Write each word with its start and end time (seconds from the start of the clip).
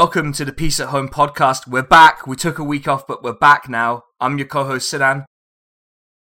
Welcome 0.00 0.32
to 0.32 0.46
the 0.46 0.52
Peace 0.54 0.80
at 0.80 0.88
Home 0.88 1.10
podcast. 1.10 1.66
We're 1.66 1.82
back. 1.82 2.26
We 2.26 2.34
took 2.34 2.58
a 2.58 2.64
week 2.64 2.88
off, 2.88 3.06
but 3.06 3.22
we're 3.22 3.34
back 3.34 3.68
now. 3.68 4.04
I'm 4.18 4.38
your 4.38 4.46
co 4.46 4.64
host, 4.64 4.88
Sinan, 4.88 5.26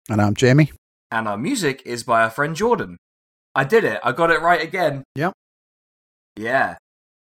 And 0.08 0.22
I'm 0.22 0.34
Jamie. 0.34 0.70
and 1.10 1.26
our 1.26 1.36
music 1.36 1.82
is 1.84 2.04
by 2.04 2.22
our 2.22 2.30
friend 2.30 2.54
Jordan. 2.54 2.96
I 3.56 3.64
did 3.64 3.82
it. 3.82 3.98
I 4.04 4.12
got 4.12 4.30
it 4.30 4.40
right 4.40 4.62
again. 4.62 5.02
Yep. 5.16 5.32
Yeah. 6.36 6.76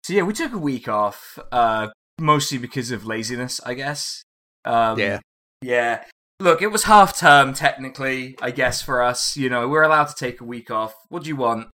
So, 0.05 0.13
yeah, 0.13 0.21
we 0.25 0.35
took 0.35 0.53
a 0.53 0.59
week 0.59 0.87
off, 0.87 1.39
uh, 1.51 1.89
mostly 2.21 2.59
because 2.59 2.91
of 2.91 3.07
laziness, 3.07 3.59
I 3.65 3.73
guess. 3.73 4.21
Um, 4.67 4.99
Yeah. 4.99 5.21
Yeah. 5.63 6.05
Look, 6.41 6.61
it 6.61 6.67
was 6.71 6.85
half 6.85 7.19
term, 7.19 7.55
technically, 7.55 8.37
I 8.43 8.51
guess, 8.51 8.83
for 8.83 9.01
us. 9.03 9.35
You 9.39 9.49
know, 9.49 9.67
we're 9.67 9.83
allowed 9.83 10.09
to 10.09 10.15
take 10.15 10.43
a 10.43 10.45
week 10.45 10.71
off. 10.71 10.95
What 11.09 11.23
do 11.23 11.31
you 11.31 11.37
want? 11.37 11.69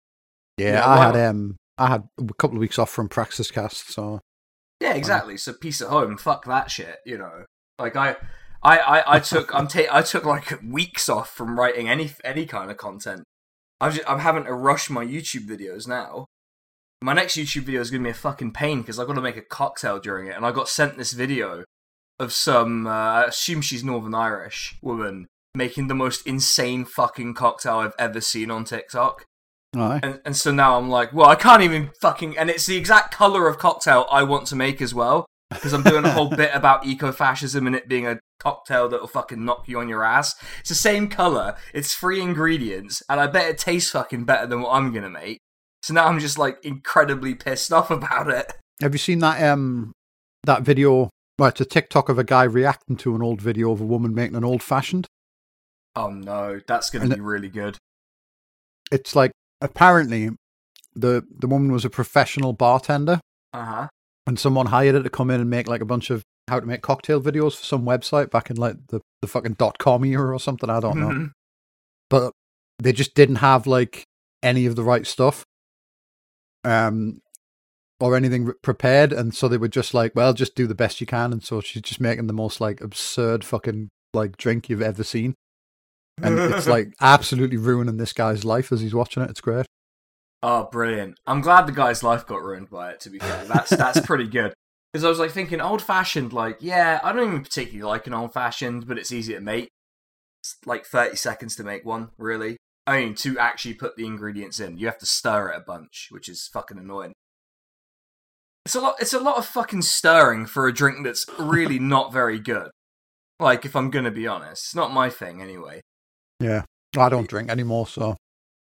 Yeah, 0.57 0.73
Yeah, 0.73 0.89
I 0.89 1.07
had 1.07 1.17
um 1.17 1.55
I 1.79 1.87
had 1.87 2.09
a 2.19 2.35
couple 2.35 2.57
of 2.57 2.61
weeks 2.61 2.81
off 2.81 2.91
from 2.91 3.09
Praxis 3.09 3.53
Cast, 3.53 3.93
so 3.93 4.19
Yeah, 4.81 4.95
exactly. 4.95 5.37
So 5.37 5.53
peace 5.53 5.83
at 5.83 5.89
home. 5.89 6.17
Fuck 6.17 6.47
that 6.47 6.71
shit. 6.71 6.99
You 7.05 7.19
know, 7.19 7.45
like 7.79 7.97
I, 7.97 8.17
I, 8.63 8.79
I, 8.79 9.17
I 9.17 9.19
took 9.21 9.55
I'm 9.55 9.69
ta- 9.69 9.93
I 9.93 10.03
took 10.03 10.25
like 10.25 10.59
weeks 10.67 11.09
off 11.09 11.31
from 11.31 11.59
writing 11.59 11.89
any 11.89 12.11
any 12.25 12.47
kind 12.47 12.71
of 12.71 12.77
content. 12.77 13.25
I'm 13.81 13.93
just, 13.93 14.09
I'm 14.09 14.21
having 14.21 14.45
to 14.45 14.55
rush 14.55 14.91
my 14.91 15.05
YouTube 15.05 15.47
videos 15.47 15.87
now. 15.87 16.27
My 17.03 17.13
next 17.13 17.37
YouTube 17.37 17.63
video 17.63 17.81
is 17.81 17.91
gonna 17.91 18.05
be 18.05 18.11
a 18.11 18.15
fucking 18.15 18.53
pain 18.53 18.81
because 18.81 18.99
I've 18.99 19.07
got 19.07 19.15
to 19.15 19.23
make 19.23 19.37
a 19.37 19.43
cocktail 19.43 19.99
during 19.99 20.29
it, 20.29 20.37
and 20.37 20.45
I 20.45 20.53
got 20.53 20.69
sent 20.69 20.97
this 20.97 21.13
video 21.13 21.65
of 22.19 22.33
some 22.33 22.87
uh, 22.87 22.91
I 22.91 23.25
assume 23.25 23.61
she's 23.61 23.85
Northern 23.85 24.15
Irish 24.15 24.77
woman 24.83 25.27
making 25.55 25.89
the 25.89 25.95
most 25.95 26.27
insane 26.27 26.85
fucking 26.85 27.35
cocktail 27.35 27.77
I've 27.77 27.95
ever 27.99 28.21
seen 28.21 28.51
on 28.51 28.65
TikTok. 28.65 29.25
Aye. 29.77 30.01
And, 30.03 30.21
and 30.25 30.37
so 30.37 30.51
now 30.51 30.77
I'm 30.77 30.89
like, 30.89 31.13
well, 31.13 31.29
I 31.29 31.35
can't 31.35 31.63
even 31.63 31.91
fucking. 32.01 32.37
And 32.37 32.51
it's 32.51 32.67
the 32.67 32.77
exact 32.77 33.15
color 33.15 33.49
of 33.49 33.59
cocktail 33.59 34.07
I 34.11 34.23
want 34.23 34.47
to 34.49 34.57
make 34.57 34.81
as 34.81 34.95
well. 34.95 35.27
Because 35.51 35.73
I'm 35.73 35.83
doing 35.83 36.05
a 36.05 36.13
whole 36.13 36.29
bit 36.37 36.51
about 36.55 36.87
eco-fascism 36.87 37.67
and 37.67 37.75
it 37.75 37.89
being 37.89 38.07
a 38.07 38.21
cocktail 38.39 38.89
that'll 38.89 39.09
fucking 39.09 39.45
knock 39.45 39.69
you 39.69 39.79
on 39.79 39.89
your 39.89 40.05
ass. 40.05 40.35
It's 40.61 40.69
the 40.69 40.75
same 40.75 41.09
color, 41.09 41.57
it's 41.75 41.95
three 41.95 42.21
ingredients, 42.21 43.03
and 43.09 43.21
I 43.21 43.27
bet 43.27 43.51
it 43.51 43.59
tastes 43.59 43.91
fucking 43.91 44.25
better 44.25 44.47
than 44.47 44.63
what 44.63 44.73
I'm 44.73 44.93
gonna 44.93 45.11
make. 45.11 45.39
So 45.83 45.95
now 45.95 46.07
I'm 46.07 46.19
just 46.19 46.39
like 46.39 46.65
incredibly 46.65 47.35
pissed 47.35 47.73
off 47.73 47.91
about 47.91 48.29
it. 48.29 48.53
Have 48.81 48.95
you 48.95 48.99
seen 48.99 49.21
that 49.21 49.43
um 49.43 49.93
that 50.45 50.63
video? 50.63 51.11
Well, 51.39 51.49
it's 51.49 51.61
a 51.61 51.65
TikTok 51.65 52.09
of 52.09 52.19
a 52.19 52.25
guy 52.25 52.45
reacting 52.45 52.97
to 52.99 53.15
an 53.15 53.23
old 53.23 53.41
video 53.41 53.73
of 53.73 53.81
a 53.81 53.87
woman 53.87 54.15
making 54.15 54.37
an 54.37 54.45
old 54.45 54.63
fashioned. 54.63 55.07
Oh 55.97 56.11
no, 56.11 56.61
that's 56.67 56.91
gonna 56.91 57.07
And 57.07 57.15
be 57.15 57.21
really 57.21 57.49
good. 57.49 57.77
It's 58.93 59.15
like 59.17 59.33
apparently 59.61 60.31
the 60.95 61.25
the 61.39 61.47
woman 61.47 61.73
was 61.73 61.85
a 61.85 61.91
professional 61.91 62.53
bartender, 62.53 63.21
Uh 63.53 63.65
huh. 63.65 63.89
and 64.27 64.39
someone 64.39 64.67
hired 64.67 64.95
her 64.95 65.03
to 65.03 65.11
come 65.11 65.31
in 65.31 65.41
and 65.41 65.51
make 65.51 65.69
like 65.69 65.81
a 65.81 65.87
bunch 65.87 66.11
of 66.11 66.23
how 66.49 66.59
to 66.61 66.67
make 66.67 66.83
cocktail 66.83 67.21
videos 67.23 67.57
for 67.57 67.65
some 67.65 67.85
website 67.85 68.31
back 68.31 68.51
in 68.51 68.57
like 68.57 68.77
the 68.89 69.01
the 69.23 69.29
fucking 69.29 69.55
dot 69.55 69.79
com 69.79 70.05
era 70.05 70.35
or 70.35 70.41
something. 70.41 70.69
I 70.71 70.81
don't 70.81 70.99
know, 70.99 71.09
Mm-hmm. 71.09 71.27
but 72.09 72.33
they 72.79 72.93
just 72.93 73.15
didn't 73.15 73.37
have 73.37 73.67
like 73.67 74.05
any 74.43 74.67
of 74.67 74.75
the 74.77 74.83
right 74.83 75.07
stuff. 75.07 75.45
Um, 76.65 77.21
or 78.01 78.17
anything 78.17 78.51
prepared, 78.63 79.13
and 79.13 79.35
so 79.35 79.47
they 79.49 79.59
were 79.59 79.69
just 79.69 79.93
like, 79.95 80.13
"Well, 80.15 80.33
just 80.33 80.55
do 80.55 80.67
the 80.67 80.75
best 80.75 81.01
you 81.01 81.07
can." 81.07 81.33
And 81.33 81.43
so 81.45 81.61
she's 81.61 81.83
just 81.83 82.01
making 82.01 82.27
the 82.27 82.33
most 82.33 82.61
like 82.61 82.81
absurd 82.81 83.45
fucking 83.45 83.89
like 84.15 84.37
drink 84.39 84.69
you've 84.69 84.81
ever 84.83 85.05
seen, 85.05 85.35
and 86.23 86.39
it's 86.39 86.67
like 86.67 86.95
absolutely 87.01 87.57
ruining 87.57 87.97
this 87.97 88.13
guy's 88.13 88.45
life 88.45 88.73
as 88.73 88.81
he's 88.81 88.95
watching 88.95 89.23
it. 89.23 89.31
It's 89.31 89.41
great. 89.41 89.67
Oh, 90.43 90.69
brilliant! 90.71 91.19
I'm 91.27 91.41
glad 91.41 91.67
the 91.67 91.73
guy's 91.73 92.03
life 92.03 92.27
got 92.27 92.43
ruined 92.43 92.71
by 92.71 92.93
it. 92.93 93.01
To 93.01 93.11
be 93.11 93.19
fair, 93.19 93.45
that's 93.45 93.71
that's 93.71 94.01
pretty 94.01 94.27
good. 94.27 94.55
Because 94.93 95.05
I 95.05 95.09
was 95.09 95.21
like 95.21 95.31
thinking, 95.31 95.61
old 95.61 95.83
fashioned, 95.83 96.33
like 96.33 96.57
yeah, 96.59 96.99
I 97.05 97.13
don't 97.13 97.29
even 97.29 97.45
particularly 97.45 97.89
like 97.89 98.09
an 98.09 98.15
old 98.15 98.33
fashioned, 98.33 98.89
but 98.89 98.99
it's 98.99 99.13
easy 99.13 99.33
to 99.35 99.41
make. 99.41 99.69
It's 100.43 100.57
like 100.67 100.85
30 100.85 101.15
seconds 101.15 101.55
to 101.55 101.63
make 101.63 101.85
one, 101.85 102.11
really. 102.19 102.57
I 102.89 103.01
mean, 103.01 103.15
to 103.17 103.39
actually 103.39 103.75
put 103.75 103.95
the 103.95 104.05
ingredients 104.05 104.59
in, 104.59 104.79
you 104.79 104.87
have 104.87 104.99
to 104.99 105.07
stir 105.07 105.51
it 105.51 105.59
a 105.59 105.61
bunch, 105.61 106.09
which 106.11 106.29
is 106.29 106.51
fucking 106.53 106.77
annoying. 106.77 107.13
It's 108.67 108.75
a 108.75 108.81
lot. 108.81 108.97
It's 108.99 109.13
a 109.13 109.21
lot 109.21 109.37
of 109.37 109.47
fucking 109.47 109.83
stirring 109.83 110.47
for 110.47 110.67
a 110.67 110.73
drink 110.73 111.05
that's 111.05 111.25
really 111.39 111.79
not 111.79 112.13
very 112.13 112.41
good. 112.41 112.71
Like, 113.39 113.65
if 113.65 113.77
I'm 113.77 113.91
gonna 113.91 114.11
be 114.11 114.27
honest, 114.27 114.65
it's 114.67 114.75
not 114.75 114.93
my 114.93 115.09
thing 115.09 115.41
anyway. 115.41 115.83
Yeah, 116.41 116.63
I 116.97 117.09
don't 117.09 117.29
drink 117.29 117.51
anymore, 117.51 117.87
so 117.87 118.17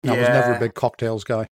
I 0.07 0.11
was 0.17 0.29
never 0.29 0.53
a 0.55 0.59
big 0.59 0.75
cocktails 0.75 1.25
guy. 1.25 1.47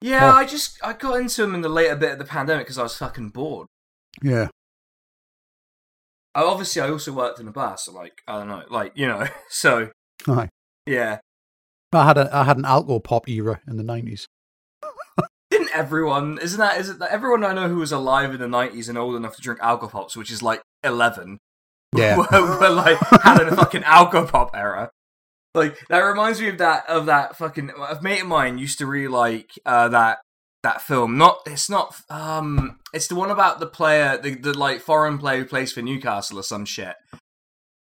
Yeah, 0.00 0.32
Oh. 0.32 0.36
I 0.36 0.44
just 0.46 0.78
I 0.82 0.92
got 0.94 1.20
into 1.20 1.42
them 1.42 1.54
in 1.54 1.60
the 1.60 1.68
later 1.68 1.96
bit 1.96 2.12
of 2.12 2.18
the 2.18 2.24
pandemic 2.24 2.66
because 2.66 2.78
I 2.78 2.82
was 2.84 2.96
fucking 2.96 3.30
bored. 3.30 3.66
Yeah, 4.22 4.48
I, 6.34 6.42
obviously, 6.42 6.82
I 6.82 6.90
also 6.90 7.12
worked 7.12 7.40
in 7.40 7.48
a 7.48 7.52
bar, 7.52 7.76
so 7.78 7.92
like 7.92 8.12
I 8.26 8.38
don't 8.38 8.48
know, 8.48 8.62
like 8.70 8.92
you 8.94 9.06
know, 9.06 9.26
so 9.50 9.90
Aye. 10.26 10.48
yeah. 10.86 11.18
I 11.92 12.04
had 12.04 12.18
a 12.18 12.28
I 12.34 12.44
had 12.44 12.58
an 12.58 12.64
alcohol 12.64 13.00
pop 13.00 13.28
era 13.28 13.60
in 13.66 13.76
the 13.76 13.82
nineties. 13.82 14.26
Didn't 15.50 15.70
everyone? 15.74 16.38
Isn't 16.40 16.60
that? 16.60 16.78
Is 16.78 16.90
it 16.90 16.98
that 16.98 17.10
everyone 17.10 17.44
I 17.44 17.54
know 17.54 17.68
who 17.68 17.76
was 17.76 17.92
alive 17.92 18.32
in 18.34 18.40
the 18.40 18.48
nineties 18.48 18.88
and 18.88 18.98
old 18.98 19.16
enough 19.16 19.36
to 19.36 19.42
drink 19.42 19.60
alcohol 19.62 20.02
pops, 20.02 20.16
which 20.16 20.30
is 20.30 20.42
like 20.42 20.62
eleven, 20.84 21.38
Yeah. 21.96 22.16
were, 22.18 22.58
were 22.60 22.68
like 22.70 22.98
had 23.22 23.40
a 23.40 23.56
fucking 23.56 23.84
alcohol 23.84 24.26
pop 24.28 24.50
era. 24.54 24.90
Like 25.54 25.78
that 25.88 26.00
reminds 26.00 26.40
me 26.40 26.48
of 26.48 26.58
that 26.58 26.88
of 26.88 27.06
that 27.06 27.36
fucking 27.36 27.70
a 27.70 27.98
mate 28.02 28.22
of 28.22 28.28
mine 28.28 28.58
used 28.58 28.78
to 28.78 28.86
really 28.86 29.08
like 29.08 29.52
uh, 29.64 29.88
that 29.88 30.18
that 30.62 30.82
film. 30.82 31.16
Not 31.16 31.40
it's 31.46 31.70
not 31.70 31.94
um 32.10 32.78
it's 32.92 33.08
the 33.08 33.14
one 33.14 33.30
about 33.30 33.60
the 33.60 33.66
player 33.66 34.18
the, 34.18 34.34
the 34.34 34.56
like 34.56 34.80
foreign 34.80 35.18
player 35.18 35.38
who 35.38 35.44
plays 35.46 35.72
for 35.72 35.82
Newcastle 35.82 36.38
or 36.38 36.42
some 36.42 36.64
shit. 36.64 36.96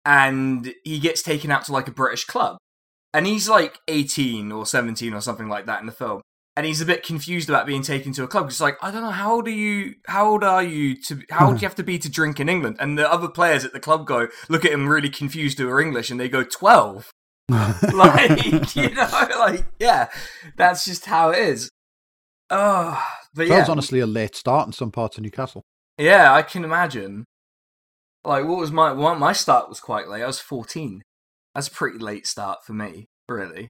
And 0.04 0.74
he 0.84 0.98
gets 0.98 1.22
taken 1.22 1.50
out 1.50 1.64
to 1.64 1.72
like 1.72 1.88
a 1.88 1.92
British 1.92 2.24
club. 2.24 2.58
And 3.14 3.26
he's 3.26 3.48
like 3.48 3.78
18 3.88 4.50
or 4.50 4.66
17 4.66 5.14
or 5.14 5.20
something 5.20 5.48
like 5.48 5.66
that 5.66 5.80
in 5.80 5.86
the 5.86 5.92
film. 5.92 6.20
And 6.56 6.66
he's 6.66 6.80
a 6.80 6.86
bit 6.86 7.04
confused 7.04 7.48
about 7.48 7.66
being 7.66 7.82
taken 7.82 8.12
to 8.12 8.24
a 8.24 8.28
club. 8.28 8.48
It's 8.48 8.60
like, 8.60 8.76
I 8.82 8.90
don't 8.90 9.02
know, 9.02 9.10
how 9.10 9.34
old 9.34 9.48
are 9.48 9.50
you? 9.50 9.94
How 10.06 10.28
old 10.28 10.44
are 10.44 10.62
you 10.62 11.00
to? 11.02 11.20
How 11.30 11.46
old 11.46 11.56
do 11.56 11.62
you 11.62 11.68
have 11.68 11.76
to 11.76 11.82
be 11.82 11.98
to 11.98 12.08
drink 12.08 12.38
in 12.38 12.48
England? 12.48 12.76
And 12.78 12.98
the 12.98 13.10
other 13.10 13.28
players 13.28 13.64
at 13.64 13.72
the 13.72 13.80
club 13.80 14.06
go 14.06 14.28
look 14.48 14.64
at 14.64 14.72
him 14.72 14.88
really 14.88 15.10
confused 15.10 15.58
who 15.58 15.68
are 15.68 15.80
English, 15.80 16.10
and 16.10 16.20
they 16.20 16.28
go 16.28 16.44
12 16.44 17.10
like 17.92 18.74
you 18.76 18.90
know 18.90 19.28
like 19.38 19.66
yeah 19.78 20.08
that's 20.56 20.84
just 20.84 21.04
how 21.06 21.30
it 21.30 21.38
is. 21.38 21.68
Oh 22.50 23.02
but 23.34 23.48
That 23.48 23.54
yeah. 23.54 23.60
was 23.60 23.68
honestly 23.68 24.00
a 24.00 24.06
late 24.06 24.34
start 24.36 24.66
in 24.66 24.72
some 24.72 24.90
parts 24.90 25.16
of 25.18 25.22
Newcastle. 25.24 25.62
yeah 25.98 26.32
i 26.32 26.42
can 26.42 26.64
imagine. 26.64 27.24
Like 28.24 28.46
what 28.46 28.58
was 28.58 28.72
my 28.72 28.92
well, 28.92 29.14
my 29.16 29.32
start 29.34 29.68
was 29.68 29.80
quite 29.80 30.08
late. 30.08 30.22
I 30.22 30.26
was 30.26 30.40
14 30.40 31.02
that's 31.54 31.68
a 31.68 31.70
pretty 31.70 31.98
late 31.98 32.26
start 32.26 32.64
for 32.64 32.72
me 32.72 33.06
really. 33.28 33.68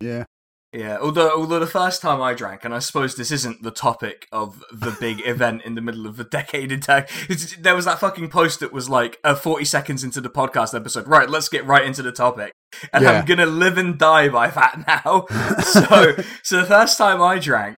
Yeah, 0.00 0.24
yeah 0.72 0.96
although 1.00 1.30
although 1.36 1.58
the 1.58 1.66
first 1.66 2.00
time 2.00 2.20
i 2.22 2.32
drank 2.32 2.64
and 2.64 2.74
i 2.74 2.78
suppose 2.78 3.14
this 3.14 3.30
isn't 3.30 3.62
the 3.62 3.70
topic 3.70 4.26
of 4.32 4.64
the 4.72 4.90
big 4.98 5.20
event 5.26 5.62
in 5.64 5.74
the 5.74 5.80
middle 5.82 6.06
of 6.06 6.16
the 6.16 6.24
decade 6.24 6.72
in 6.72 6.80
tech 6.80 7.10
there 7.58 7.74
was 7.76 7.84
that 7.84 7.98
fucking 7.98 8.28
post 8.28 8.60
that 8.60 8.72
was 8.72 8.88
like 8.88 9.18
uh, 9.24 9.34
40 9.34 9.64
seconds 9.66 10.02
into 10.02 10.20
the 10.20 10.30
podcast 10.30 10.74
episode 10.74 11.06
right 11.06 11.28
let's 11.28 11.48
get 11.48 11.66
right 11.66 11.84
into 11.84 12.02
the 12.02 12.12
topic 12.12 12.52
and 12.92 13.04
Yeah. 13.04 13.12
i'm 13.12 13.24
gonna 13.26 13.46
live 13.46 13.76
and 13.76 13.98
die 13.98 14.28
by 14.28 14.48
that 14.48 14.84
now 15.04 15.26
so 15.62 16.16
so 16.42 16.60
the 16.60 16.66
first 16.66 16.96
time 16.96 17.20
i 17.20 17.38
drank 17.38 17.76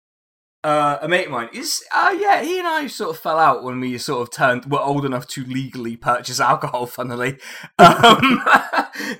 uh, 0.62 0.96
a 1.02 1.08
mate 1.08 1.26
of 1.26 1.30
mine 1.32 1.50
is 1.52 1.82
uh 1.94 2.16
yeah 2.18 2.40
he 2.42 2.58
and 2.58 2.66
I 2.66 2.86
sort 2.86 3.10
of 3.10 3.18
fell 3.18 3.38
out 3.38 3.62
when 3.62 3.80
we 3.80 3.98
sort 3.98 4.22
of 4.22 4.34
turned 4.34 4.64
were 4.64 4.80
old 4.80 5.04
enough 5.04 5.26
to 5.28 5.44
legally 5.44 5.94
purchase 5.94 6.40
alcohol 6.40 6.86
funnily 6.86 7.36
um 7.78 8.42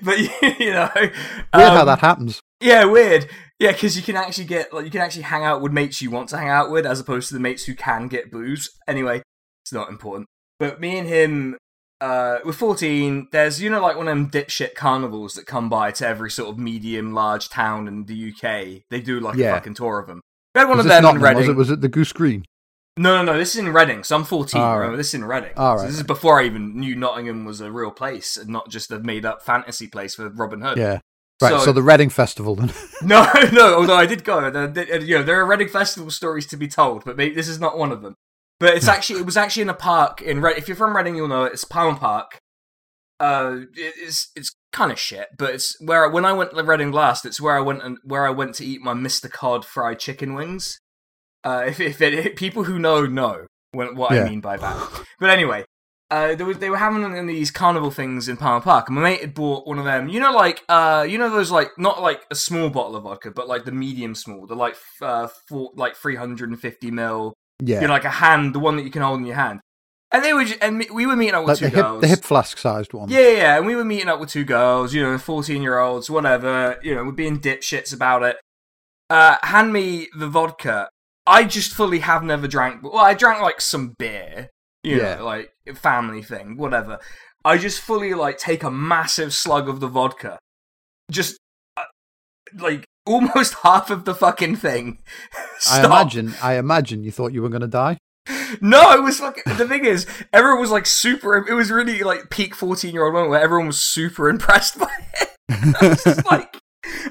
but 0.01 0.17
you 0.59 0.71
know 0.71 0.89
weird 0.95 1.11
how 1.53 1.81
um, 1.81 1.85
that 1.85 1.99
happens. 1.99 2.41
yeah, 2.61 2.85
weird. 2.85 3.29
Yeah, 3.59 3.71
because 3.71 3.95
you 3.95 4.03
can 4.03 4.15
actually 4.17 4.45
get 4.45 4.73
like 4.73 4.85
you 4.85 4.91
can 4.91 5.01
actually 5.01 5.23
hang 5.23 5.43
out 5.43 5.61
with 5.61 5.71
mates 5.71 6.01
you 6.01 6.11
want 6.11 6.29
to 6.29 6.37
hang 6.37 6.49
out 6.49 6.69
with, 6.69 6.85
as 6.85 6.99
opposed 6.99 7.29
to 7.29 7.33
the 7.33 7.39
mates 7.39 7.63
who 7.65 7.73
can 7.75 8.07
get 8.07 8.31
booze. 8.31 8.69
Anyway, 8.87 9.21
it's 9.63 9.71
not 9.73 9.89
important. 9.89 10.27
But 10.59 10.81
me 10.81 10.97
and 10.97 11.07
him, 11.07 11.57
uh, 12.01 12.39
we're 12.43 12.51
fourteen. 12.51 13.27
There's 13.31 13.61
you 13.61 13.69
know 13.69 13.81
like 13.81 13.95
one 13.95 14.07
of 14.09 14.17
them 14.17 14.29
dipshit 14.29 14.75
carnivals 14.75 15.35
that 15.35 15.45
come 15.45 15.69
by 15.69 15.91
to 15.91 16.07
every 16.07 16.31
sort 16.31 16.49
of 16.49 16.57
medium 16.57 17.13
large 17.13 17.47
town 17.49 17.87
in 17.87 18.05
the 18.05 18.31
UK. 18.33 18.83
They 18.89 18.99
do 19.01 19.19
like 19.21 19.37
Yeah. 19.37 19.51
a 19.51 19.55
fucking 19.55 19.75
tour 19.75 19.99
of 19.99 20.07
them. 20.07 20.19
We 20.53 20.59
had 20.59 20.67
one 20.67 20.77
Was 20.77 20.85
of 20.85 20.91
them 20.91 21.15
in 21.15 21.21
Reading. 21.21 21.37
Was 21.37 21.47
it 21.49 21.55
was 21.55 21.71
it 21.71 21.81
the 21.81 21.87
Goose 21.89 22.11
Green? 22.11 22.43
No, 22.97 23.17
no, 23.17 23.33
no. 23.33 23.37
This 23.37 23.55
is 23.55 23.59
in 23.59 23.73
Reading. 23.73 24.03
So 24.03 24.15
I'm 24.15 24.23
14. 24.23 24.59
All 24.61 24.67
right. 24.69 24.75
Remember, 24.77 24.95
this 24.97 25.09
is 25.09 25.15
in 25.15 25.25
Reading. 25.25 25.51
All 25.57 25.77
So 25.77 25.83
right. 25.83 25.87
this 25.89 25.97
is 25.97 26.03
before 26.03 26.39
I 26.41 26.45
even 26.45 26.77
knew 26.79 26.95
Nottingham 26.95 27.43
was 27.43 27.59
a 27.59 27.69
real 27.71 27.91
place 27.91 28.37
and 28.37 28.49
not 28.49 28.69
just 28.69 28.89
a 28.91 28.99
made 28.99 29.25
up 29.25 29.41
fantasy 29.41 29.87
place 29.87 30.15
for 30.15 30.29
Robin 30.29 30.61
Hood. 30.61 30.77
Yeah. 30.77 30.99
Right, 31.41 31.49
so, 31.49 31.59
So- 31.65 31.71
the 31.73 31.83
Reading 31.83 32.09
Festival 32.09 32.55
then. 32.55 32.71
No, 33.01 33.29
no. 33.51 33.75
Although 33.75 33.95
I 33.97 34.05
did 34.05 34.23
go, 34.23 34.49
there, 34.49 34.67
there- 34.67 35.01
you 35.01 35.17
know, 35.17 35.23
there 35.23 35.39
are 35.41 35.45
Reading 35.45 35.67
Festival 35.67 36.09
stories 36.11 36.45
to 36.47 36.57
be 36.57 36.67
told, 36.67 37.03
but 37.05 37.17
maybe 37.17 37.35
this 37.35 37.47
is 37.47 37.59
not 37.59 37.77
one 37.77 37.91
of 37.91 38.01
them. 38.01 38.15
But 38.59 38.75
it's 38.75 38.87
actually, 38.87 39.19
it 39.19 39.25
was 39.25 39.35
actually 39.35 39.63
in 39.63 39.69
a 39.69 39.73
park 39.73 40.21
in 40.21 40.39
Red. 40.39 40.57
If 40.57 40.69
you're 40.69 40.77
from 40.77 40.95
Reading, 40.95 41.15
you'll 41.17 41.27
know 41.27 41.43
it. 41.43 41.51
It's 41.53 41.65
Palmer 41.65 41.97
Park. 41.99 42.37
Uh, 43.19 43.59
it- 43.75 43.93
it's 43.97 44.31
it's 44.35 44.55
kind 44.71 44.91
of 44.91 44.99
shit, 44.99 45.27
but 45.37 45.53
it's 45.53 45.75
where 45.81 46.09
when 46.09 46.25
I 46.25 46.31
went 46.33 46.51
to 46.55 46.63
Reading 46.63 46.91
last, 46.91 47.25
it's 47.25 47.39
where 47.41 47.55
I 47.57 47.61
went 47.61 47.81
and 47.83 47.97
where 48.03 48.25
I 48.25 48.29
went 48.29 48.55
to 48.55 48.65
eat 48.65 48.81
my 48.81 48.93
Mister 48.93 49.27
Cod 49.29 49.65
fried 49.65 49.99
chicken 49.99 50.35
wings. 50.35 50.79
Uh, 51.43 51.63
if 51.67 51.79
if 51.81 52.01
it, 52.01 52.35
people 52.37 52.63
who 52.63 52.79
know 52.79 53.05
know 53.05 53.45
what 53.73 54.11
Yeah. 54.13 54.23
I 54.23 54.29
mean 54.29 54.39
by 54.41 54.55
that. 54.57 55.03
But 55.19 55.29
anyway, 55.29 55.65
uh, 56.11 56.35
there 56.35 56.45
was, 56.45 56.59
they 56.59 56.69
were 56.69 56.77
having 56.77 57.01
one 57.01 57.15
of 57.15 57.27
these 57.27 57.51
carnival 57.51 57.91
things 57.91 58.29
in 58.29 58.37
Palmer 58.37 58.61
Park, 58.61 58.87
and 58.87 58.95
my 58.95 59.01
mate 59.01 59.21
had 59.21 59.33
bought 59.33 59.67
one 59.67 59.79
of 59.79 59.85
them. 59.85 60.07
You 60.07 60.19
know, 60.19 60.31
like 60.33 60.63
uh, 60.69 61.05
you 61.07 61.17
know 61.17 61.29
those 61.29 61.51
like 61.51 61.71
not 61.77 62.01
like 62.01 62.25
a 62.29 62.35
small 62.35 62.69
bottle 62.69 62.95
of 62.95 63.03
vodka, 63.03 63.31
but 63.31 63.47
like 63.47 63.65
the 63.65 63.71
medium 63.71 64.15
small, 64.15 64.45
the 64.45 64.55
like 64.55 64.75
uh, 65.01 65.27
four, 65.47 65.71
like 65.75 65.95
three 65.95 66.15
hundred 66.15 66.49
and 66.49 66.59
fifty 66.59 66.91
mil. 66.91 67.33
Yeah, 67.63 67.79
You 67.81 67.87
know, 67.87 67.93
like 67.93 68.03
a 68.03 68.09
hand, 68.09 68.53
the 68.53 68.59
one 68.59 68.75
that 68.75 68.83
you 68.83 68.91
can 68.91 69.01
hold 69.01 69.19
in 69.21 69.25
your 69.25 69.37
hand. 69.37 69.61
And 70.11 70.23
they 70.23 70.33
were, 70.33 70.43
just, 70.43 70.61
and 70.61 70.85
we 70.93 71.05
were 71.05 71.15
meeting 71.15 71.35
up 71.35 71.45
with 71.45 71.49
like 71.49 71.57
two 71.59 71.65
the 71.65 71.69
hip, 71.69 71.85
girls. 71.85 72.01
the 72.01 72.07
hip 72.09 72.23
flask 72.23 72.57
sized 72.57 72.93
one. 72.93 73.09
Yeah, 73.09 73.29
yeah, 73.29 73.57
and 73.57 73.65
we 73.65 73.75
were 73.75 73.85
meeting 73.85 74.09
up 74.09 74.19
with 74.19 74.29
two 74.29 74.43
girls, 74.43 74.93
you 74.93 75.01
know, 75.01 75.17
14 75.17 75.61
year 75.61 75.79
olds, 75.79 76.09
whatever, 76.09 76.77
you 76.83 76.93
know, 76.93 77.05
we're 77.05 77.11
being 77.13 77.39
dipshits 77.39 77.93
about 77.93 78.23
it. 78.23 78.37
Uh, 79.09 79.37
hand 79.43 79.71
me 79.71 80.07
the 80.17 80.27
vodka. 80.27 80.89
I 81.25 81.45
just 81.45 81.73
fully 81.73 81.99
have 81.99 82.23
never 82.23 82.47
drank, 82.47 82.83
well, 82.83 82.97
I 82.97 83.13
drank 83.13 83.41
like 83.41 83.61
some 83.61 83.95
beer, 83.97 84.49
you 84.85 84.97
Yeah. 84.97 85.15
know, 85.15 85.25
like 85.25 85.51
family 85.75 86.21
thing, 86.21 86.57
whatever. 86.57 86.99
I 87.43 87.57
just 87.57 87.79
fully 87.79 88.13
like 88.13 88.37
take 88.37 88.63
a 88.63 88.71
massive 88.71 89.33
slug 89.33 89.69
of 89.69 89.79
the 89.79 89.87
vodka. 89.87 90.39
Just 91.11 91.37
uh, 91.77 91.83
like 92.57 92.85
almost 93.05 93.55
half 93.63 93.89
of 93.89 94.05
the 94.05 94.15
fucking 94.15 94.55
thing. 94.57 94.99
I 95.69 95.85
imagine. 95.85 96.33
I 96.41 96.55
imagine 96.55 97.03
you 97.03 97.11
thought 97.11 97.33
you 97.33 97.41
were 97.41 97.49
going 97.49 97.61
to 97.61 97.67
die. 97.67 97.97
No, 98.61 98.91
it 98.93 99.03
was 99.03 99.19
fucking. 99.19 99.43
The 99.57 99.67
thing 99.67 99.85
is, 99.85 100.07
everyone 100.33 100.59
was 100.59 100.71
like 100.71 100.85
super. 100.87 101.37
It 101.47 101.53
was 101.53 101.69
really 101.71 102.01
like 102.03 102.29
peak 102.31 102.55
fourteen-year-old 102.55 103.13
moment 103.13 103.29
where 103.29 103.41
everyone 103.41 103.67
was 103.67 103.81
super 103.81 104.29
impressed 104.29 104.79
by 104.79 104.89
it. 105.21 105.29
I 105.81 105.87
was 105.89 106.03
just 106.03 106.25
like, 106.31 106.57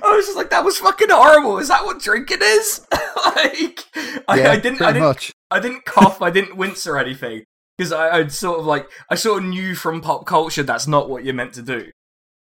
I 0.03 0.17
was 0.17 0.27
just 0.27 0.37
like, 0.37 0.51
that 0.51 0.65
was 0.65 0.79
fucking 0.79 1.11
horrible. 1.11 1.59
Is 1.59 1.69
that 1.69 1.85
what 1.85 2.01
drinking 2.01 2.39
is? 2.43 2.85
like, 2.93 3.85
I, 4.27 4.39
yeah, 4.39 4.51
I 4.51 4.57
didn't, 4.57 4.79
pretty 4.79 4.85
I 4.85 4.93
didn't, 4.93 5.07
much. 5.09 5.33
I 5.53 5.61
didn't 5.61 5.85
cough. 5.85 6.21
I 6.21 6.31
didn't 6.31 6.57
wince 6.57 6.87
or 6.87 6.99
anything 6.99 7.45
because 7.77 7.93
I, 7.93 8.19
I'd 8.19 8.33
sort 8.33 8.61
of 8.61 8.67
like, 8.67 8.89
I 9.11 9.15
sort 9.15 9.43
of 9.43 9.49
knew 9.49 9.75
from 9.75 10.01
pop 10.01 10.27
culture 10.27 10.63
that's 10.63 10.87
not 10.87 11.09
what 11.09 11.25
you're 11.25 11.35
meant 11.35 11.55
to 11.55 11.63
do. 11.63 11.91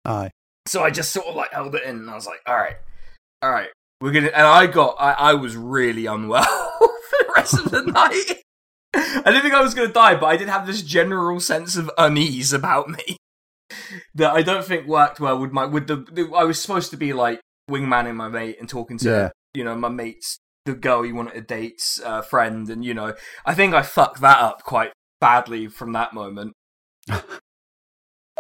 Aye. 0.05 0.31
So 0.67 0.83
I 0.83 0.91
just 0.91 1.13
sort 1.13 1.27
of 1.27 1.35
like 1.35 1.53
held 1.53 1.75
it 1.75 1.83
in, 1.85 1.97
and 1.97 2.11
I 2.11 2.15
was 2.15 2.27
like, 2.27 2.41
all 2.47 2.57
right, 2.57 2.77
all 3.43 3.51
right, 3.51 3.69
we're 4.01 4.13
gonna. 4.13 4.29
And 4.29 4.47
I 4.47 4.67
got, 4.67 4.97
I, 4.99 5.13
I 5.13 5.35
was 5.35 5.57
really 5.57 6.07
unwell 6.07 6.45
for 6.79 6.89
the 7.27 7.33
rest 7.37 7.55
of 7.55 7.71
the 7.71 7.83
night. 7.87 8.43
I 8.95 9.23
didn't 9.25 9.43
think 9.43 9.55
I 9.55 9.63
was 9.63 9.75
gonna 9.75 9.93
die, 9.93 10.15
but 10.17 10.27
I 10.27 10.37
did 10.37 10.49
have 10.49 10.67
this 10.67 10.83
general 10.83 11.41
sense 11.41 11.77
of 11.77 11.91
unease 11.99 12.53
about 12.53 12.89
me 12.91 13.17
that 14.15 14.33
I 14.35 14.43
don't 14.43 14.65
think 14.65 14.87
worked 14.87 15.19
well 15.19 15.39
with 15.39 15.51
my 15.53 15.65
with 15.65 15.87
the. 15.89 15.97
the 15.97 16.31
I 16.35 16.45
was 16.45 16.61
supposed 16.61 16.91
to 16.91 16.97
be 16.97 17.13
like 17.13 17.41
wingmanning 17.71 18.15
my 18.17 18.29
mate 18.29 18.57
and 18.61 18.69
talking 18.69 18.99
to 18.99 19.09
Yeah. 19.09 19.31
you 19.55 19.65
know 19.65 19.75
my 19.77 19.89
mates, 19.89 20.39
the 20.67 20.75
girl 20.75 21.03
he 21.03 21.13
wanted 21.13 21.35
to 21.35 21.41
date's 21.41 22.01
uh, 22.05 22.23
friend, 22.23 22.69
and 22.69 22.85
you 22.85 22.95
know 22.95 23.15
I 23.47 23.55
think 23.55 23.75
I 23.75 23.83
fucked 23.83 24.21
that 24.21 24.39
up 24.41 24.63
quite 24.63 24.93
badly 25.23 25.69
from 25.69 25.93
that 25.93 26.13
moment. 26.13 26.53
well, 27.09 27.23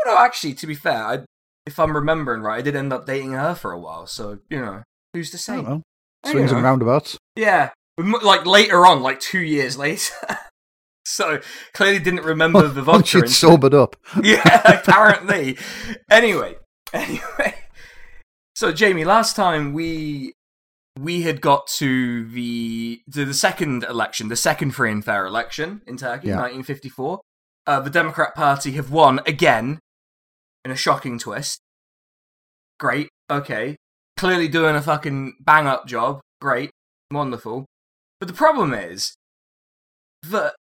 no, 0.04 0.18
actually, 0.18 0.52
to 0.54 0.66
be 0.66 0.74
fair, 0.74 1.04
I 1.06 1.18
if 1.64 1.78
I'm 1.78 1.94
remembering 1.94 2.42
right, 2.42 2.58
I 2.58 2.62
did 2.62 2.74
end 2.74 2.92
up 2.92 3.06
dating 3.06 3.32
her 3.32 3.54
for 3.54 3.72
a 3.72 3.78
while. 3.78 4.06
So 4.06 4.40
you 4.50 4.60
know, 4.60 4.82
who's 5.14 5.30
to 5.30 5.38
say? 5.38 5.56
Oh, 5.56 5.82
you 6.26 6.30
Swings 6.32 6.52
and 6.52 6.62
roundabouts. 6.62 7.16
Yeah, 7.36 7.70
like 7.98 8.44
later 8.44 8.84
on, 8.84 9.00
like 9.00 9.20
two 9.20 9.40
years 9.40 9.78
later. 9.78 10.12
so 11.06 11.40
clearly 11.72 12.00
didn't 12.00 12.24
remember 12.24 12.66
the 12.68 12.82
vodka. 12.82 13.18
and- 13.20 13.30
sobered 13.30 13.74
up. 13.74 13.96
yeah, 14.22 14.80
apparently. 14.80 15.56
Anyway, 16.10 16.56
anyway. 16.92 17.54
So 18.56 18.72
Jamie, 18.72 19.04
last 19.04 19.36
time 19.36 19.72
we 19.72 20.34
we 20.98 21.22
had 21.22 21.40
got 21.40 21.66
to 21.78 22.26
the 22.28 23.00
to 23.12 23.24
the 23.24 23.34
second 23.34 23.84
election, 23.84 24.28
the 24.28 24.36
second 24.36 24.72
free 24.72 24.90
and 24.90 25.04
fair 25.04 25.24
election 25.26 25.82
in 25.86 25.96
Turkey, 25.96 26.28
Yeah. 26.28 26.36
1954. 26.36 27.20
Uh, 27.66 27.80
the 27.80 27.90
Democrat 27.90 28.34
Party 28.34 28.72
have 28.72 28.90
won 28.90 29.20
again 29.26 29.78
in 30.64 30.70
a 30.70 30.76
shocking 30.76 31.18
twist. 31.18 31.60
Great, 32.78 33.08
okay. 33.30 33.76
Clearly 34.16 34.48
doing 34.48 34.74
a 34.76 34.82
fucking 34.82 35.34
bang 35.40 35.66
up 35.66 35.86
job. 35.86 36.20
Great, 36.40 36.70
wonderful. 37.10 37.66
But 38.18 38.26
the 38.28 38.34
problem 38.34 38.74
is 38.74 39.14
that 40.24 40.54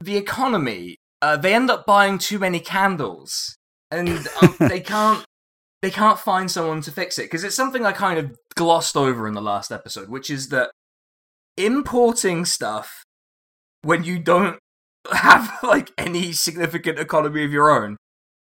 the 0.00 0.16
economy, 0.16 0.96
uh, 1.22 1.36
they 1.36 1.54
end 1.54 1.70
up 1.70 1.86
buying 1.86 2.18
too 2.18 2.38
many 2.38 2.60
candles, 2.60 3.56
and 3.90 4.26
um, 4.42 4.56
they 4.60 4.80
can't 4.80 5.24
they 5.82 5.90
can't 5.90 6.18
find 6.18 6.50
someone 6.50 6.80
to 6.82 6.92
fix 6.92 7.18
it 7.18 7.22
because 7.22 7.42
it's 7.44 7.56
something 7.56 7.86
I 7.86 7.92
kind 7.92 8.18
of 8.18 8.36
glossed 8.54 8.96
over 8.96 9.26
in 9.26 9.34
the 9.34 9.40
last 9.40 9.72
episode, 9.72 10.08
which 10.08 10.28
is 10.30 10.48
that 10.50 10.70
importing 11.56 12.44
stuff 12.44 13.04
when 13.82 14.04
you 14.04 14.18
don't 14.18 14.58
have 15.12 15.58
like 15.62 15.90
any 15.98 16.32
significant 16.32 16.98
economy 16.98 17.44
of 17.44 17.52
your 17.52 17.70
own 17.70 17.96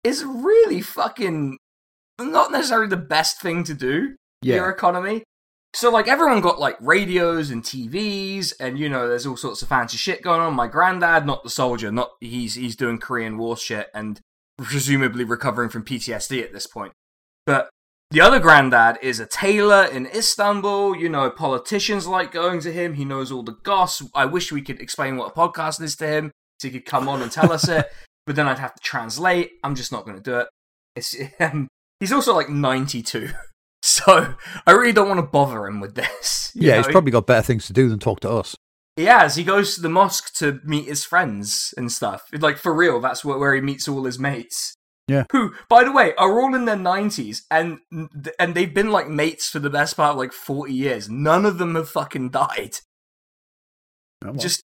is 0.03 0.23
really 0.23 0.81
fucking 0.81 1.57
not 2.19 2.51
necessarily 2.51 2.87
the 2.87 2.97
best 2.97 3.41
thing 3.41 3.63
to 3.63 3.73
do 3.73 4.15
Yeah. 4.41 4.55
your 4.57 4.69
economy. 4.69 5.23
So 5.73 5.89
like 5.89 6.07
everyone 6.09 6.41
got 6.41 6.59
like 6.59 6.75
radios 6.81 7.49
and 7.49 7.63
TVs 7.63 8.53
and 8.59 8.77
you 8.77 8.89
know 8.89 9.07
there's 9.07 9.25
all 9.25 9.37
sorts 9.37 9.61
of 9.61 9.69
fancy 9.69 9.97
shit 9.97 10.21
going 10.21 10.41
on. 10.41 10.53
My 10.53 10.67
granddad, 10.67 11.25
not 11.25 11.43
the 11.43 11.49
soldier, 11.49 11.91
not 11.91 12.09
he's 12.19 12.55
he's 12.55 12.75
doing 12.75 12.97
Korean 12.97 13.37
War 13.37 13.55
shit 13.55 13.87
and 13.93 14.19
presumably 14.57 15.23
recovering 15.23 15.69
from 15.69 15.85
PTSD 15.85 16.43
at 16.43 16.51
this 16.51 16.67
point. 16.67 16.91
But 17.45 17.69
the 18.11 18.21
other 18.21 18.39
granddad 18.39 18.97
is 19.01 19.19
a 19.19 19.25
tailor 19.25 19.85
in 19.85 20.05
Istanbul. 20.07 20.95
You 20.95 21.09
know, 21.09 21.29
politicians 21.29 22.07
like 22.07 22.31
going 22.31 22.59
to 22.61 22.71
him. 22.71 22.95
He 22.95 23.05
knows 23.05 23.31
all 23.31 23.43
the 23.43 23.57
goss. 23.63 24.03
I 24.13 24.25
wish 24.25 24.51
we 24.51 24.61
could 24.61 24.79
explain 24.81 25.17
what 25.17 25.31
a 25.31 25.33
podcast 25.33 25.81
is 25.81 25.95
to 25.97 26.07
him 26.07 26.31
so 26.59 26.67
he 26.67 26.73
could 26.73 26.85
come 26.85 27.09
on 27.09 27.21
and 27.21 27.31
tell 27.31 27.51
us 27.51 27.67
it. 27.67 27.87
But 28.27 28.35
then 28.35 28.47
I'd 28.47 28.59
have 28.59 28.75
to 28.75 28.83
translate. 28.83 29.53
I'm 29.63 29.73
just 29.73 29.91
not 29.91 30.05
going 30.05 30.15
to 30.15 30.21
do 30.21 30.37
it. 30.37 30.47
It's, 30.95 31.15
um, 31.39 31.67
he's 31.99 32.11
also 32.11 32.35
like 32.35 32.49
92. 32.49 33.29
So 33.83 34.35
I 34.67 34.71
really 34.73 34.93
don't 34.93 35.09
want 35.09 35.17
to 35.17 35.25
bother 35.25 35.65
him 35.65 35.79
with 35.79 35.95
this. 35.95 36.51
Yeah, 36.53 36.77
he's 36.77 36.87
probably 36.87 37.11
got 37.11 37.25
better 37.25 37.41
things 37.41 37.65
to 37.65 37.73
do 37.73 37.89
than 37.89 37.97
talk 37.97 38.19
to 38.19 38.29
us. 38.29 38.55
He 38.95 39.05
has. 39.05 39.35
He 39.35 39.43
goes 39.43 39.73
to 39.73 39.81
the 39.81 39.89
mosque 39.89 40.31
to 40.35 40.59
meet 40.63 40.85
his 40.85 41.03
friends 41.03 41.73
and 41.77 41.91
stuff. 41.91 42.21
Like 42.31 42.57
for 42.57 42.75
real, 42.75 42.99
that's 42.99 43.25
where 43.25 43.55
he 43.55 43.61
meets 43.61 43.87
all 43.87 44.03
his 44.03 44.19
mates. 44.19 44.75
Yeah. 45.11 45.25
Who, 45.31 45.53
by 45.69 45.83
the 45.83 45.91
way, 45.91 46.13
are 46.15 46.39
all 46.39 46.55
in 46.55 46.65
their 46.65 46.77
nineties 46.77 47.45
and 47.51 47.79
and 48.39 48.55
they've 48.55 48.73
been 48.73 48.91
like 48.91 49.09
mates 49.09 49.49
for 49.49 49.59
the 49.59 49.69
best 49.69 49.97
part 49.97 50.11
of 50.11 50.17
like 50.17 50.33
forty 50.33 50.73
years. 50.73 51.09
None 51.09 51.45
of 51.45 51.57
them 51.57 51.75
have 51.75 51.89
fucking 51.89 52.29
died. 52.29 52.77
Oh, 54.23 54.31
well. 54.31 54.33
Just 54.35 54.63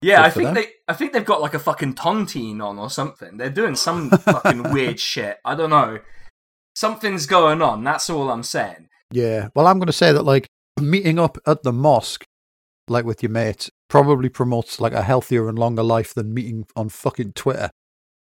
yeah, 0.00 0.18
Good 0.18 0.24
I 0.24 0.30
think 0.30 0.44
them. 0.46 0.54
they 0.54 0.66
I 0.86 0.92
think 0.94 1.12
they've 1.12 1.24
got 1.24 1.40
like 1.40 1.54
a 1.54 1.58
fucking 1.58 1.94
tontine 1.94 2.62
on 2.62 2.78
or 2.78 2.90
something. 2.90 3.36
They're 3.36 3.50
doing 3.50 3.74
some 3.74 4.10
fucking 4.24 4.72
weird 4.72 5.00
shit. 5.00 5.38
I 5.44 5.54
don't 5.54 5.70
know. 5.70 5.98
Something's 6.74 7.26
going 7.26 7.60
on. 7.60 7.82
That's 7.82 8.08
all 8.08 8.30
I'm 8.30 8.44
saying. 8.44 8.88
Yeah. 9.10 9.48
Well, 9.54 9.66
I'm 9.66 9.78
going 9.78 9.88
to 9.88 9.92
say 9.92 10.12
that 10.12 10.22
like 10.22 10.46
meeting 10.80 11.18
up 11.18 11.38
at 11.46 11.64
the 11.64 11.72
mosque, 11.72 12.24
like 12.86 13.04
with 13.04 13.22
your 13.22 13.30
mates, 13.30 13.70
probably 13.88 14.28
promotes 14.28 14.80
like 14.80 14.92
a 14.92 15.02
healthier 15.02 15.48
and 15.48 15.58
longer 15.58 15.82
life 15.82 16.14
than 16.14 16.32
meeting 16.32 16.66
on 16.76 16.88
fucking 16.88 17.32
Twitter. 17.32 17.70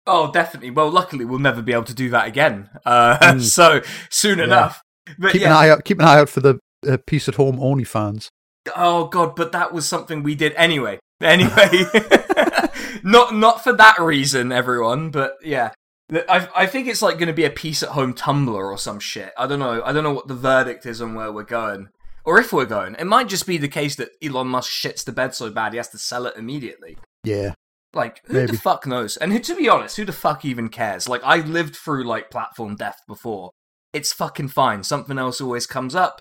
Oh, 0.07 0.31
definitely. 0.33 0.71
Well, 0.71 0.91
luckily 0.91 1.25
we'll 1.25 1.39
never 1.39 1.63
be 1.63 1.73
able 1.73 1.85
to 1.85 1.95
do 1.95 2.11
that 2.11 2.27
again. 2.29 2.69
Uh, 2.85 3.17
Mm. 3.21 3.41
so 3.59 3.81
soon 4.11 4.39
Yeah. 4.39 4.45
enough. 4.45 4.83
But 5.19 5.33
Keep 5.33 5.43
yeah. 5.43 5.47
an 5.49 5.53
eye 5.53 5.69
out. 5.71 5.85
Keep 5.85 6.01
an 6.01 6.07
eye 6.07 6.19
out 6.19 6.29
for 6.29 6.41
the 6.41 6.59
uh, 6.87 6.97
peace 7.07 7.29
at 7.29 7.35
home 7.37 7.59
only 7.61 7.85
fans. 7.85 8.29
Oh 8.77 9.07
god, 9.09 9.37
but 9.37 9.53
that 9.53 9.73
was 9.73 9.87
something 9.89 10.23
we 10.23 10.35
did 10.35 10.53
anyway. 10.57 10.99
Anyway, 11.21 11.85
not 13.03 13.35
not 13.35 13.63
for 13.63 13.73
that 13.75 13.99
reason, 14.01 14.53
everyone. 14.53 15.11
But 15.11 15.35
yeah, 15.43 15.71
I 16.13 16.49
I 16.55 16.67
think 16.67 16.89
it's 16.89 17.03
like 17.03 17.19
going 17.19 17.29
to 17.29 17.35
be 17.35 17.45
a 17.45 17.51
peace 17.51 17.83
at 17.83 17.91
home 17.91 18.15
Tumblr 18.15 18.49
or 18.55 18.79
some 18.79 18.99
shit. 19.01 19.33
I 19.39 19.47
don't 19.47 19.59
know. 19.59 19.83
I 19.85 19.93
don't 19.93 20.05
know 20.05 20.13
what 20.13 20.29
the 20.29 20.35
verdict 20.35 20.87
is 20.87 21.01
on 21.03 21.15
where 21.15 21.31
we're 21.33 21.43
going, 21.45 21.89
or 22.25 22.39
if 22.41 22.53
we're 22.53 22.65
going. 22.65 22.97
It 22.99 23.07
might 23.07 23.29
just 23.29 23.47
be 23.47 23.59
the 23.59 23.69
case 23.69 23.97
that 23.97 24.11
Elon 24.23 24.49
Musk 24.49 24.71
shits 24.71 25.05
the 25.05 25.13
bed 25.13 25.35
so 25.35 25.51
bad 25.51 25.73
he 25.73 25.77
has 25.77 25.89
to 25.91 25.99
sell 25.99 26.27
it 26.27 26.37
immediately. 26.37 26.97
Yeah. 27.23 27.53
Like, 27.95 28.21
who 28.27 28.35
Maybe. 28.35 28.53
the 28.53 28.59
fuck 28.59 28.87
knows? 28.87 29.17
And 29.17 29.45
to 29.45 29.55
be 29.55 29.69
honest, 29.69 29.97
who 29.97 30.05
the 30.05 30.13
fuck 30.13 30.45
even 30.45 30.69
cares? 30.69 31.09
Like, 31.09 31.23
I 31.25 31.39
lived 31.39 31.77
through 31.77 32.05
like 32.05 32.31
platform 32.31 32.77
death 32.77 32.99
before. 33.07 33.51
It's 33.93 34.13
fucking 34.13 34.49
fine. 34.49 34.83
Something 34.83 35.19
else 35.19 35.41
always 35.41 35.67
comes 35.67 35.95
up, 35.95 36.21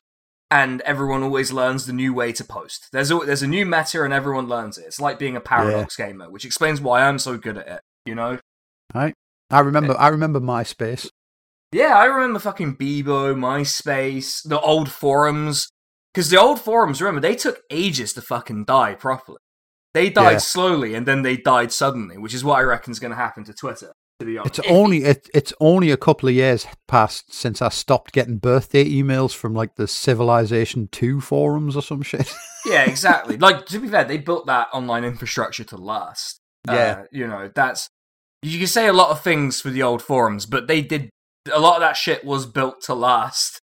and 0.51 0.82
everyone 0.82 1.24
always 1.24 1.51
learns 1.51 1.86
the 1.86 1.94
new 1.94 2.13
way 2.13 2.32
to 2.34 2.44
post. 2.44 2.89
There's 2.92 3.10
a, 3.10 3.18
there's 3.18 3.42
a 3.42 3.48
new 3.48 3.65
meta, 3.65 4.03
and 4.03 4.13
everyone 4.13 4.48
learns 4.48 4.77
it. 4.77 4.86
It's 4.86 5.00
like 5.00 5.18
being 5.18 5.36
a 5.36 5.42
paradox 5.42 5.96
gamer, 5.96 6.30
which 6.30 6.46
explains 6.46 6.80
why 6.80 7.01
I'm 7.01 7.18
so 7.18 7.38
good 7.38 7.58
at 7.58 7.68
it. 7.68 7.82
You 8.06 8.15
know? 8.15 8.39
I 9.50 9.60
remember. 9.60 9.96
I 9.98 10.10
remember 10.10 10.39
MySpace. 10.39 11.10
Yeah, 11.72 11.98
I 11.98 12.06
remember 12.06 12.38
fucking 12.38 12.75
Bebo, 12.75 13.36
MySpace, 13.36 14.48
the 14.48 14.60
old 14.60 14.92
forums. 14.92 15.70
Because 16.13 16.30
the 16.30 16.39
old 16.39 16.62
forums, 16.62 17.01
remember, 17.01 17.22
they 17.22 17.36
took 17.36 17.62
ages 17.72 18.13
to 18.13 18.22
fucking 18.22 18.65
die 18.65 18.94
properly. 18.94 19.39
They 19.93 20.09
died 20.09 20.31
Yeah. 20.33 20.38
slowly, 20.39 20.95
and 20.95 21.05
then 21.05 21.21
they 21.21 21.38
died 21.38 21.71
suddenly, 21.71 22.17
which 22.17 22.33
is 22.33 22.43
what 22.43 22.59
I 22.59 22.63
reckon 22.63 22.91
is 22.91 23.00
going 23.00 23.12
to 23.12 23.17
happen 23.17 23.43
to 23.45 23.53
Twitter. 23.53 23.91
To 24.19 24.25
be 24.25 24.38
honest, 24.38 24.59
It's 24.59 24.67
only 24.69 25.03
it, 25.03 25.27
it's 25.33 25.53
only 25.59 25.89
a 25.89 25.97
couple 25.97 26.29
of 26.29 26.35
years 26.35 26.67
past 26.88 27.33
since 27.33 27.62
I 27.62 27.69
stopped 27.69 28.12
getting 28.12 28.38
birthday 28.38 28.85
emails 28.85 29.35
from 29.35 29.53
like 29.55 29.75
the 29.75 29.88
Civilization 29.88 30.88
Two 30.91 31.19
forums 31.19 31.75
or 31.75 31.81
some 31.81 32.03
shit. 32.03 32.31
yeah, 32.65 32.83
exactly. 32.83 33.38
like 33.38 33.65
to 33.67 33.79
be 33.79 33.88
fair, 33.88 34.03
they 34.03 34.17
built 34.19 34.45
that 34.45 34.67
online 34.71 35.03
infrastructure 35.03 35.63
to 35.65 35.77
last. 35.77 36.39
Yeah. 36.67 36.73
Uh, 36.73 37.03
you 37.12 37.27
know, 37.27 37.50
that's 37.53 37.89
you 38.43 38.59
can 38.59 38.67
say 38.67 38.88
a 38.88 38.93
lot 38.93 39.09
of 39.09 39.21
things 39.21 39.59
for 39.62 39.69
the 39.71 39.81
old 39.83 40.01
forums, 40.01 40.45
but 40.45 40.67
they 40.67 40.81
did 40.81 41.09
a 41.51 41.59
lot 41.59 41.75
of 41.75 41.81
that 41.81 41.97
shit 41.97 42.23
was 42.23 42.45
built 42.45 42.81
to 42.83 42.93
last. 42.93 43.59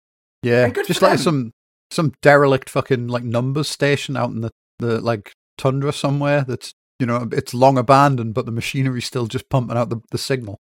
Yeah, 0.43 0.69
just 0.71 1.03
like 1.03 1.19
some 1.19 1.53
some 1.91 2.13
derelict 2.23 2.71
fucking 2.71 3.09
like 3.09 3.25
numbers 3.25 3.69
station 3.69 4.17
out 4.17 4.31
in 4.31 4.43
the 4.43 4.51
the 4.79 5.01
like 5.01 5.33
tundra 5.59 5.93
somewhere. 5.93 6.45
That's 6.47 6.73
you 6.99 7.07
know 7.07 7.29
it's 7.33 7.53
long 7.55 7.79
abandoned, 7.79 8.35
but 8.35 8.47
the 8.47 8.53
machinery's 8.53 9.05
still 9.07 9.27
just 9.27 9.49
pumping 9.51 9.77
out 9.77 9.91
the, 9.91 9.99
the 10.11 10.19
signal 10.19 10.59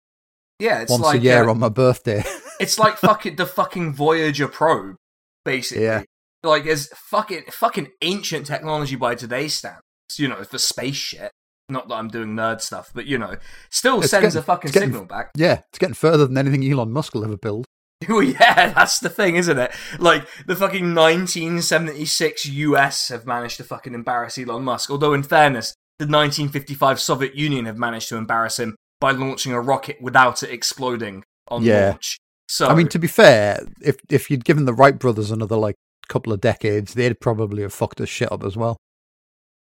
Yeah, 0.58 0.80
it's 0.82 0.90
once 0.90 1.02
like 1.04 1.20
a 1.20 1.24
year 1.24 1.48
uh, 1.48 1.50
on 1.50 1.58
my 1.58 1.68
birthday. 1.68 2.22
it's 2.60 2.78
like 2.78 2.96
fucking 2.98 3.36
the 3.36 3.46
fucking 3.46 3.94
Voyager 3.94 4.48
probe, 4.48 4.96
basically. 5.44 5.84
Yeah. 5.84 6.02
Like 6.42 6.66
it's 6.66 6.88
fucking 6.96 7.44
fucking 7.50 7.88
ancient 8.02 8.46
technology 8.46 8.96
by 8.96 9.14
today's 9.14 9.54
standards. 9.54 9.82
You 10.16 10.28
know, 10.28 10.42
for 10.44 10.58
space 10.58 10.94
shit. 10.96 11.32
Not 11.68 11.88
that 11.88 11.94
I'm 11.96 12.06
doing 12.06 12.28
nerd 12.36 12.60
stuff, 12.60 12.92
but 12.94 13.06
you 13.06 13.18
know, 13.18 13.34
still 13.70 14.00
It's 14.00 14.10
sends 14.10 14.34
getting- 14.34 14.38
a 14.38 14.42
fucking 14.42 14.70
getting- 14.70 14.88
signal 14.90 15.04
back. 15.06 15.30
yeah, 15.36 15.62
it's 15.70 15.78
getting 15.80 15.94
further 15.94 16.24
than 16.26 16.38
anything 16.38 16.64
Elon 16.70 16.92
Musk 16.92 17.12
will 17.14 17.24
ever 17.24 17.36
build. 17.36 17.66
Well, 18.08 18.22
yeah, 18.22 18.72
that's 18.74 18.98
the 19.00 19.08
thing, 19.08 19.36
isn't 19.36 19.58
it? 19.58 19.72
Like 19.98 20.26
the 20.46 20.54
fucking 20.54 20.94
1976 20.94 22.46
US 22.46 23.08
have 23.08 23.26
managed 23.26 23.56
to 23.56 23.64
fucking 23.64 23.94
embarrass 23.94 24.38
Elon 24.38 24.62
Musk. 24.64 24.90
Although, 24.90 25.14
in 25.14 25.22
fairness, 25.22 25.74
the 25.98 26.04
1955 26.04 27.00
Soviet 27.00 27.34
Union 27.34 27.64
have 27.64 27.78
managed 27.78 28.08
to 28.10 28.16
embarrass 28.16 28.58
him 28.58 28.76
by 29.00 29.12
launching 29.12 29.52
a 29.52 29.60
rocket 29.60 29.96
without 30.00 30.42
it 30.42 30.50
exploding 30.50 31.24
on 31.48 31.62
Yeah. 31.62 31.90
launch. 31.90 32.18
So 32.48 32.68
I 32.68 32.74
mean, 32.74 32.88
to 32.88 32.98
be 32.98 33.08
fair, 33.08 33.66
if 33.80 33.96
if 34.10 34.30
you'd 34.30 34.44
given 34.44 34.66
the 34.66 34.74
Wright 34.74 34.98
brothers 34.98 35.30
another 35.30 35.56
like 35.56 35.74
couple 36.08 36.32
of 36.32 36.40
decades, 36.40 36.94
they'd 36.94 37.18
probably 37.18 37.62
have 37.62 37.72
fucked 37.74 38.00
us 38.00 38.08
shit 38.08 38.30
up 38.30 38.44
as 38.44 38.56
well. 38.56 38.76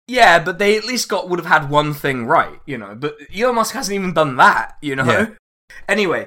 yeah, 0.06 0.38
but 0.42 0.58
they 0.58 0.76
at 0.76 0.84
least 0.84 1.08
got 1.08 1.28
would 1.28 1.38
have 1.38 1.46
had 1.46 1.70
one 1.70 1.94
thing 1.94 2.26
right, 2.26 2.60
you 2.66 2.76
know. 2.78 2.94
But 2.94 3.16
Elon 3.34 3.54
Musk 3.54 3.74
hasn't 3.74 3.94
even 3.94 4.12
done 4.12 4.36
that, 4.36 4.76
you 4.82 4.96
know. 4.96 5.04
Yeah. 5.04 5.26
Anyway, 5.88 6.26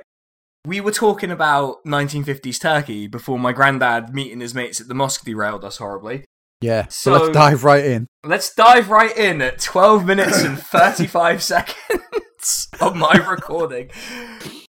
we 0.65 0.79
were 0.81 0.91
talking 0.91 1.31
about 1.31 1.77
1950s 1.85 2.59
Turkey 2.61 3.07
before 3.07 3.39
my 3.39 3.51
granddad 3.51 4.13
meeting 4.13 4.41
his 4.41 4.53
mates 4.53 4.79
at 4.79 4.87
the 4.87 4.93
mosque 4.93 5.25
derailed 5.25 5.65
us 5.65 5.77
horribly. 5.77 6.25
Yeah. 6.61 6.87
So, 6.89 7.17
So- 7.17 7.23
let's 7.23 7.33
dive 7.33 7.63
right 7.63 7.85
in. 7.85 8.07
Let's 8.23 8.53
dive 8.53 8.89
right 8.89 9.15
in 9.17 9.41
at 9.41 9.59
12 9.59 10.05
minutes 10.05 10.43
and 10.43 10.59
35 10.59 11.41
seconds 11.53 12.67
of 12.79 12.95
my 12.95 13.13
recording. 13.13 13.89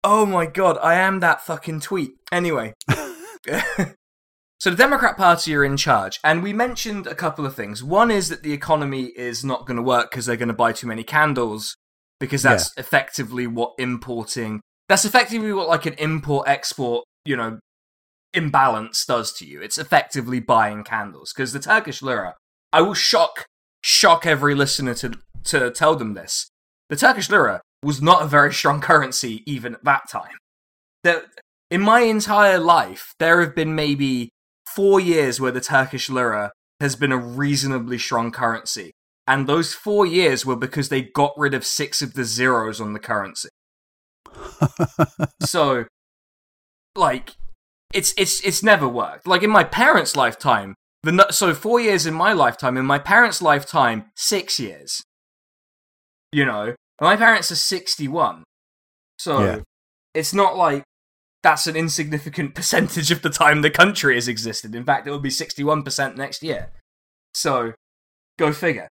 Oh 0.03 0.25
my 0.25 0.47
god, 0.47 0.79
I 0.83 0.95
am 0.95 1.21
that 1.21 1.45
fucking 1.45 1.81
tweet. 1.81 2.13
Anyway. 2.33 2.73
so 4.59 4.71
the 4.71 4.77
Democrat 4.77 5.17
Party 5.19 5.55
are 5.55 5.65
in 5.65 5.77
charge, 5.77 6.19
and 6.25 6.43
we 6.43 6.55
mentioned 6.55 7.07
a 7.07 7.15
couple 7.15 7.45
of 7.45 7.55
things. 7.55 7.85
One 7.85 8.11
is 8.11 8.31
that 8.31 8.43
the 8.43 8.53
economy 8.55 9.13
is 9.17 9.45
not 9.45 9.67
going 9.67 9.77
to 9.77 9.83
work 9.83 10.11
because 10.11 10.25
they're 10.27 10.37
going 10.37 10.49
to 10.49 10.55
buy 10.55 10.73
too 10.73 10.87
many 10.87 11.05
candles, 11.05 11.77
because 12.21 12.43
that's 12.43 12.73
effectively 12.79 13.47
what 13.47 13.75
importing. 13.79 14.61
That's 14.89 15.05
effectively 15.05 15.53
what 15.53 15.69
like 15.69 15.87
an 15.87 15.95
import 15.95 16.49
export, 16.49 17.05
you 17.25 17.37
know, 17.37 17.59
imbalance 18.35 19.05
does 19.07 19.33
to 19.35 19.47
you. 19.47 19.63
It's 19.63 19.79
effectively 19.79 20.41
buying 20.41 20.85
candles 20.85 21.33
because 21.33 21.53
the 21.53 21.61
Turkish 21.61 22.03
lira. 22.03 22.35
I 22.73 22.83
will 22.83 22.95
shock 22.95 23.47
shock 23.83 24.27
every 24.27 24.55
listener 24.55 24.95
to 24.95 25.15
to 25.45 25.71
tell 25.71 25.97
them 25.97 26.15
this. 26.15 26.49
The 26.91 26.97
Turkish 26.97 27.31
lira 27.31 27.61
was 27.83 28.03
not 28.03 28.23
a 28.23 28.27
very 28.27 28.53
strong 28.53 28.81
currency 28.91 29.43
even 29.47 29.75
at 29.75 29.85
that 29.85 30.09
time. 30.11 30.37
There, 31.03 31.23
in 31.71 31.81
my 31.81 32.01
entire 32.01 32.59
life, 32.59 33.15
there 33.19 33.41
have 33.41 33.55
been 33.55 33.75
maybe 33.75 34.31
four 34.67 35.01
years 35.01 35.41
where 35.41 35.53
the 35.53 35.61
Turkish 35.61 36.09
lira 36.09 36.53
has 36.81 36.97
been 36.97 37.13
a 37.13 37.19
reasonably 37.19 37.99
strong 37.99 38.31
currency. 38.31 38.93
And 39.27 39.47
those 39.47 39.73
four 39.73 40.05
years 40.05 40.45
were 40.45 40.57
because 40.57 40.89
they 40.89 41.03
got 41.03 41.33
rid 41.37 41.55
of 41.55 41.65
six 41.65 42.03
of 42.03 42.15
the 42.15 42.25
zeros 42.25 42.81
on 42.81 42.93
the 42.93 42.99
currency. 42.99 43.49
so, 45.43 45.85
like, 46.97 47.35
it's 47.93 48.13
it's 48.17 48.41
it's 48.45 48.63
never 48.63 48.89
worked. 48.89 49.27
Like 49.27 49.43
in 49.43 49.51
my 49.51 49.65
parents' 49.65 50.17
lifetime, 50.17 50.75
the 51.03 51.31
so 51.31 51.55
four 51.55 51.81
years 51.81 52.07
in 52.07 52.15
my 52.15 52.33
lifetime. 52.33 52.77
In 52.77 52.87
my 52.87 52.99
parents' 52.99 53.41
lifetime, 53.43 54.07
six 54.17 54.59
years. 54.59 55.03
You 56.33 56.45
know, 56.45 56.75
my 57.01 57.17
parents 57.17 57.51
are 57.53 57.57
sixty-one, 57.57 58.43
so 59.19 59.45
Yeah. 59.45 59.59
it's 60.15 60.35
not 60.35 60.57
like 60.57 60.83
that's 61.43 61.67
an 61.67 61.77
insignificant 61.77 62.55
percentage 62.57 63.11
of 63.11 63.23
the 63.23 63.31
time 63.31 63.63
the 63.63 63.71
country 63.71 64.15
has 64.17 64.27
existed. 64.29 64.75
In 64.75 64.85
fact, 64.85 65.07
it 65.07 65.11
will 65.11 65.21
be 65.21 65.31
sixty-one 65.31 65.83
percent 65.85 66.17
next 66.17 66.43
year. 66.43 66.73
So, 67.35 67.75
go 68.39 68.53
figure. 68.53 68.89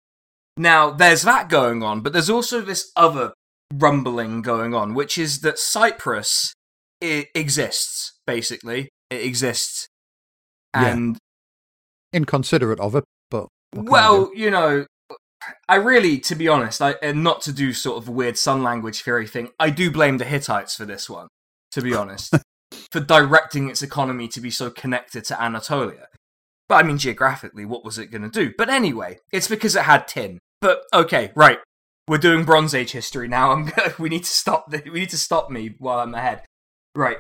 Now, 0.57 0.91
there's 0.91 1.23
that 1.23 1.49
going 1.49 1.83
on, 1.83 2.01
but 2.03 2.13
there's 2.13 2.29
also 2.29 2.61
this 2.61 2.91
other 2.97 3.33
rumbling 3.73 4.43
going 4.43 4.75
on, 4.75 4.95
which 4.95 5.19
is 5.19 5.41
that 5.41 5.59
Cyprus 5.59 6.53
it 7.01 7.29
exists. 7.35 8.19
Basically, 8.27 8.91
it 9.11 9.23
exists, 9.25 9.89
Yeah. 10.75 10.87
and 10.89 11.19
Inconsiderate 12.13 12.81
of 12.81 12.95
it, 12.97 13.05
but 13.31 13.49
what 13.71 13.75
can 13.75 13.85
you 13.85 13.91
well, 13.91 14.31
you 14.35 14.51
know, 14.51 14.87
I 15.69 15.77
really, 15.77 16.19
to 16.21 16.35
be 16.35 16.49
honest, 16.49 16.83
I 16.83 16.97
and 17.01 17.23
not 17.25 17.41
to 17.43 17.53
do 17.53 17.73
sort 17.73 17.99
of 18.03 18.09
a 18.09 18.13
weird 18.13 18.37
sun 18.37 18.63
language 18.63 19.03
theory 19.03 19.27
thing, 19.27 19.51
I 19.59 19.71
do 19.71 19.91
blame 19.91 20.19
the 20.19 20.25
Hittites 20.25 20.75
for 20.75 20.85
this 20.85 21.09
one. 21.09 21.29
To 21.73 21.81
be 21.81 21.95
honest, 21.95 22.35
for 22.91 23.01
directing 23.01 23.71
its 23.71 23.81
economy 23.81 24.27
to 24.29 24.41
be 24.41 24.51
so 24.51 24.71
connected 24.71 25.25
to 25.27 25.41
Anatolia. 25.41 26.09
But 26.69 26.85
I 26.85 26.87
mean, 26.87 26.99
geographically, 26.99 27.65
what 27.65 27.85
was 27.85 27.99
it 27.99 28.11
going 28.11 28.23
to 28.23 28.29
do? 28.29 28.53
But 28.59 28.69
anyway, 28.69 29.19
it's 29.33 29.49
because 29.49 29.77
it 29.77 29.83
had 29.83 30.09
tin. 30.09 30.41
But 30.61 30.83
okay, 30.93 31.31
right, 31.35 31.59
we're 32.11 32.19
doing 32.19 32.45
Bronze 32.45 32.75
Age 32.75 32.91
history 32.91 33.29
now. 33.29 33.53
I'm 33.53 33.71
we 33.99 34.09
need 34.09 34.25
to 34.25 34.31
stop. 34.31 34.69
The, 34.69 34.83
we 34.93 34.99
need 34.99 35.11
to 35.11 35.17
stop 35.17 35.49
me 35.49 35.77
while 35.79 36.01
I'm 36.01 36.13
ahead. 36.13 36.43
Right. 36.97 37.19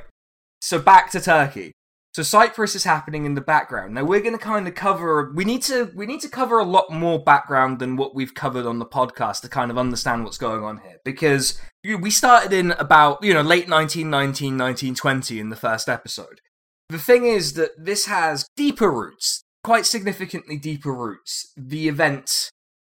So 0.60 0.80
back 0.80 1.12
to 1.12 1.20
Turkey. 1.20 1.70
So 2.12 2.24
Cyprus 2.24 2.74
is 2.74 2.82
happening 2.82 3.24
in 3.24 3.34
the 3.34 3.40
background. 3.40 3.94
Now 3.94 4.02
we're 4.02 4.20
going 4.20 4.36
to 4.36 4.44
kind 4.44 4.66
of 4.66 4.74
cover. 4.74 5.30
We 5.32 5.44
need 5.44 5.62
to. 5.62 5.92
We 5.94 6.06
need 6.06 6.20
to 6.22 6.28
cover 6.28 6.58
a 6.58 6.64
lot 6.64 6.90
more 6.90 7.22
background 7.22 7.78
than 7.78 7.94
what 7.94 8.16
we've 8.16 8.34
covered 8.34 8.66
on 8.66 8.80
the 8.80 8.84
podcast 8.84 9.42
to 9.42 9.48
kind 9.48 9.70
of 9.70 9.78
understand 9.78 10.24
what's 10.24 10.38
going 10.38 10.64
on 10.64 10.78
here. 10.78 10.96
Because 11.04 11.60
we 11.84 12.10
started 12.10 12.52
in 12.52 12.72
about 12.72 13.22
you 13.22 13.32
know 13.32 13.42
late 13.42 13.68
1919, 13.68 14.58
1920 14.58 15.38
in 15.38 15.50
the 15.50 15.56
first 15.56 15.88
episode. 15.88 16.40
The 16.88 16.98
thing 16.98 17.26
is 17.26 17.52
that 17.52 17.70
this 17.78 18.06
has 18.06 18.44
deeper 18.56 18.90
roots, 18.90 19.44
quite 19.62 19.86
significantly 19.86 20.56
deeper 20.56 20.92
roots. 20.92 21.52
The 21.56 21.86
event 21.86 22.50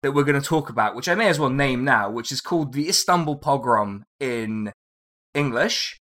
that 0.05 0.11
we're 0.11 0.23
going 0.23 0.39
to 0.39 0.47
talk 0.47 0.69
about, 0.69 0.95
which 0.95 1.09
I 1.09 1.15
may 1.15 1.27
as 1.29 1.39
well 1.39 1.49
name 1.49 1.83
now, 1.83 2.11
which 2.11 2.31
is 2.31 2.39
called 2.39 2.73
the 2.73 2.87
Istanbul 2.87 3.37
pogrom 3.37 4.05
in 4.19 4.71
English, 5.33 5.97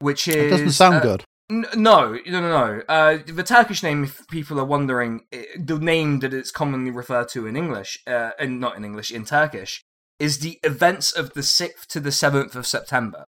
which 0.00 0.26
is 0.26 0.34
It 0.34 0.50
doesn't 0.50 0.72
sound 0.72 0.96
uh, 0.96 1.00
good. 1.00 1.24
N- 1.48 1.66
no, 1.76 2.18
no, 2.26 2.40
no, 2.40 2.50
no. 2.50 2.82
Uh, 2.88 3.18
the 3.24 3.44
Turkish 3.44 3.84
name, 3.84 4.02
if 4.02 4.26
people 4.26 4.58
are 4.58 4.64
wondering, 4.64 5.20
i 5.32 5.46
the 5.56 5.78
name 5.78 6.18
that 6.18 6.34
it's 6.34 6.50
commonly 6.50 6.90
referred 6.90 7.28
to 7.28 7.46
in 7.46 7.56
English, 7.56 7.96
uh, 8.08 8.30
and 8.40 8.58
not 8.58 8.76
in 8.76 8.84
English, 8.84 9.12
in 9.12 9.24
Turkish, 9.24 9.84
is 10.18 10.40
the 10.40 10.58
events 10.64 11.12
of 11.12 11.32
the 11.34 11.42
6th 11.42 11.86
to 11.86 12.00
the 12.00 12.10
7th 12.10 12.56
of 12.56 12.66
September, 12.66 13.24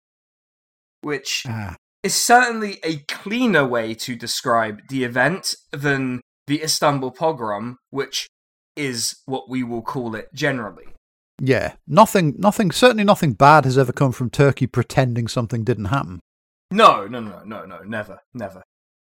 which 1.03 1.45
Ah, 1.47 1.77
is 2.03 2.15
certainly 2.15 2.79
a 2.83 2.97
cleaner 3.09 3.67
way 3.67 3.93
to 3.93 4.17
describe 4.17 4.89
the 4.89 5.05
event 5.05 5.55
than 5.71 6.23
the 6.47 6.63
Istanbul 6.63 7.11
pogrom, 7.11 7.77
which 7.91 8.27
is 8.77 9.17
what 9.27 9.49
we 9.49 9.63
will 9.63 9.83
call 9.83 10.15
it 10.15 10.33
generally. 10.35 10.87
yeah, 11.41 11.75
nothing, 11.87 12.35
nothing. 12.39 12.71
Certainly, 12.71 13.05
nothing 13.05 13.33
bad 13.33 13.65
has 13.65 13.77
ever 13.77 13.93
come 13.93 14.13
from 14.13 14.31
Turkey 14.31 14.67
pretending 14.67 15.29
something 15.29 15.65
didn't 15.65 15.87
happen. 15.87 16.21
No, 16.71 17.07
no, 17.07 17.21
no, 17.21 17.43
no, 17.45 17.65
no, 17.65 17.83
never, 17.83 18.21
never. 18.35 18.63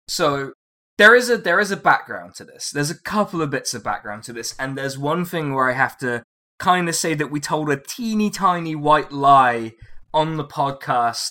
So 0.09 0.53
there 0.99 1.15
is 1.15 1.31
a 1.31 1.39
there 1.39 1.61
is 1.61 1.71
a 1.71 1.77
background 1.77 2.35
to 2.37 2.45
this. 2.45 2.71
There's 2.71 2.91
a 2.91 3.01
couple 3.01 3.41
of 3.41 3.51
bits 3.51 3.73
of 3.75 3.85
background 3.85 4.25
to 4.25 4.33
this, 4.33 4.55
and 4.59 4.77
there's 4.77 4.99
one 4.99 5.25
thing 5.25 5.55
where 5.55 5.71
I 5.71 5.75
have 5.75 5.97
to 5.99 6.23
kind 6.59 6.89
of 6.89 6.97
say 6.97 7.15
that 7.15 7.31
we 7.31 7.41
told 7.41 7.71
a 7.71 7.77
teeny 7.77 8.31
tiny 8.31 8.75
white 8.75 9.13
lie 9.13 9.75
on 10.13 10.37
the 10.37 10.45
podcast 10.45 11.31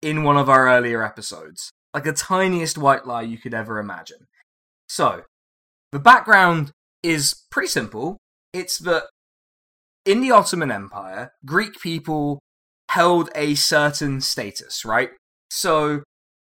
in 0.00 0.24
one 0.24 0.36
of 0.36 0.48
our 0.48 0.66
earlier 0.68 1.04
episodes. 1.04 1.70
Like 1.92 2.04
the 2.04 2.12
tiniest 2.12 2.78
white 2.78 3.06
lie 3.06 3.22
you 3.22 3.36
could 3.36 3.52
ever 3.52 3.78
imagine. 3.78 4.26
So, 4.88 5.24
the 5.92 5.98
background 5.98 6.72
is 7.02 7.44
pretty 7.50 7.68
simple. 7.68 8.18
It's 8.52 8.78
that 8.78 9.04
in 10.04 10.20
the 10.20 10.30
Ottoman 10.30 10.70
Empire, 10.70 11.32
Greek 11.44 11.80
people 11.80 12.38
held 12.90 13.30
a 13.34 13.54
certain 13.54 14.20
status, 14.20 14.84
right? 14.84 15.10
So 15.50 16.02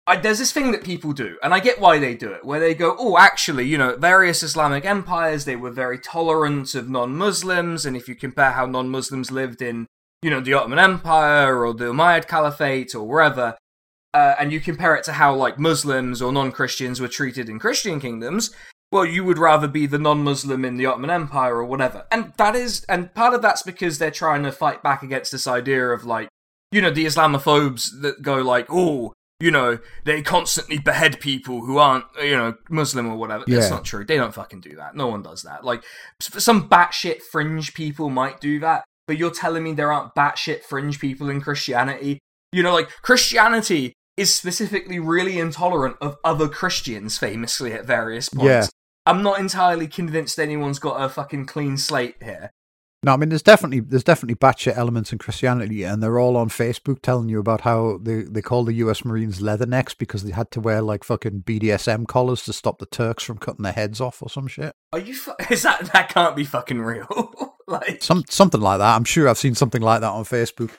I, 0.06 0.16
there's 0.16 0.38
this 0.38 0.52
thing 0.52 0.72
that 0.72 0.84
people 0.84 1.12
do, 1.12 1.38
and 1.42 1.54
I 1.54 1.60
get 1.60 1.80
why 1.80 1.98
they 1.98 2.14
do 2.14 2.30
it, 2.32 2.44
where 2.44 2.60
they 2.60 2.74
go, 2.74 2.94
oh, 2.98 3.16
actually, 3.16 3.64
you 3.66 3.78
know, 3.78 3.96
various 3.96 4.42
Islamic 4.42 4.84
empires, 4.84 5.44
they 5.44 5.56
were 5.56 5.70
very 5.70 5.98
tolerant 5.98 6.74
of 6.74 6.90
non-Muslims, 6.90 7.86
and 7.86 7.96
if 7.96 8.08
you 8.08 8.14
compare 8.14 8.50
how 8.50 8.66
non-Muslims 8.66 9.30
lived 9.30 9.62
in, 9.62 9.86
you 10.22 10.30
know, 10.30 10.40
the 10.40 10.52
Ottoman 10.52 10.78
Empire 10.78 11.64
or 11.64 11.72
the 11.72 11.86
Umayyad 11.86 12.28
Caliphate 12.28 12.94
or 12.94 13.06
wherever, 13.08 13.56
uh, 14.12 14.34
and 14.38 14.52
you 14.52 14.60
compare 14.60 14.94
it 14.94 15.04
to 15.04 15.12
how, 15.12 15.34
like, 15.34 15.58
Muslims 15.58 16.20
or 16.20 16.32
non-Christians 16.32 17.00
were 17.00 17.08
treated 17.08 17.48
in 17.48 17.58
Christian 17.58 17.98
kingdoms, 17.98 18.50
well, 18.94 19.04
you 19.04 19.24
would 19.24 19.38
rather 19.38 19.66
be 19.66 19.86
the 19.86 19.98
non-Muslim 19.98 20.64
in 20.64 20.76
the 20.76 20.86
Ottoman 20.86 21.10
Empire 21.10 21.56
or 21.56 21.64
whatever. 21.64 22.06
And 22.12 22.32
that 22.36 22.54
is, 22.54 22.84
and 22.84 23.12
part 23.12 23.34
of 23.34 23.42
that's 23.42 23.62
because 23.62 23.98
they're 23.98 24.12
trying 24.12 24.44
to 24.44 24.52
fight 24.52 24.84
back 24.84 25.02
against 25.02 25.32
this 25.32 25.48
idea 25.48 25.88
of 25.88 26.04
like, 26.04 26.28
you 26.70 26.80
know, 26.80 26.90
the 26.90 27.04
Islamophobes 27.04 27.88
that 28.02 28.22
go 28.22 28.36
like, 28.36 28.66
oh, 28.70 29.12
you 29.40 29.50
know, 29.50 29.80
they 30.04 30.22
constantly 30.22 30.78
behead 30.78 31.18
people 31.18 31.62
who 31.62 31.78
aren't, 31.78 32.04
you 32.22 32.36
know, 32.36 32.54
Muslim 32.70 33.08
or 33.08 33.16
whatever. 33.16 33.42
That's 33.48 33.68
not 33.68 33.84
true. 33.84 34.04
They 34.04 34.16
don't 34.16 34.32
fucking 34.32 34.60
do 34.60 34.76
that. 34.76 34.94
No 34.94 35.08
one 35.08 35.22
does 35.22 35.42
that. 35.42 35.64
Like, 35.64 35.82
some 36.20 36.68
batshit 36.68 37.20
fringe 37.32 37.74
people 37.74 38.10
might 38.10 38.40
do 38.40 38.60
that, 38.60 38.84
but 39.08 39.18
you're 39.18 39.32
telling 39.32 39.64
me 39.64 39.72
there 39.72 39.92
aren't 39.92 40.14
batshit 40.14 40.62
fringe 40.62 41.00
people 41.00 41.28
in 41.28 41.40
Christianity? 41.40 42.20
You 42.52 42.62
know, 42.62 42.72
like, 42.72 42.90
Christianity 43.02 43.92
is 44.16 44.32
specifically 44.32 45.00
really 45.00 45.40
intolerant 45.40 45.96
of 46.00 46.16
other 46.22 46.46
Christians, 46.46 47.18
famously, 47.18 47.72
at 47.72 47.84
various 47.84 48.28
points. 48.28 48.46
Yeah. 48.46 48.66
I'm 49.06 49.22
not 49.22 49.38
entirely 49.38 49.86
convinced 49.86 50.38
anyone's 50.38 50.78
got 50.78 51.02
a 51.02 51.08
fucking 51.08 51.46
clean 51.46 51.76
slate 51.76 52.16
here. 52.22 52.50
No, 53.04 53.12
I 53.12 53.16
mean 53.18 53.28
there's 53.28 53.42
definitely 53.42 53.80
there's 53.80 54.02
definitely 54.02 54.36
batshit 54.36 54.78
elements 54.78 55.12
in 55.12 55.18
Christianity, 55.18 55.82
and 55.82 56.02
they're 56.02 56.18
all 56.18 56.38
on 56.38 56.48
Facebook 56.48 57.02
telling 57.02 57.28
you 57.28 57.38
about 57.38 57.60
how 57.60 57.98
they 58.00 58.22
they 58.22 58.40
call 58.40 58.64
the 58.64 58.72
U.S. 58.74 59.04
Marines 59.04 59.40
leathernecks 59.40 59.96
because 59.96 60.22
they 60.22 60.32
had 60.32 60.50
to 60.52 60.60
wear 60.60 60.80
like 60.80 61.04
fucking 61.04 61.42
BDSM 61.42 62.08
collars 62.08 62.44
to 62.44 62.54
stop 62.54 62.78
the 62.78 62.86
Turks 62.86 63.22
from 63.22 63.36
cutting 63.36 63.62
their 63.62 63.74
heads 63.74 64.00
off 64.00 64.22
or 64.22 64.30
some 64.30 64.46
shit. 64.46 64.74
Are 64.94 64.98
you? 64.98 65.14
Fu- 65.14 65.34
is 65.50 65.64
that 65.64 65.90
that 65.92 66.08
can't 66.08 66.34
be 66.34 66.44
fucking 66.44 66.80
real? 66.80 67.54
like, 67.68 68.02
Some 68.02 68.24
something 68.30 68.62
like 68.62 68.78
that. 68.78 68.96
I'm 68.96 69.04
sure 69.04 69.28
I've 69.28 69.36
seen 69.36 69.54
something 69.54 69.82
like 69.82 70.00
that 70.00 70.10
on 70.10 70.24
Facebook. 70.24 70.70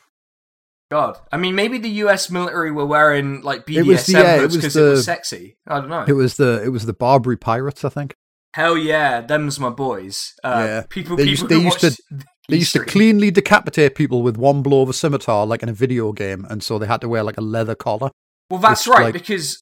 God. 0.92 1.18
I 1.32 1.38
mean, 1.38 1.56
maybe 1.56 1.78
the 1.78 1.90
U.S. 2.06 2.30
military 2.30 2.72
were 2.72 2.86
wearing 2.86 3.42
like 3.42 3.66
BDSM 3.66 3.78
It 3.78 3.86
was 3.88 4.06
the- 4.06 4.12
yeah, 4.14 4.44
it 4.44 4.52
because 4.52 4.76
it 4.76 4.82
was 4.82 5.06
sexy. 5.06 5.58
I 5.68 5.80
don't 5.80 5.90
know. 5.90 6.06
It 6.08 6.14
was 6.14 6.36
the 6.38 6.62
it 6.64 6.70
was 6.70 6.86
the 6.86 6.94
Barbary 6.94 7.38
pirates, 7.38 7.84
I 7.84 7.90
think. 7.90 8.14
Hell 8.54 8.78
yeah, 8.78 9.20
them's 9.22 9.60
my 9.60 9.70
boys. 9.70 10.34
Uh, 10.44 10.64
Yeah. 10.66 10.84
people, 10.88 11.18
They 11.18 11.26
people 11.26 11.32
used- 11.32 11.50
they 11.50 11.58
used 11.58 11.80
to- 11.80 11.88
watch 12.12 12.22
They 12.48 12.58
used 12.58 12.74
to 12.74 12.86
cleanly 12.86 13.32
decapitate 13.32 13.96
people 13.96 14.22
with 14.22 14.38
one 14.38 14.62
blow 14.62 14.84
of 14.84 14.90
a 14.90 14.94
scimitar, 14.94 15.48
like 15.48 15.64
in 15.64 15.70
a 15.70 15.74
video 15.74 16.12
game, 16.14 16.46
and 16.50 16.62
so 16.64 16.78
they 16.78 16.86
had 16.86 17.02
to 17.02 17.10
wear 17.10 17.24
like 17.24 17.38
a 17.38 17.42
leather 17.42 17.74
collar. 17.74 18.12
Well, 18.52 18.60
that's 18.60 18.88
right 18.88 19.06
like- 19.06 19.14
because 19.14 19.60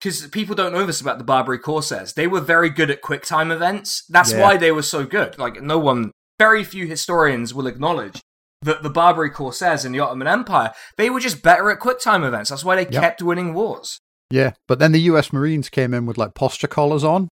because 0.00 0.26
people 0.28 0.54
don't 0.54 0.72
know 0.72 0.84
this 0.86 1.00
about 1.00 1.18
the 1.18 1.24
Barbary 1.24 1.58
Corsairs. 1.58 2.14
They 2.14 2.26
were 2.26 2.40
very 2.40 2.68
good 2.70 2.90
at 2.90 3.00
quick 3.02 3.24
time 3.24 3.50
events. 3.52 4.04
That's 4.08 4.32
Yeah. 4.32 4.40
why 4.42 4.56
they 4.56 4.72
were 4.72 4.82
so 4.82 5.04
good. 5.04 5.38
Like 5.38 5.62
no 5.62 5.78
one, 5.78 6.10
very 6.38 6.64
few 6.64 6.86
historians 6.86 7.52
will 7.54 7.66
acknowledge 7.66 8.20
that 8.64 8.82
the 8.82 8.90
Barbary 8.90 9.30
Corsairs 9.30 9.84
in 9.84 9.92
the 9.92 10.00
Ottoman 10.00 10.26
Empire 10.28 10.72
they 10.96 11.08
were 11.10 11.20
just 11.20 11.42
better 11.42 11.70
at 11.70 11.78
quick 11.80 12.00
time 12.00 12.24
events. 12.24 12.50
That's 12.50 12.64
why 12.64 12.76
they 12.76 12.82
Yep. 12.90 13.02
kept 13.02 13.22
winning 13.22 13.54
wars. 13.54 14.00
Yeah, 14.30 14.52
but 14.66 14.78
then 14.78 14.92
the 14.92 15.00
U.S. 15.02 15.32
Marines 15.32 15.68
came 15.68 15.94
in 15.94 16.06
with 16.06 16.18
like 16.18 16.34
posture 16.34 16.66
collars 16.66 17.04
on, 17.04 17.28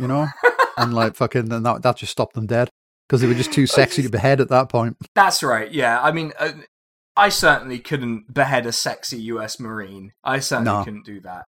you 0.00 0.08
know, 0.08 0.26
and 0.76 0.92
like 0.94 1.14
fucking, 1.14 1.52
and 1.52 1.64
that 1.66 1.82
that 1.82 1.96
just 1.96 2.12
stopped 2.12 2.34
them 2.34 2.46
dead 2.46 2.70
because 3.08 3.20
they 3.20 3.26
were 3.28 3.34
just 3.34 3.52
too 3.52 3.66
sexy 3.66 4.02
to 4.02 4.08
behead 4.08 4.40
at 4.40 4.48
that 4.48 4.68
point. 4.68 4.96
That's 5.14 5.42
right. 5.42 5.70
Yeah, 5.70 6.00
I 6.00 6.10
mean, 6.12 6.32
uh, 6.38 6.52
I 7.16 7.28
certainly 7.28 7.78
couldn't 7.78 8.32
behead 8.32 8.66
a 8.66 8.72
sexy 8.72 9.18
U.S. 9.22 9.60
Marine. 9.60 10.12
I 10.24 10.40
certainly 10.40 10.72
No. 10.72 10.82
couldn't 10.84 11.04
do 11.04 11.20
that. 11.20 11.44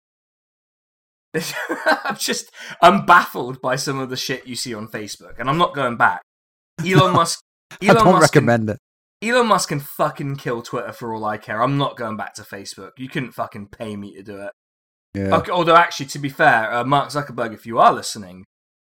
I'm 2.04 2.16
just, 2.16 2.50
I'm 2.80 3.04
baffled 3.04 3.60
by 3.60 3.76
some 3.76 3.98
of 3.98 4.08
the 4.10 4.16
shit 4.16 4.46
you 4.46 4.56
see 4.56 4.74
on 4.74 4.88
Facebook, 4.88 5.38
and 5.38 5.48
I'm 5.50 5.58
not 5.58 5.74
going 5.74 5.96
back. 5.96 6.22
Elon 6.86 7.12
Musk. 7.14 7.40
I 7.82 7.86
Elon 7.86 7.96
don't 8.04 8.12
Musk 8.14 8.32
can- 8.32 8.46
recommend 8.46 8.70
it. 8.70 8.78
Elon 9.28 9.46
Musk 9.46 9.68
can 9.70 9.80
fucking 9.80 10.36
kill 10.36 10.62
Twitter 10.62 10.92
for 10.92 11.14
all 11.14 11.24
I 11.24 11.38
care. 11.38 11.62
I'm 11.62 11.78
not 11.78 11.96
going 11.96 12.16
back 12.16 12.34
to 12.34 12.42
Facebook. 12.42 12.90
You 12.98 13.08
couldn't 13.08 13.32
fucking 13.32 13.68
pay 13.68 13.96
me 13.96 14.14
to 14.14 14.22
do 14.22 14.40
it. 14.42 14.50
Yeah, 15.14 15.36
Okay, 15.36 15.50
although, 15.50 15.76
actually, 15.76 16.06
to 16.06 16.18
be 16.18 16.28
fair, 16.28 16.72
uh, 16.72 16.84
Mark 16.84 17.08
Zuckerberg, 17.10 17.54
if 17.54 17.64
you 17.66 17.78
are 17.78 17.92
listening, 17.92 18.44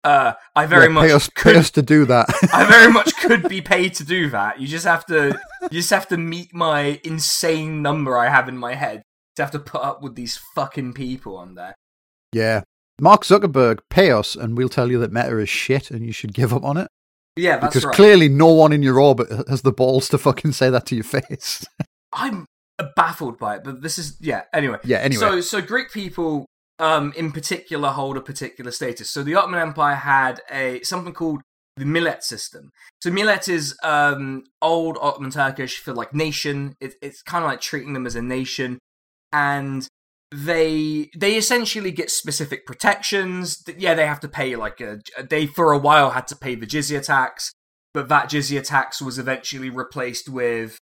uh, 0.04 0.34
I 0.54 0.66
very 0.66 0.84
Yeah, 0.86 0.88
much 0.92 1.04
pay 1.08 1.12
us, 1.12 1.28
could. 1.28 1.74
to 1.74 1.82
do 1.82 2.04
that. 2.06 2.26
I 2.52 2.64
very 2.64 2.92
much 2.92 3.14
could 3.20 3.48
be 3.48 3.60
paid 3.60 3.94
to 3.94 4.04
do 4.04 4.30
that. 4.30 4.60
You 4.60 4.66
just 4.66 4.84
have 4.86 5.04
to. 5.06 5.38
You 5.62 5.68
just 5.80 5.90
have 5.90 6.08
to 6.08 6.16
meet 6.16 6.52
my 6.54 7.00
insane 7.04 7.82
number 7.82 8.16
I 8.18 8.28
have 8.28 8.48
in 8.48 8.56
my 8.56 8.74
head 8.74 9.02
to 9.36 9.42
have 9.42 9.50
to 9.52 9.58
put 9.58 9.82
up 9.82 10.02
with 10.02 10.14
these 10.14 10.38
fucking 10.54 10.94
people 10.94 11.36
on 11.36 11.54
there. 11.54 11.74
yeah, 12.32 12.62
Mark 13.00 13.22
Zuckerberg, 13.24 13.80
pay 13.90 14.10
us, 14.10 14.34
and 14.36 14.56
we'll 14.56 14.68
tell 14.68 14.90
you 14.90 14.98
that 15.00 15.12
Meta 15.12 15.38
is 15.38 15.48
shit, 15.48 15.90
and 15.90 16.04
you 16.06 16.12
should 16.12 16.32
give 16.34 16.52
up 16.54 16.64
on 16.64 16.76
it 16.76 16.88
Yeah, 17.36 17.58
that's 17.58 17.74
because 17.74 17.84
right. 17.84 17.94
clearly 17.94 18.28
no 18.28 18.48
one 18.48 18.72
in 18.72 18.82
your 18.82 18.98
orbit 18.98 19.28
has 19.48 19.62
the 19.62 19.72
balls 19.72 20.08
to 20.08 20.18
fucking 20.18 20.52
say 20.52 20.70
that 20.70 20.86
to 20.86 20.94
your 20.94 21.04
face. 21.04 21.66
I'm 22.12 22.46
baffled 22.96 23.38
by 23.38 23.56
it, 23.56 23.64
but 23.64 23.82
this 23.82 23.98
is 23.98 24.16
yeah. 24.20 24.42
Anyway, 24.52 24.78
yeah. 24.84 24.98
Anyway, 24.98 25.20
So, 25.20 25.40
so 25.40 25.60
Greek 25.60 25.92
people, 25.92 26.46
um, 26.78 27.12
in 27.16 27.32
particular, 27.32 27.90
hold 27.90 28.16
a 28.16 28.20
particular 28.20 28.70
status. 28.70 29.10
So, 29.10 29.22
the 29.22 29.34
Ottoman 29.34 29.60
Empire 29.60 29.96
had 29.96 30.40
a 30.50 30.82
something 30.82 31.12
called 31.12 31.42
the 31.76 31.84
millet 31.84 32.24
system. 32.24 32.70
So, 33.02 33.10
millet 33.10 33.48
is 33.48 33.76
um, 33.82 34.44
old 34.62 34.96
Ottoman 35.00 35.30
Turkish 35.30 35.78
for 35.78 35.92
like 35.92 36.14
nation. 36.14 36.74
It, 36.80 36.94
it's 37.02 37.22
kind 37.22 37.44
of 37.44 37.50
like 37.50 37.60
treating 37.60 37.92
them 37.92 38.06
as 38.06 38.16
a 38.16 38.22
nation, 38.22 38.78
and 39.32 39.86
they 40.32 41.10
they 41.16 41.36
essentially 41.36 41.90
get 41.90 42.10
specific 42.10 42.66
protections. 42.66 43.64
Yeah, 43.78 43.94
they 43.94 44.06
have 44.06 44.20
to 44.20 44.28
pay 44.28 44.56
like 44.56 44.80
a 44.80 45.00
they 45.28 45.46
for 45.46 45.72
a 45.72 45.78
while 45.78 46.10
had 46.10 46.26
to 46.28 46.36
pay 46.36 46.54
the 46.54 46.66
jizya 46.66 47.04
tax, 47.04 47.52
but 47.94 48.08
that 48.08 48.28
jizya 48.28 48.62
tax 48.64 49.00
was 49.00 49.18
eventually 49.18 49.70
replaced 49.70 50.28
with 50.28 50.78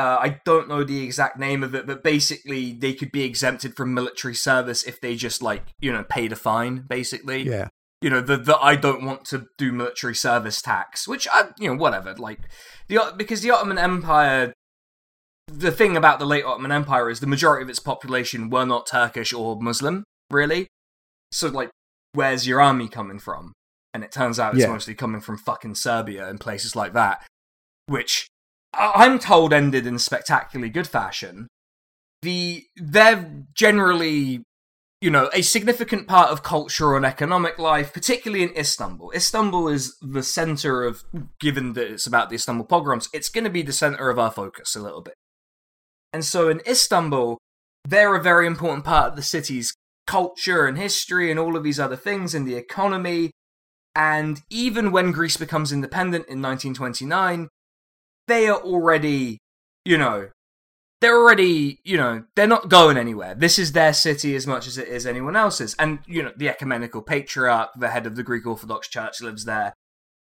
uh, 0.00 0.18
I 0.18 0.40
don't 0.46 0.66
know 0.66 0.82
the 0.82 1.04
exact 1.04 1.38
name 1.38 1.62
of 1.62 1.74
it, 1.74 1.86
but 1.86 2.02
basically 2.02 2.72
they 2.72 2.94
could 2.94 3.12
be 3.12 3.22
exempted 3.22 3.76
from 3.76 3.92
military 3.92 4.34
service 4.34 4.82
if 4.82 4.98
they 5.00 5.14
just 5.14 5.42
like 5.42 5.64
you 5.78 5.92
know 5.92 6.04
paid 6.04 6.32
a 6.32 6.36
fine. 6.36 6.84
Basically, 6.88 7.42
yeah, 7.42 7.68
you 8.00 8.08
know 8.08 8.22
the 8.22 8.38
the 8.38 8.56
I 8.56 8.76
don't 8.76 9.04
want 9.04 9.26
to 9.26 9.46
do 9.58 9.72
military 9.72 10.14
service 10.14 10.62
tax, 10.62 11.06
which 11.06 11.28
I 11.30 11.50
you 11.58 11.68
know 11.68 11.76
whatever. 11.76 12.14
Like 12.14 12.40
the 12.88 13.12
because 13.14 13.42
the 13.42 13.50
Ottoman 13.50 13.76
Empire, 13.78 14.54
the 15.52 15.72
thing 15.72 15.96
about 15.96 16.18
the 16.18 16.26
late 16.26 16.44
Ottoman 16.44 16.72
Empire 16.72 17.10
is 17.10 17.20
the 17.20 17.26
majority 17.26 17.62
of 17.62 17.68
its 17.70 17.78
population 17.78 18.50
were 18.50 18.64
not 18.64 18.86
Turkish 18.86 19.32
or 19.32 19.60
Muslim, 19.60 20.04
really. 20.30 20.66
So 21.32 21.48
like, 21.48 21.70
where's 22.12 22.46
your 22.46 22.60
army 22.60 22.88
coming 22.88 23.18
from? 23.18 23.52
And 23.92 24.04
it 24.04 24.12
turns 24.12 24.38
out 24.38 24.54
it's 24.54 24.62
Yeah. 24.62 24.72
mostly 24.72 24.94
coming 24.94 25.20
from 25.20 25.36
fucking 25.38 25.74
Serbia 25.74 26.28
and 26.28 26.40
places 26.40 26.76
like 26.76 26.92
that, 26.92 27.26
which 27.86 28.28
I'm 28.72 29.18
told 29.18 29.52
ended 29.52 29.86
in 29.86 29.98
spectacularly 29.98 30.70
good 30.70 30.86
fashion. 30.86 31.48
The 32.22 32.66
they're 32.76 33.44
generally 33.54 34.42
you 35.02 35.10
know, 35.10 35.30
a 35.32 35.40
significant 35.40 36.06
part 36.06 36.30
of 36.30 36.42
cultural 36.42 36.94
and 36.94 37.06
economic 37.06 37.58
life, 37.58 37.90
particularly 37.92 38.44
in 38.44 38.54
Istanbul. 38.54 39.10
Istanbul 39.14 39.68
is 39.68 39.96
the 40.02 40.22
center 40.22 40.84
of, 40.84 41.04
given 41.40 41.72
that 41.72 41.90
it's 41.90 42.06
about 42.06 42.28
the 42.28 42.34
Istanbul 42.34 42.66
pogroms, 42.66 43.08
it's 43.14 43.30
going 43.30 43.44
to 43.44 43.50
be 43.50 43.62
the 43.62 43.72
center 43.72 44.10
of 44.10 44.18
our 44.18 44.30
focus 44.30 44.76
a 44.76 44.82
little 44.82 45.00
bit. 45.00 45.14
And 46.12 46.24
so 46.24 46.48
in 46.48 46.60
Istanbul, 46.66 47.38
they're 47.84 48.14
a 48.14 48.22
very 48.22 48.46
important 48.46 48.84
part 48.84 49.10
of 49.10 49.16
the 49.16 49.22
city's 49.22 49.74
culture 50.06 50.66
and 50.66 50.76
history 50.76 51.30
and 51.30 51.38
all 51.38 51.56
of 51.56 51.62
these 51.62 51.80
other 51.80 51.96
things 51.96 52.34
and 52.34 52.46
the 52.46 52.56
economy. 52.56 53.30
And 53.94 54.40
even 54.50 54.92
when 54.92 55.12
Greece 55.12 55.36
becomes 55.36 55.72
independent 55.72 56.26
in 56.28 56.42
1929, 56.42 57.48
they 58.28 58.48
are 58.48 58.60
already, 58.60 59.38
you 59.84 59.98
know, 59.98 60.30
they're 61.00 61.16
already, 61.16 61.80
you 61.82 61.96
know, 61.96 62.24
they're 62.36 62.46
not 62.46 62.68
going 62.68 62.96
anywhere. 62.96 63.34
This 63.34 63.58
is 63.58 63.72
their 63.72 63.92
city 63.94 64.36
as 64.36 64.46
much 64.46 64.66
as 64.66 64.76
it 64.78 64.88
is 64.88 65.06
anyone 65.06 65.34
else's. 65.34 65.74
And, 65.78 66.00
you 66.06 66.22
know, 66.22 66.32
the 66.36 66.48
ecumenical 66.48 67.02
patriarch, 67.02 67.70
the 67.76 67.88
head 67.88 68.06
of 68.06 68.16
the 68.16 68.22
Greek 68.22 68.46
Orthodox 68.46 68.88
Church, 68.88 69.22
lives 69.22 69.44
there, 69.44 69.72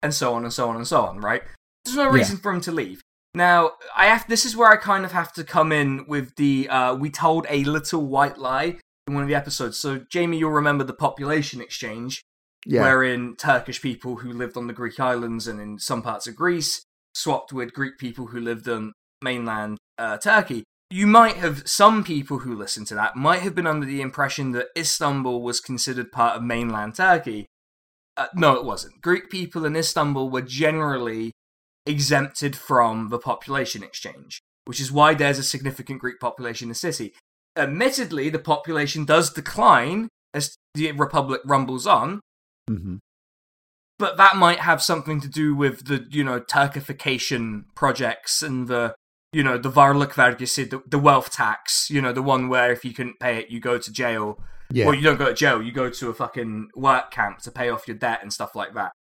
and 0.02 0.14
so 0.14 0.34
on 0.34 0.44
and 0.44 0.52
so 0.52 0.70
on 0.70 0.76
and 0.76 0.88
so 0.88 1.02
on, 1.06 1.20
right? 1.20 1.44
There's 1.84 1.98
no 1.98 2.06
Yeah. 2.06 2.20
reason 2.20 2.38
for 2.38 2.52
him 2.52 2.62
to 2.62 2.72
leave. 2.72 3.02
Now, 3.36 3.74
I 3.96 4.06
have 4.06 4.28
this 4.28 4.46
is 4.46 4.56
where 4.56 4.72
I 4.72 4.78
kind 4.78 5.04
of 5.06 5.12
have 5.12 5.34
to 5.34 5.44
come 5.44 5.72
in 5.72 6.06
with 6.08 6.36
the 6.38 6.70
uh, 6.70 6.96
we 6.96 7.10
told 7.10 7.46
a 7.50 7.64
little 7.66 8.02
white 8.02 8.38
lie 8.38 8.78
in 9.08 9.14
one 9.14 9.24
of 9.24 9.30
the 9.30 9.36
episodes. 9.36 9.78
So, 9.78 10.00
Jamie, 10.10 10.38
you'll 10.38 10.52
remember 10.52 10.84
the 10.84 10.94
population 10.94 11.62
exchange 11.62 12.22
yeah, 12.66 12.82
wherein 12.82 13.36
Turkish 13.36 13.82
people 13.82 14.18
who 14.18 14.32
lived 14.32 14.56
on 14.58 14.68
the 14.68 14.74
Greek 14.74 15.00
islands 15.00 15.48
and 15.48 15.60
in 15.60 15.80
some 15.80 16.02
parts 16.02 16.28
of 16.28 16.36
Greece 16.36 16.84
swapped 17.14 17.52
with 17.52 17.74
Greek 17.74 17.98
people 17.98 18.28
who 18.28 18.40
lived 18.40 18.68
on 18.70 18.94
mainland 19.22 19.78
uh, 19.98 20.18
Turkey. 20.18 20.64
You 20.90 21.08
might 21.08 21.36
have, 21.38 21.68
some 21.68 22.04
people 22.04 22.40
who 22.40 22.56
listened 22.56 22.88
to 22.88 22.96
that 22.96 23.16
might 23.16 23.42
have 23.42 23.56
been 23.56 23.68
under 23.68 23.86
the 23.86 24.02
impression 24.02 24.52
that 24.52 24.68
Istanbul 24.78 25.42
was 25.42 25.60
considered 25.60 26.12
part 26.12 26.38
of 26.38 26.44
mainland 26.44 26.96
Turkey. 26.96 27.48
Uh, 28.16 28.28
no, 28.34 28.54
it 28.54 28.64
wasn't. 28.64 29.02
Greek 29.02 29.30
people 29.30 29.66
in 29.66 29.76
Istanbul 29.76 30.30
were 30.30 30.42
generally 30.42 31.32
exempted 31.86 32.56
from 32.56 33.10
the 33.10 33.20
population 33.20 33.84
exchange, 33.84 34.42
which 34.66 34.80
is 34.80 34.92
why 34.92 35.14
there's 35.14 35.40
a 35.40 35.44
significant 35.44 36.00
Greek 36.00 36.20
population 36.20 36.66
in 36.66 36.70
the 36.70 36.76
city. 36.76 37.14
Admittedly, 37.56 38.30
the 38.30 38.40
population 38.40 39.06
does 39.06 39.32
decline 39.32 40.10
as 40.34 40.56
the 40.74 40.92
Republic 40.92 41.42
rumbles 41.46 41.88
on, 41.88 42.22
hmm 42.68 42.98
but 43.98 44.18
that 44.18 44.36
might 44.36 44.60
have 44.60 44.84
something 44.84 45.22
to 45.22 45.28
do 45.30 45.56
with 45.56 45.86
the 45.86 46.06
you 46.10 46.22
know 46.22 46.42
Turkification 46.42 47.64
projects 47.76 48.42
and 48.42 48.68
the 48.68 48.94
you 49.36 49.44
know, 49.44 49.58
the 49.58 49.70
Varlıkvergisi, 49.70 50.70
the, 50.70 50.82
the 50.88 50.98
wealth 50.98 51.30
tax, 51.30 51.90
you 51.90 52.02
know, 52.02 52.14
the 52.14 52.22
one 52.22 52.48
where 52.48 52.72
if 52.72 52.86
you 52.86 52.94
couldn't 52.94 53.20
pay 53.20 53.40
it, 53.40 53.50
you 53.50 53.60
go 53.60 53.78
to 53.78 53.92
jail. 53.92 54.40
Yeah. 54.72 54.86
Well, 54.86 54.96
you 54.96 55.02
don't 55.02 55.18
go 55.18 55.26
to 55.26 55.34
jail, 55.34 55.62
you 55.62 55.74
go 55.74 55.90
to 55.90 56.10
a 56.10 56.14
fucking 56.14 56.70
work 56.74 57.12
camp 57.12 57.40
to 57.40 57.52
pay 57.52 57.70
off 57.70 57.86
your 57.86 57.98
debt 57.98 58.20
and 58.22 58.32
stuff 58.32 58.56
like 58.56 58.74
that. 58.76 58.94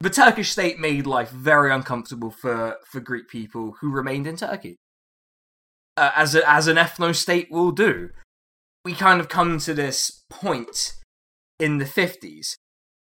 The 0.00 0.10
Turkish 0.10 0.50
state 0.50 0.78
made 0.78 1.06
life 1.06 1.30
very 1.30 1.72
uncomfortable 1.72 2.30
for, 2.30 2.76
for 2.90 3.00
Greek 3.00 3.28
people 3.28 3.76
who 3.80 3.90
remained 3.90 4.26
in 4.26 4.36
Turkey. 4.36 4.76
Uh, 5.96 6.10
as, 6.14 6.34
a, 6.34 6.48
as 6.48 6.66
an 6.68 6.76
ethno 6.76 7.14
state 7.14 7.50
will 7.50 7.70
do. 7.70 8.10
We 8.84 8.92
kind 8.92 9.20
of 9.20 9.28
come 9.28 9.58
to 9.60 9.72
this 9.72 10.24
point 10.28 10.94
in 11.58 11.78
the 11.78 11.86
50s. 11.86 12.54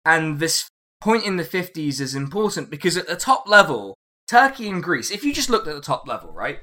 And 0.06 0.40
this 0.40 0.68
point 1.00 1.26
in 1.26 1.38
the 1.38 1.44
50s 1.46 2.02
is 2.02 2.14
important 2.14 2.70
because 2.70 2.98
at 2.98 3.08
the 3.08 3.16
top 3.16 3.48
level, 3.48 3.96
Turkey 4.28 4.68
and 4.68 4.84
Greece, 4.84 5.12
if 5.12 5.24
you 5.24 5.34
just 5.34 5.50
looked 5.50 5.68
at 5.68 5.76
the 5.76 5.82
top 5.82 6.06
level, 6.06 6.32
right? 6.34 6.60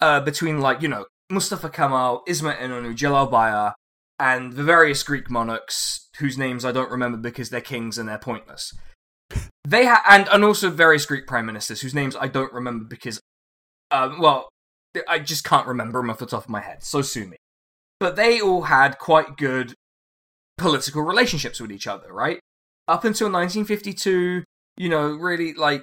Uh, 0.00 0.20
between, 0.20 0.60
like, 0.60 0.82
you 0.82 0.88
know, 0.88 1.06
Mustafa 1.30 1.70
Kemal, 1.70 2.22
Ismet 2.26 2.58
Inonu, 2.58 2.96
Celal 2.96 3.28
Bayar, 3.28 3.72
and 4.18 4.52
the 4.52 4.62
various 4.62 5.02
Greek 5.02 5.30
monarchs 5.30 6.08
whose 6.18 6.36
names 6.36 6.64
I 6.64 6.72
don't 6.72 6.90
remember 6.90 7.16
because 7.16 7.48
they're 7.48 7.60
kings 7.62 7.96
and 7.96 8.08
they're 8.08 8.18
pointless. 8.18 8.74
They 9.66 9.86
ha- 9.86 10.04
and 10.08 10.28
and 10.28 10.44
also 10.44 10.70
various 10.70 11.06
Greek 11.06 11.26
prime 11.26 11.44
ministers 11.44 11.80
whose 11.80 11.94
names 11.94 12.14
I 12.14 12.28
don't 12.28 12.52
remember 12.52 12.84
because, 12.84 13.20
um, 13.90 14.20
well, 14.20 14.48
I 15.08 15.18
just 15.18 15.42
can't 15.42 15.66
remember 15.66 16.00
them 16.00 16.08
off 16.08 16.18
the 16.18 16.26
top 16.26 16.44
of 16.44 16.48
my 16.48 16.60
head. 16.60 16.84
So 16.84 17.02
sue 17.02 17.26
me. 17.26 17.36
But 17.98 18.14
they 18.14 18.40
all 18.40 18.62
had 18.62 18.98
quite 18.98 19.36
good 19.36 19.74
political 20.56 21.02
relationships 21.02 21.60
with 21.60 21.72
each 21.72 21.88
other, 21.88 22.12
right? 22.12 22.38
Up 22.86 23.02
until 23.04 23.26
1952, 23.26 24.44
you 24.76 24.88
know, 24.88 25.08
really 25.08 25.52
like 25.52 25.82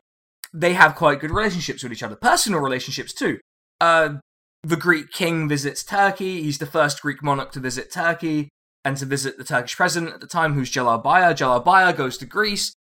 they 0.53 0.75
have 0.75 0.95
quite 0.95 1.19
good 1.19 1.31
relationships 1.31 1.83
with 1.83 1.91
each 1.91 2.03
other, 2.03 2.15
personal 2.15 2.61
relationships 2.61 3.11
too. 3.11 3.39
Uh, 3.81 4.15
the 4.63 4.77
Greek 4.77 5.11
king 5.11 5.49
visits 5.49 5.83
Turkey. 5.83 6.41
He's 6.41 6.59
the 6.59 6.65
first 6.65 7.01
Greek 7.01 7.21
monarch 7.21 7.51
to 7.51 7.59
visit 7.59 7.91
Turkey 7.91 8.47
and 8.85 8.95
to 8.95 9.05
visit 9.05 9.37
the 9.37 9.43
Turkish 9.43 9.75
president 9.75 10.13
at 10.13 10.21
the 10.21 10.27
time, 10.27 10.53
who's 10.53 10.69
Celal 10.69 10.99
Bayar. 10.99 11.35
Celal 11.35 11.59
Bayar 11.59 11.91
goes 11.91 12.17
to 12.19 12.25
Greece. 12.25 12.73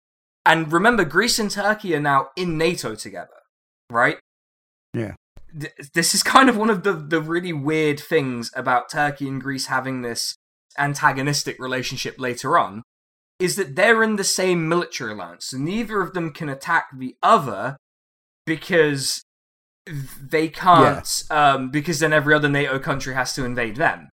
And 0.47 0.73
remember, 0.73 1.05
Greece 1.05 1.39
and 1.39 1.51
Turkey 1.51 1.95
are 1.95 2.01
now 2.01 2.29
in 2.37 2.57
NATO 2.57 2.95
together, 2.95 3.29
right? 3.91 4.19
Yeah. 4.95 5.15
This 5.95 6.15
is 6.15 6.23
kind 6.23 6.49
of 6.49 6.57
one 6.57 6.71
of 6.71 6.83
the, 6.83 6.93
the 6.93 7.21
really 7.21 7.53
weird 7.53 8.01
things 8.01 8.51
about 8.55 8.89
Turkey 8.89 9.29
and 9.29 9.41
Greece 9.41 9.67
having 9.67 10.03
this 10.03 10.37
antagonistic 10.79 11.59
relationship 11.59 12.15
later 12.19 12.57
on, 12.57 12.83
is 13.39 13.57
that 13.57 13.75
they're 13.75 14.03
in 14.03 14.17
the 14.17 14.25
same 14.25 14.69
military 14.69 15.13
alliance. 15.13 15.47
So 15.47 15.59
neither 15.59 16.01
of 16.01 16.15
them 16.15 16.33
can 16.33 16.49
attack 16.49 16.87
the 16.97 17.17
other 17.23 17.77
because 18.47 19.23
they 19.87 20.49
can't, 20.49 21.25
yeah. 21.31 21.53
um, 21.53 21.71
because 21.71 21.99
then 21.99 22.13
every 22.13 22.35
other 22.35 22.49
NATO 22.49 22.79
country 22.79 23.15
has 23.15 23.33
to 23.35 23.45
invade 23.45 23.77
them. 23.77 24.09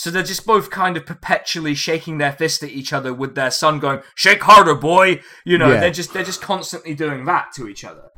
So 0.00 0.10
they're 0.10 0.22
just 0.22 0.46
both 0.46 0.70
kind 0.70 0.96
of 0.96 1.04
perpetually 1.04 1.74
shaking 1.74 2.16
their 2.16 2.32
fist 2.32 2.62
at 2.62 2.70
each 2.70 2.90
other 2.90 3.12
with 3.12 3.34
their 3.34 3.50
son 3.50 3.78
going, 3.78 4.00
"Shake 4.14 4.42
harder, 4.42 4.74
boy!" 4.74 5.20
You 5.44 5.58
know, 5.58 5.68
yeah. 5.68 5.80
they're 5.80 5.90
just 5.90 6.14
they're 6.14 6.24
just 6.24 6.40
constantly 6.40 6.94
doing 6.94 7.26
that 7.26 7.52
to 7.56 7.68
each 7.68 7.84
other. 7.84 8.08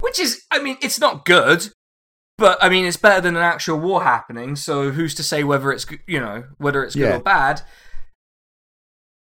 Which 0.00 0.18
is, 0.18 0.42
I 0.50 0.60
mean, 0.60 0.76
it's 0.82 0.98
not 0.98 1.24
good, 1.24 1.68
but 2.36 2.58
I 2.60 2.68
mean, 2.68 2.84
it's 2.84 2.96
better 2.96 3.20
than 3.20 3.36
an 3.36 3.44
actual 3.44 3.78
war 3.78 4.02
happening. 4.02 4.56
So 4.56 4.90
who's 4.90 5.14
to 5.14 5.22
say 5.22 5.44
whether 5.44 5.70
it's 5.70 5.86
you 6.08 6.18
know 6.18 6.46
whether 6.58 6.82
it's 6.82 6.96
good 6.96 7.10
yeah. 7.10 7.16
or 7.18 7.22
bad? 7.22 7.62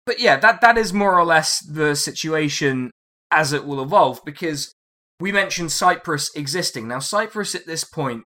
But 0.06 0.18
yeah, 0.18 0.38
that 0.38 0.62
that 0.62 0.78
is 0.78 0.94
more 0.94 1.18
or 1.18 1.26
less 1.26 1.60
the 1.60 1.94
situation 1.94 2.90
as 3.30 3.52
it 3.52 3.66
will 3.66 3.82
evolve 3.82 4.24
because 4.24 4.72
we 5.20 5.30
mentioned 5.30 5.72
Cyprus 5.72 6.34
existing. 6.34 6.88
Now, 6.88 7.00
Cyprus 7.00 7.54
at 7.54 7.66
this 7.66 7.84
point 7.84 8.24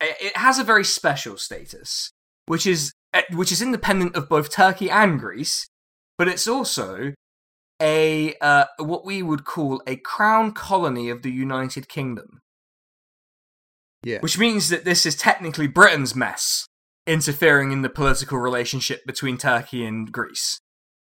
it 0.00 0.36
has 0.36 0.60
a 0.60 0.64
very 0.64 0.84
special 0.84 1.36
status 1.36 2.12
which 2.48 2.66
is 2.66 2.92
eh, 3.12 3.22
which 3.32 3.52
is 3.52 3.62
independent 3.62 4.16
of 4.16 4.28
both 4.28 4.50
Turkey 4.50 4.90
and 4.90 5.20
Greece, 5.20 5.68
but 6.16 6.28
it's 6.28 6.48
also 6.48 7.14
a 7.80 8.34
uh, 8.40 8.64
what 8.78 9.04
we 9.04 9.22
would 9.22 9.44
call 9.44 9.82
a 9.86 9.96
crown 9.96 10.52
colony 10.52 11.10
of 11.10 11.22
the 11.22 11.30
United 11.30 11.88
Kingdom. 11.88 12.40
Yeah. 14.04 14.20
Which 14.20 14.38
means 14.38 14.68
that 14.68 14.84
this 14.84 15.04
is 15.04 15.16
technically 15.16 15.66
Britain's 15.66 16.14
mess 16.14 16.66
interfering 17.06 17.72
in 17.72 17.82
the 17.82 17.88
political 17.88 18.38
relationship 18.38 19.04
between 19.06 19.38
Turkey 19.38 19.84
and 19.84 20.12
Greece. 20.12 20.60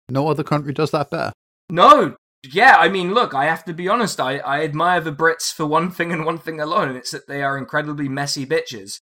No 0.08 0.28
other 0.28 0.44
country 0.44 0.72
does 0.72 0.90
that 0.92 1.10
better. 1.10 1.32
No. 1.70 2.16
Yeah, 2.44 2.76
I 2.78 2.88
mean, 2.88 3.14
look, 3.14 3.34
I 3.34 3.46
have 3.46 3.64
to 3.64 3.72
be 3.72 3.88
honest. 3.88 4.20
I, 4.20 4.38
I 4.38 4.62
admire 4.62 5.00
the 5.00 5.12
Brits 5.12 5.52
for 5.52 5.66
one 5.66 5.90
thing 5.90 6.12
and 6.12 6.24
one 6.24 6.38
thing 6.38 6.60
alone, 6.60 6.88
and 6.88 6.96
it's 6.96 7.10
that 7.10 7.26
they 7.26 7.42
are 7.42 7.58
incredibly 7.58 8.08
messy 8.08 8.46
bitches. 8.46 9.00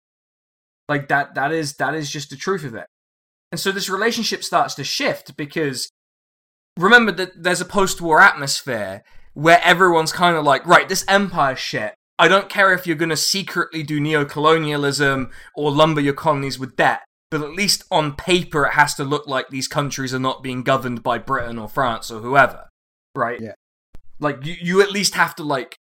Like 0.90 1.08
that 1.08 1.36
that 1.36 1.54
is 1.54 1.76
that 1.76 1.94
is 1.94 2.10
just 2.10 2.32
the 2.32 2.36
truth 2.36 2.66
of 2.66 2.74
it. 2.74 2.88
And 3.52 3.60
so 3.60 3.72
this 3.72 3.90
relationship 3.90 4.44
starts 4.44 4.76
to 4.76 4.84
shift 4.84 5.38
because 5.38 5.90
remember 6.78 7.12
that 7.14 7.44
there's 7.44 7.62
a 7.62 7.66
post-war 7.66 8.22
atmosphere 8.22 9.04
where 9.34 9.62
everyone's 9.64 10.12
kind 10.12 10.36
of 10.36 10.44
like, 10.44 10.66
right, 10.66 10.90
this 10.90 11.06
empire 11.08 11.56
shit. 11.56 11.94
I 12.18 12.28
don't 12.28 12.50
care 12.50 12.74
if 12.74 12.86
you're 12.86 12.98
going 12.98 13.10
to 13.10 13.18
secretly 13.18 13.84
do 13.84 14.00
neo-colonialism 14.00 15.30
or 15.56 15.72
lumber 15.72 16.02
your 16.02 16.14
colonies 16.14 16.60
with 16.60 16.76
debt, 16.76 17.02
but 17.32 17.42
at 17.42 17.54
least 17.54 17.86
on 17.90 18.16
paper 18.16 18.66
it 18.66 18.74
has 18.74 18.94
to 18.96 19.04
look 19.04 19.28
like 19.28 19.50
these 19.50 19.68
countries 19.68 20.14
are 20.14 20.20
not 20.20 20.44
being 20.44 20.64
governed 20.64 21.02
by 21.02 21.18
Britain 21.18 21.58
or 21.58 21.70
France 21.70 22.12
or 22.12 22.20
whoever, 22.20 22.68
right? 23.16 23.40
Yeah. 23.40 23.54
Like 24.20 24.46
you, 24.46 24.56
you 24.60 24.82
at 24.82 24.92
least 24.92 25.16
have 25.16 25.36
to 25.36 25.44
like 25.44 25.78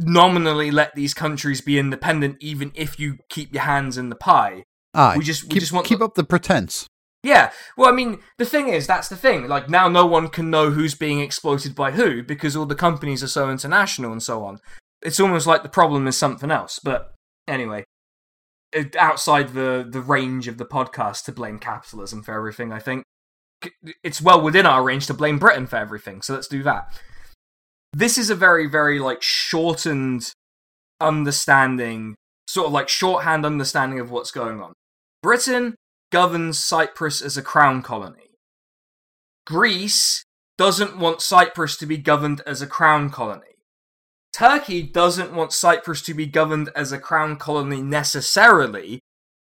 nominally 0.00 0.70
let 0.70 0.94
these 0.94 1.14
countries 1.14 1.60
be 1.60 1.78
independent, 1.78 2.36
even 2.40 2.72
if 2.74 2.98
you 2.98 3.18
keep 3.28 3.52
your 3.52 3.64
hands 3.64 3.98
in 3.98 4.08
the 4.08 4.16
pie. 4.16 4.64
Aye. 4.94 5.16
We 5.18 5.24
just 5.24 5.44
we 5.44 5.50
keep, 5.50 5.60
just 5.60 5.72
want 5.72 5.86
keep 5.86 5.98
the... 5.98 6.04
up 6.04 6.14
the 6.14 6.24
pretense. 6.24 6.86
Yeah. 7.22 7.50
Well, 7.76 7.88
I 7.88 7.92
mean, 7.92 8.20
the 8.38 8.44
thing 8.44 8.68
is, 8.68 8.86
that's 8.86 9.08
the 9.08 9.16
thing. 9.16 9.48
Like 9.48 9.68
now, 9.68 9.88
no 9.88 10.06
one 10.06 10.28
can 10.28 10.50
know 10.50 10.70
who's 10.70 10.94
being 10.94 11.20
exploited 11.20 11.74
by 11.74 11.92
who 11.92 12.22
because 12.22 12.56
all 12.56 12.66
the 12.66 12.74
companies 12.74 13.22
are 13.22 13.28
so 13.28 13.50
international 13.50 14.12
and 14.12 14.22
so 14.22 14.44
on. 14.44 14.58
It's 15.02 15.20
almost 15.20 15.46
like 15.46 15.62
the 15.62 15.68
problem 15.68 16.06
is 16.06 16.16
something 16.16 16.50
else. 16.50 16.78
But 16.82 17.12
anyway, 17.46 17.84
outside 18.96 19.50
the 19.50 19.86
the 19.88 20.00
range 20.00 20.48
of 20.48 20.58
the 20.58 20.66
podcast 20.66 21.24
to 21.24 21.32
blame 21.32 21.58
capitalism 21.58 22.22
for 22.22 22.34
everything, 22.34 22.72
I 22.72 22.78
think 22.78 23.02
it's 24.04 24.22
well 24.22 24.40
within 24.40 24.66
our 24.66 24.84
range 24.84 25.08
to 25.08 25.14
blame 25.14 25.38
Britain 25.38 25.66
for 25.66 25.76
everything. 25.76 26.22
So 26.22 26.34
let's 26.34 26.48
do 26.48 26.62
that 26.62 26.92
this 27.92 28.18
is 28.18 28.30
a 28.30 28.34
very 28.34 28.66
very 28.66 28.98
like 28.98 29.22
shortened 29.22 30.32
understanding 31.00 32.14
sort 32.46 32.66
of 32.66 32.72
like 32.72 32.88
shorthand 32.88 33.44
understanding 33.44 34.00
of 34.00 34.10
what's 34.10 34.30
going 34.30 34.60
on. 34.60 34.72
Britain 35.22 35.74
governs 36.10 36.58
cyprus 36.58 37.20
as 37.20 37.36
a 37.36 37.42
crown 37.42 37.82
colony. 37.82 38.30
Greece 39.46 40.24
doesn't 40.56 40.98
want 40.98 41.20
cyprus 41.20 41.76
to 41.76 41.86
be 41.86 41.98
governed 41.98 42.40
as 42.46 42.62
a 42.62 42.66
crown 42.66 43.10
colony. 43.10 43.42
Turkey 44.32 44.82
doesn't 44.82 45.34
want 45.34 45.52
cyprus 45.52 46.00
to 46.02 46.14
be 46.14 46.26
governed 46.26 46.70
as 46.74 46.92
a 46.92 46.98
crown 46.98 47.36
colony 47.36 47.82
necessarily 47.82 49.00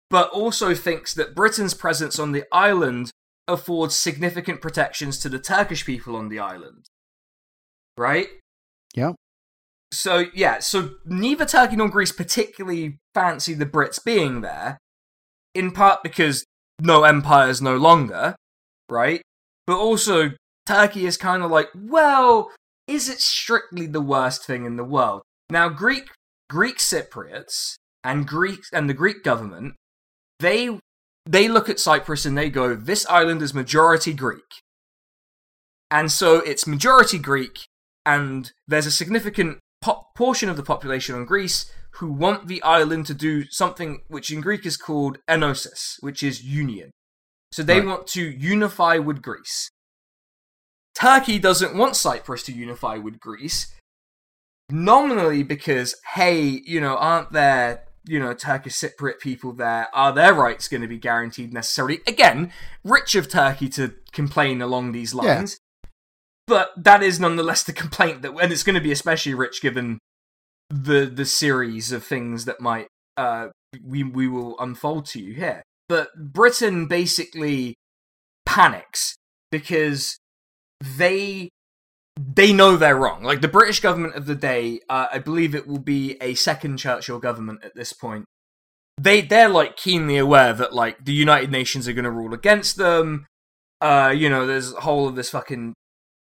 but 0.10 0.30
also 0.30 0.74
thinks 0.74 1.14
that 1.14 1.36
britain's 1.36 1.74
presence 1.74 2.18
on 2.18 2.32
the 2.32 2.46
island 2.52 3.12
affords 3.48 3.96
significant 3.96 4.62
protections 4.62 5.20
to 5.20 5.30
the 5.30 5.40
turkish 5.40 5.86
people 5.86 6.16
on 6.16 6.30
the 6.30 6.40
island 6.40 6.86
right? 7.98 8.28
Yeah. 8.96 9.14
So 9.92 10.26
yeah, 10.34 10.60
so 10.60 10.96
neither 11.06 11.46
Turkey 11.46 11.78
nor 11.78 11.90
Greece 11.90 12.12
particularly 12.12 13.00
fancy 13.14 13.54
the 13.54 13.66
Brits 13.66 14.04
being 14.04 14.42
there, 14.42 14.78
in 15.56 15.72
part 15.72 16.04
because 16.04 16.46
no 16.82 17.04
empire 17.04 17.50
is 17.50 17.62
no 17.62 17.78
longer, 17.78 18.36
right? 18.90 19.22
But 19.66 19.78
also 19.78 20.32
Turkey 20.66 21.06
is 21.06 21.18
kind 21.18 21.42
of 21.42 21.52
like, 21.52 21.70
well, 21.74 22.52
is 22.88 23.10
it 23.10 23.20
strictly 23.20 23.86
the 23.86 24.02
worst 24.02 24.46
thing 24.46 24.66
in 24.66 24.76
the 24.76 24.84
world? 24.84 25.22
Now 25.50 25.70
Greek 25.70 26.10
Greek 26.50 26.78
Cypriots 26.78 27.76
and 28.04 28.28
Greek 28.28 28.60
and 28.74 28.90
the 28.90 28.94
Greek 28.94 29.24
government, 29.24 29.76
they 30.40 30.80
they 31.26 31.48
look 31.48 31.70
at 31.70 31.80
Cyprus 31.80 32.26
and 32.26 32.38
they 32.38 32.50
go, 32.50 32.76
this 32.76 33.06
island 33.08 33.42
is 33.42 33.54
majority 33.54 34.14
Greek. 34.14 34.62
And 35.92 36.12
so 36.12 36.38
it's 36.38 36.68
majority 36.68 37.18
Greek, 37.18 37.66
and 38.08 38.54
there's 38.66 38.86
a 38.86 38.92
significant 38.92 39.60
po- 39.82 40.08
portion 40.16 40.48
of 40.48 40.56
the 40.56 40.64
population 40.64 41.14
on 41.14 41.26
Greece 41.26 41.70
who 41.96 42.12
want 42.12 42.48
the 42.48 42.64
island 42.64 43.06
to 43.08 43.14
do 43.14 43.44
something 43.50 44.02
which 44.08 44.32
in 44.32 44.40
Greek 44.40 44.66
is 44.66 44.78
called 44.78 45.18
enosis, 45.28 45.98
which 46.00 46.24
is 46.24 46.42
union. 46.44 46.90
So 47.52 47.64
they 47.64 47.80
right. 47.80 47.88
want 47.88 48.08
to 48.08 48.22
unify 48.22 48.98
with 48.98 49.22
Greece. 49.22 49.70
Turkey 50.96 51.38
doesn't 51.38 51.76
want 51.76 51.98
Cyprus 51.98 52.44
to 52.44 52.54
unify 52.54 52.98
with 52.98 53.20
Greece, 53.20 53.76
nominally 54.72 55.44
because, 55.44 55.96
hey, 56.14 56.62
you 56.66 56.80
know, 56.80 56.96
aren't 56.96 57.34
there, 57.34 57.84
you 58.06 58.20
know, 58.20 58.34
Turkish 58.34 58.74
Cypriot 58.74 59.20
people 59.20 59.52
there? 59.52 59.90
Are 59.94 60.14
their 60.14 60.34
rights 60.34 60.70
going 60.70 60.82
to 60.82 60.88
be 60.88 60.98
guaranteed 60.98 61.54
necessarily? 61.54 62.00
Again, 62.08 62.54
rich 62.86 63.16
of 63.16 63.28
Turkey 63.28 63.68
to 63.70 63.96
complain 64.14 64.62
along 64.62 64.94
these 64.94 65.14
lines. 65.14 65.58
But 66.48 66.72
that 66.78 67.04
is 67.04 67.20
nonetheless 67.20 67.64
the 67.64 67.74
complaint 67.74 68.22
that, 68.22 68.32
and 68.32 68.52
it's 68.52 68.64
going 68.64 68.76
to 68.76 68.82
be 68.82 68.92
especially 68.92 69.34
rich 69.34 69.62
given 69.62 70.00
the 70.70 71.06
the 71.06 71.26
series 71.26 71.92
of 71.92 72.04
things 72.04 72.44
that 72.44 72.60
might 72.60 72.88
uh 73.16 73.48
we 73.82 74.04
we 74.04 74.28
will 74.28 74.58
unfold 74.60 75.06
to 75.08 75.22
you 75.22 75.34
here. 75.34 75.64
But 75.90 76.10
Britain 76.34 76.88
basically 76.88 77.76
panics 78.46 79.16
because 79.52 80.18
they 80.82 81.50
they 82.18 82.52
know 82.52 82.76
they're 82.76 82.96
wrong. 82.96 83.24
Like 83.24 83.42
the 83.42 83.48
British 83.48 83.80
government 83.80 84.16
of 84.16 84.26
the 84.26 84.36
day, 84.36 84.80
uh, 84.90 85.08
I 85.12 85.20
believe 85.20 85.54
it 85.54 85.68
will 85.68 85.80
be 85.80 86.18
a 86.22 86.34
second 86.34 86.78
Churchill 86.78 87.20
government 87.20 87.64
at 87.64 87.76
this 87.76 87.94
point. 87.94 88.26
They 88.98 89.22
they're 89.22 89.50
like 89.50 89.78
keenly 89.78 90.18
aware 90.18 90.54
that 90.54 90.74
like 90.74 91.06
the 91.06 91.14
United 91.14 91.52
Nations 91.52 91.88
are 91.88 91.94
going 91.94 92.06
to 92.06 92.12
rule 92.12 92.34
against 92.34 92.78
them. 92.78 93.26
Uh, 93.80 94.14
you 94.16 94.30
know, 94.30 94.48
there's 94.48 94.74
a 94.74 94.82
whole 94.82 95.08
of 95.08 95.16
this 95.16 95.30
fucking 95.30 95.74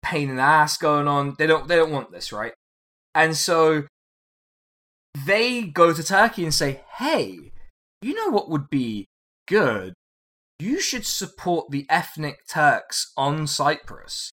pain 0.06 0.30
in 0.30 0.38
the 0.38 0.42
ass 0.42 0.78
going 0.78 1.08
on. 1.08 1.36
They 1.38 1.48
don't 1.48 1.68
they 1.68 1.76
don't 1.76 1.92
want 1.92 2.12
this, 2.12 2.32
right? 2.32 2.54
And 3.14 3.36
so 3.36 3.84
they 5.26 5.64
go 5.64 5.94
to 5.94 6.04
Turkey 6.04 6.44
and 6.44 6.54
say, 6.54 6.82
"Hey, 6.98 7.52
you 8.02 8.14
know 8.14 8.30
what 8.30 8.50
would 8.50 8.70
be 8.70 9.08
good? 9.48 9.94
You 10.60 10.80
should 10.80 11.06
support 11.06 11.72
the 11.72 11.86
ethnic 11.90 12.48
Turks 12.48 13.12
on 13.18 13.48
Cyprus." 13.48 14.32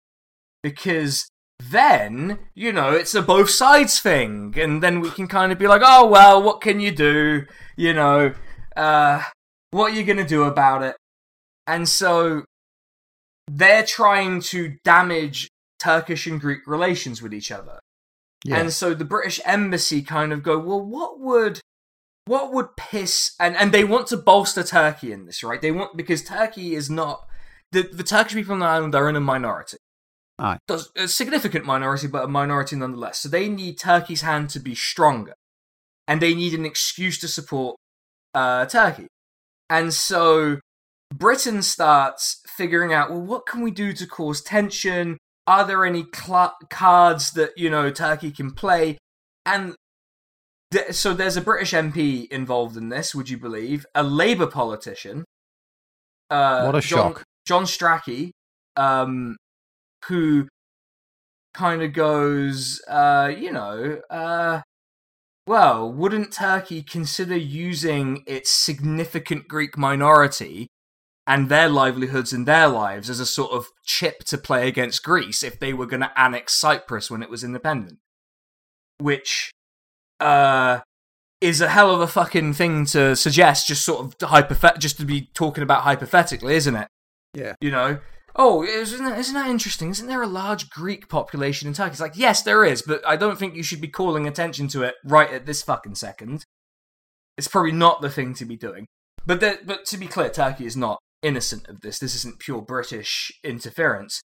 Because 0.62 1.28
then, 1.60 2.38
you 2.54 2.72
know, 2.72 2.92
it's 2.92 3.14
a 3.14 3.22
both 3.22 3.50
sides 3.50 4.00
thing. 4.00 4.54
And 4.56 4.82
then 4.82 5.00
we 5.00 5.10
can 5.10 5.26
kind 5.26 5.52
of 5.52 5.58
be 5.58 5.66
like, 5.66 5.82
oh, 5.84 6.06
well, 6.06 6.42
what 6.42 6.60
can 6.60 6.80
you 6.80 6.90
do? 6.90 7.46
You 7.76 7.94
know, 7.94 8.34
uh, 8.76 9.22
what 9.70 9.92
are 9.92 9.94
you 9.94 10.04
going 10.04 10.18
to 10.18 10.24
do 10.24 10.44
about 10.44 10.82
it? 10.82 10.96
And 11.66 11.88
so 11.88 12.44
they're 13.50 13.84
trying 13.84 14.40
to 14.40 14.76
damage 14.84 15.48
Turkish 15.78 16.26
and 16.26 16.40
Greek 16.40 16.66
relations 16.66 17.22
with 17.22 17.32
each 17.32 17.50
other. 17.50 17.80
Yeah. 18.44 18.58
And 18.58 18.72
so 18.72 18.94
the 18.94 19.04
British 19.04 19.40
embassy 19.44 20.02
kind 20.02 20.32
of 20.32 20.42
go, 20.42 20.58
well, 20.58 20.80
what 20.80 21.18
would 21.20 21.60
what 22.26 22.52
would 22.52 22.76
piss 22.76 23.34
and 23.40 23.56
and 23.56 23.72
they 23.72 23.84
want 23.84 24.06
to 24.08 24.16
bolster 24.16 24.62
Turkey 24.62 25.12
in 25.12 25.26
this, 25.26 25.42
right? 25.42 25.60
They 25.60 25.72
want 25.72 25.96
because 25.96 26.22
Turkey 26.22 26.74
is 26.74 26.88
not 26.90 27.26
the 27.72 27.82
the 27.82 28.04
Turkish 28.04 28.34
people 28.34 28.54
on 28.54 28.60
the 28.60 28.66
island 28.66 28.94
are 28.94 29.08
in 29.08 29.16
a 29.16 29.20
minority. 29.20 29.78
Aye. 30.38 30.58
A 30.96 31.08
significant 31.08 31.64
minority, 31.64 32.06
but 32.06 32.24
a 32.24 32.28
minority 32.28 32.76
nonetheless. 32.76 33.18
So 33.18 33.28
they 33.28 33.48
need 33.48 33.78
Turkey's 33.78 34.22
hand 34.22 34.50
to 34.50 34.60
be 34.60 34.74
stronger. 34.74 35.34
And 36.06 36.22
they 36.22 36.32
need 36.32 36.54
an 36.54 36.64
excuse 36.64 37.18
to 37.18 37.28
support 37.28 37.76
uh, 38.34 38.66
Turkey. 38.66 39.08
And 39.68 39.92
so 39.92 40.60
Britain 41.12 41.62
starts 41.62 42.40
figuring 42.46 42.92
out, 42.92 43.10
well, 43.10 43.20
what 43.20 43.46
can 43.46 43.62
we 43.62 43.70
do 43.70 43.92
to 43.94 44.06
cause 44.06 44.40
tension? 44.40 45.18
Are 45.48 45.66
there 45.66 45.86
any 45.86 46.04
cl- 46.14 46.58
cards 46.68 47.30
that, 47.30 47.56
you 47.56 47.70
know, 47.70 47.90
Turkey 47.90 48.30
can 48.30 48.50
play? 48.50 48.98
And 49.46 49.74
th- 50.70 50.92
so 50.92 51.14
there's 51.14 51.38
a 51.38 51.40
British 51.40 51.72
MP 51.72 52.28
involved 52.30 52.76
in 52.76 52.90
this, 52.90 53.14
would 53.14 53.30
you 53.30 53.38
believe? 53.38 53.86
A 53.94 54.02
Labour 54.02 54.46
politician. 54.46 55.24
Uh, 56.28 56.64
what 56.64 56.74
a 56.76 56.82
John, 56.82 57.14
shock. 57.14 57.24
John 57.46 57.64
Strachey, 57.64 58.32
um, 58.76 59.38
who 60.04 60.48
kind 61.54 61.80
of 61.82 61.94
goes, 61.94 62.82
uh, 62.86 63.32
you 63.34 63.50
know, 63.50 64.02
uh, 64.10 64.60
well, 65.46 65.90
wouldn't 65.90 66.30
Turkey 66.30 66.82
consider 66.82 67.38
using 67.38 68.22
its 68.26 68.50
significant 68.50 69.48
Greek 69.48 69.78
minority 69.78 70.68
and 71.28 71.50
their 71.50 71.68
livelihoods 71.68 72.32
and 72.32 72.46
their 72.46 72.66
lives 72.66 73.10
as 73.10 73.20
a 73.20 73.26
sort 73.26 73.52
of 73.52 73.66
chip 73.84 74.24
to 74.24 74.38
play 74.38 74.66
against 74.66 75.04
Greece 75.04 75.42
if 75.42 75.60
they 75.60 75.74
were 75.74 75.86
going 75.86 76.00
to 76.00 76.18
annex 76.18 76.54
Cyprus 76.54 77.10
when 77.10 77.22
it 77.22 77.28
was 77.28 77.44
independent? 77.44 77.98
Which, 78.98 79.52
uh, 80.20 80.80
is 81.42 81.60
a 81.60 81.68
hell 81.68 81.94
of 81.94 82.00
a 82.00 82.06
fucking 82.08 82.54
thing 82.54 82.86
to 82.86 83.14
suggest, 83.14 83.68
just 83.68 83.84
sort 83.84 84.04
of 84.04 84.18
hypothet- 84.18 84.78
just 84.78 84.96
to 84.98 85.04
be 85.04 85.28
talking 85.34 85.62
about 85.62 85.82
hypothetically, 85.82 86.54
isn't 86.54 86.74
it? 86.74 86.88
Yeah. 87.34 87.54
You 87.60 87.70
know, 87.70 87.98
oh, 88.34 88.64
isn't 88.64 89.04
that, 89.04 89.18
isn't 89.18 89.34
that 89.34 89.50
interesting? 89.50 89.90
Isn't 89.90 90.08
there 90.08 90.22
a 90.22 90.26
large 90.26 90.70
Greek 90.70 91.10
population 91.10 91.68
in 91.68 91.74
Turkey? 91.74 91.92
It's 91.92 92.00
like, 92.00 92.16
yes, 92.16 92.42
there 92.42 92.64
is, 92.64 92.80
but 92.80 93.06
I 93.06 93.16
don't 93.16 93.38
think 93.38 93.54
you 93.54 93.62
should 93.62 93.82
be 93.82 93.88
calling 93.88 94.26
attention 94.26 94.66
to 94.68 94.82
it 94.82 94.94
right 95.04 95.30
at 95.30 95.44
this 95.44 95.62
fucking 95.62 95.96
second. 95.96 96.44
It's 97.36 97.48
probably 97.48 97.72
not 97.72 98.00
the 98.00 98.10
thing 98.10 98.32
to 98.34 98.46
be 98.46 98.56
doing. 98.56 98.86
But 99.26 99.40
the, 99.40 99.58
but 99.64 99.84
to 99.86 99.98
be 99.98 100.06
clear, 100.06 100.30
Turkey 100.30 100.64
is 100.64 100.76
not 100.76 100.98
innocent 101.22 101.68
of 101.68 101.80
this. 101.80 101.98
This 101.98 102.14
isn't 102.14 102.38
pure 102.38 102.62
British 102.62 103.32
interference. 103.44 104.20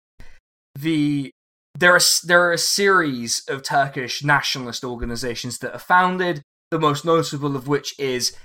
The 0.75 1.31
there 1.79 1.95
are 1.95 2.01
there 2.25 2.43
are 2.43 2.53
a 2.53 2.59
series 2.59 3.43
of 3.49 3.63
Turkish 3.63 4.23
nationalist 4.23 4.85
organizations 4.85 5.59
that 5.59 5.75
are 5.75 5.79
founded. 5.79 6.43
The 6.71 6.79
most 6.79 7.05
notable 7.05 7.57
of 7.57 7.69
which 7.69 7.99
is 7.99 8.37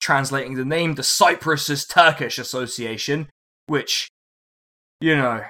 translating 0.00 0.54
the 0.54 0.64
name 0.64 0.94
the 0.94 1.02
Cyprus 1.02 1.86
Turkish 1.86 2.38
Association, 2.38 3.28
which 3.66 4.08
you 5.02 5.16
know, 5.16 5.42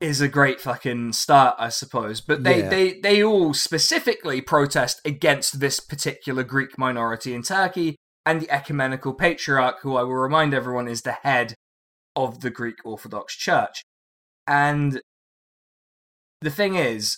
is 0.00 0.20
a 0.20 0.28
great 0.28 0.60
fucking 0.60 1.12
start, 1.12 1.54
I 1.58 1.68
suppose. 1.68 2.20
But 2.20 2.42
they, 2.42 2.60
yeah. 2.60 2.68
they, 2.68 3.00
they 3.00 3.22
all 3.22 3.52
specifically 3.52 4.40
protest 4.40 5.00
against 5.04 5.60
this 5.60 5.80
particular 5.80 6.42
Greek 6.42 6.78
minority 6.78 7.34
in 7.34 7.42
Turkey 7.42 7.96
and 8.26 8.40
the 8.40 8.50
ecumenical 8.50 9.14
patriarch, 9.14 9.80
who 9.82 9.96
I 9.96 10.02
will 10.02 10.14
remind 10.14 10.54
everyone 10.54 10.88
is 10.88 11.02
the 11.02 11.18
head 11.22 11.54
of 12.16 12.40
the 12.40 12.50
Greek 12.50 12.76
Orthodox 12.84 13.36
Church. 13.36 13.82
And 14.46 15.00
the 16.40 16.50
thing 16.50 16.74
is, 16.74 17.16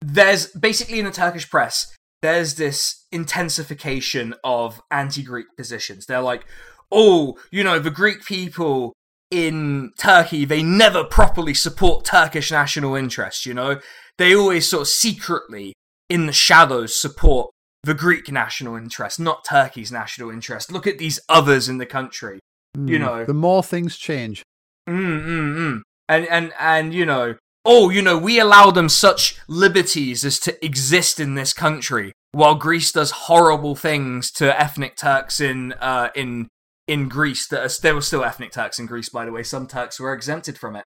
there's 0.00 0.46
basically 0.48 0.98
in 0.98 1.04
the 1.04 1.10
Turkish 1.10 1.48
press, 1.48 1.94
there's 2.22 2.56
this 2.56 3.06
intensification 3.10 4.34
of 4.44 4.82
anti 4.90 5.22
Greek 5.22 5.46
positions. 5.56 6.06
They're 6.06 6.20
like, 6.20 6.44
oh, 6.92 7.38
you 7.50 7.64
know, 7.64 7.78
the 7.78 7.90
Greek 7.90 8.24
people 8.24 8.92
in 9.30 9.92
Turkey, 9.96 10.44
they 10.44 10.62
never 10.62 11.04
properly 11.04 11.54
support 11.54 12.04
Turkish 12.04 12.50
national 12.50 12.94
interests, 12.94 13.46
you 13.46 13.54
know? 13.54 13.80
They 14.18 14.34
always 14.34 14.68
sort 14.68 14.82
of 14.82 14.88
secretly, 14.88 15.72
in 16.08 16.26
the 16.26 16.32
shadows, 16.32 17.00
support 17.00 17.50
the 17.82 17.94
Greek 17.94 18.30
national 18.30 18.76
interest, 18.76 19.18
not 19.18 19.44
Turkey's 19.44 19.90
national 19.90 20.30
interest. 20.30 20.70
Look 20.70 20.86
at 20.86 20.98
these 20.98 21.18
others 21.28 21.68
in 21.68 21.78
the 21.78 21.86
country, 21.86 22.40
mm, 22.76 22.88
you 22.88 22.98
know? 22.98 23.24
The 23.24 23.34
more 23.34 23.62
things 23.62 23.96
change. 23.96 24.42
Mm, 24.88 25.24
mm, 25.24 25.56
mm. 25.56 25.82
And, 26.08 26.26
and, 26.28 26.52
and, 26.58 26.94
you 26.94 27.06
know, 27.06 27.36
oh, 27.64 27.90
you 27.90 28.02
know, 28.02 28.18
we 28.18 28.40
allow 28.40 28.70
them 28.70 28.88
such 28.88 29.38
liberties 29.48 30.24
as 30.24 30.38
to 30.40 30.64
exist 30.64 31.20
in 31.20 31.34
this 31.34 31.52
country, 31.52 32.12
while 32.32 32.54
Greece 32.54 32.92
does 32.92 33.10
horrible 33.12 33.74
things 33.74 34.30
to 34.32 34.60
ethnic 34.60 34.96
Turks 34.96 35.40
in, 35.40 35.72
uh, 35.74 36.08
in 36.14 36.48
in 36.88 37.08
Greece 37.08 37.46
that 37.46 37.60
are, 37.60 37.80
there 37.82 37.94
were 37.94 38.00
still 38.00 38.24
ethnic 38.24 38.50
Turks 38.50 38.80
in 38.80 38.86
Greece, 38.86 39.08
by 39.08 39.24
the 39.24 39.30
way. 39.30 39.44
Some 39.44 39.68
Turks 39.68 40.00
were 40.00 40.12
exempted 40.12 40.58
from 40.58 40.74
it. 40.74 40.84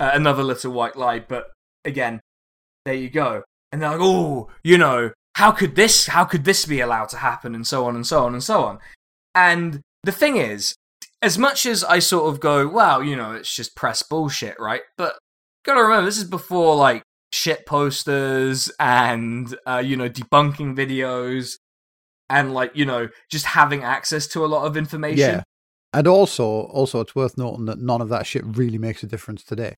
Uh, 0.00 0.10
another 0.14 0.42
little 0.42 0.72
white 0.72 0.96
lie, 0.96 1.18
but 1.18 1.52
again, 1.84 2.20
there 2.86 2.94
you 2.94 3.10
go. 3.10 3.42
And 3.70 3.82
they're 3.82 3.90
like, 3.90 4.00
oh, 4.00 4.48
you 4.62 4.78
know, 4.78 5.10
how 5.34 5.52
could 5.52 5.74
this, 5.74 6.06
how 6.06 6.24
could 6.24 6.44
this 6.44 6.64
be 6.64 6.80
allowed 6.80 7.08
to 7.10 7.18
happen, 7.18 7.54
and 7.54 7.66
so 7.66 7.86
on 7.86 7.96
and 7.96 8.06
so 8.06 8.24
on 8.24 8.34
and 8.34 8.42
so 8.42 8.64
on. 8.64 8.78
And 9.34 9.80
the 10.02 10.12
thing 10.12 10.36
is, 10.36 10.74
as 11.22 11.38
much 11.38 11.66
as 11.66 11.82
I 11.82 11.98
sort 11.98 12.32
of 12.32 12.40
go, 12.40 12.68
wow, 12.68 13.00
you 13.00 13.16
know, 13.16 13.32
it's 13.32 13.54
just 13.54 13.74
press 13.74 14.02
bullshit, 14.02 14.58
right? 14.60 14.82
But 14.96 15.14
gotta 15.64 15.82
remember, 15.82 16.04
this 16.04 16.18
is 16.18 16.24
before 16.24 16.76
like 16.76 17.02
shit 17.32 17.66
posters 17.66 18.70
and 18.78 19.56
uh, 19.66 19.82
you 19.84 19.96
know 19.96 20.08
debunking 20.08 20.76
videos 20.76 21.58
and 22.30 22.54
like 22.54 22.70
you 22.76 22.84
know 22.84 23.08
just 23.28 23.44
having 23.44 23.82
access 23.82 24.28
to 24.28 24.44
a 24.44 24.46
lot 24.46 24.66
of 24.66 24.76
information. 24.76 25.18
Yeah, 25.18 25.42
and 25.92 26.06
also 26.06 26.44
also 26.44 27.00
it's 27.00 27.16
worth 27.16 27.36
noting 27.36 27.64
that 27.64 27.78
none 27.78 28.00
of 28.00 28.08
that 28.10 28.26
shit 28.26 28.44
really 28.44 28.78
makes 28.78 29.02
a 29.02 29.06
difference 29.06 29.42
today. 29.42 29.74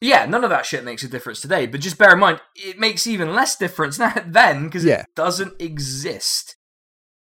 Yeah, 0.00 0.24
none 0.24 0.44
of 0.44 0.50
that 0.50 0.64
shit 0.64 0.84
makes 0.84 1.02
a 1.02 1.08
difference 1.08 1.40
today. 1.40 1.66
But 1.66 1.80
just 1.80 1.98
bear 1.98 2.12
in 2.12 2.18
mind, 2.18 2.40
it 2.54 2.78
makes 2.78 3.06
even 3.06 3.34
less 3.34 3.56
difference 3.56 3.98
then 4.26 4.64
because 4.64 4.84
yeah. 4.84 5.00
it 5.00 5.06
doesn't 5.14 5.60
exist. 5.60 6.56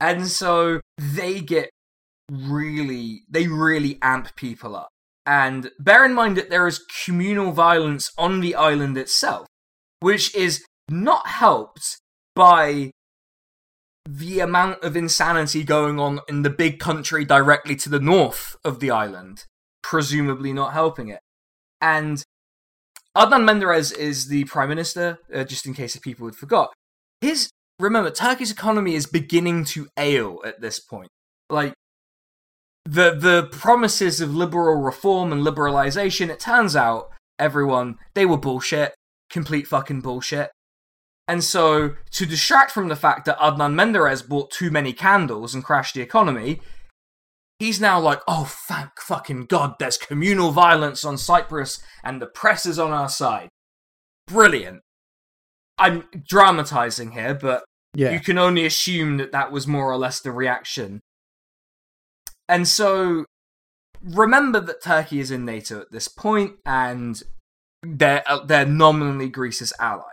And 0.00 0.28
so 0.28 0.80
they 0.96 1.40
get 1.40 1.70
really, 2.30 3.22
they 3.28 3.48
really 3.48 3.98
amp 4.02 4.36
people 4.36 4.76
up. 4.76 4.90
And 5.24 5.70
bear 5.78 6.04
in 6.04 6.14
mind 6.14 6.36
that 6.36 6.50
there 6.50 6.66
is 6.66 6.84
communal 7.04 7.52
violence 7.52 8.12
on 8.16 8.40
the 8.40 8.54
island 8.54 8.96
itself, 8.96 9.46
which 10.00 10.34
is 10.34 10.64
not 10.90 11.26
helped 11.26 11.98
by 12.34 12.90
the 14.08 14.40
amount 14.40 14.82
of 14.82 14.96
insanity 14.96 15.62
going 15.64 16.00
on 16.00 16.20
in 16.28 16.42
the 16.42 16.50
big 16.50 16.78
country 16.78 17.24
directly 17.26 17.76
to 17.76 17.90
the 17.90 18.00
north 18.00 18.56
of 18.64 18.80
the 18.80 18.90
island, 18.90 19.44
presumably 19.82 20.52
not 20.52 20.72
helping 20.72 21.08
it. 21.08 21.20
And 21.80 22.22
Adnan 23.18 23.42
Menderes 23.42 23.96
is 23.96 24.28
the 24.28 24.44
prime 24.44 24.68
minister, 24.68 25.18
uh, 25.34 25.42
just 25.42 25.66
in 25.66 25.74
case 25.74 25.96
if 25.96 26.02
people 26.02 26.26
had 26.26 26.36
forgot. 26.36 26.72
His 27.20 27.50
remember, 27.80 28.10
Turkey's 28.10 28.52
economy 28.52 28.94
is 28.94 29.06
beginning 29.06 29.64
to 29.66 29.88
ail 29.98 30.40
at 30.44 30.60
this 30.60 30.78
point. 30.78 31.08
Like 31.50 31.74
the 32.84 33.14
the 33.14 33.48
promises 33.50 34.20
of 34.20 34.36
liberal 34.36 34.80
reform 34.80 35.32
and 35.32 35.44
liberalization, 35.44 36.28
it 36.28 36.38
turns 36.38 36.76
out 36.76 37.10
everyone 37.40 37.98
they 38.14 38.24
were 38.24 38.36
bullshit, 38.36 38.94
complete 39.28 39.66
fucking 39.66 40.00
bullshit. 40.00 40.50
And 41.26 41.42
so, 41.44 41.96
to 42.12 42.24
distract 42.24 42.70
from 42.70 42.88
the 42.88 42.96
fact 42.96 43.26
that 43.26 43.38
Adnan 43.38 43.74
Menderes 43.74 44.26
bought 44.26 44.50
too 44.50 44.70
many 44.70 44.92
candles 44.92 45.54
and 45.54 45.62
crashed 45.64 45.94
the 45.94 46.00
economy, 46.00 46.60
he's 47.58 47.80
now 47.80 47.98
like, 48.00 48.20
oh, 48.28 48.44
thank 48.68 48.90
fucking 49.00 49.46
God, 49.46 49.74
there's 49.78 49.96
communal 49.96 50.52
violence 50.52 51.04
on 51.04 51.18
Cyprus 51.18 51.80
and 52.04 52.20
the 52.22 52.26
press 52.26 52.66
is 52.66 52.78
on 52.78 52.92
our 52.92 53.08
side. 53.08 53.48
Brilliant. 54.26 54.80
I'm 55.78 56.04
dramatizing 56.28 57.12
here, 57.12 57.34
but 57.34 57.64
Yeah. 57.94 58.10
you 58.10 58.20
can 58.20 58.38
only 58.38 58.66
assume 58.66 59.16
that 59.18 59.32
that 59.32 59.52
was 59.52 59.66
more 59.66 59.90
or 59.90 59.96
less 59.96 60.20
the 60.20 60.32
reaction. 60.32 61.00
And 62.48 62.66
so, 62.66 63.24
remember 64.02 64.60
that 64.60 64.82
Turkey 64.82 65.20
is 65.20 65.30
in 65.30 65.44
NATO 65.44 65.80
at 65.80 65.90
this 65.92 66.08
point, 66.08 66.56
and 66.64 67.22
they're 67.82 68.22
uh, 68.26 68.44
they're 68.44 68.66
nominally 68.66 69.28
Greece's 69.28 69.72
ally. 69.78 70.10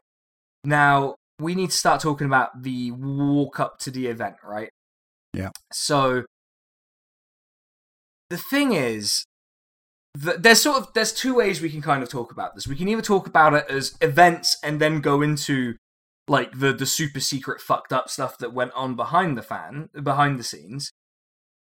Now 0.63 1.15
we 1.39 1.55
need 1.55 1.71
to 1.71 1.75
start 1.75 2.01
talking 2.01 2.27
about 2.27 2.63
the 2.63 2.91
walk 2.91 3.59
up 3.59 3.79
to 3.79 3.91
the 3.91 4.07
event, 4.07 4.35
right? 4.43 4.69
Yeah. 5.33 5.49
So 5.73 6.25
the 8.29 8.37
thing 8.37 8.73
is, 8.73 9.25
that 10.13 10.43
there's 10.43 10.61
sort 10.61 10.77
of 10.77 10.93
there's 10.93 11.13
two 11.13 11.35
ways 11.35 11.61
we 11.61 11.69
can 11.69 11.81
kind 11.81 12.01
of 12.01 12.09
talk 12.09 12.31
about 12.31 12.55
this. 12.55 12.67
We 12.67 12.75
can 12.75 12.87
either 12.87 13.01
talk 13.01 13.27
about 13.27 13.53
it 13.53 13.65
as 13.69 13.95
events 14.01 14.57
and 14.63 14.79
then 14.79 15.01
go 15.01 15.21
into 15.21 15.75
like 16.27 16.57
the 16.57 16.73
the 16.73 16.85
super 16.85 17.19
secret 17.19 17.61
fucked 17.61 17.93
up 17.93 18.09
stuff 18.09 18.37
that 18.37 18.53
went 18.53 18.71
on 18.73 18.95
behind 18.95 19.37
the 19.37 19.43
fan 19.43 19.89
behind 20.01 20.39
the 20.39 20.43
scenes 20.43 20.91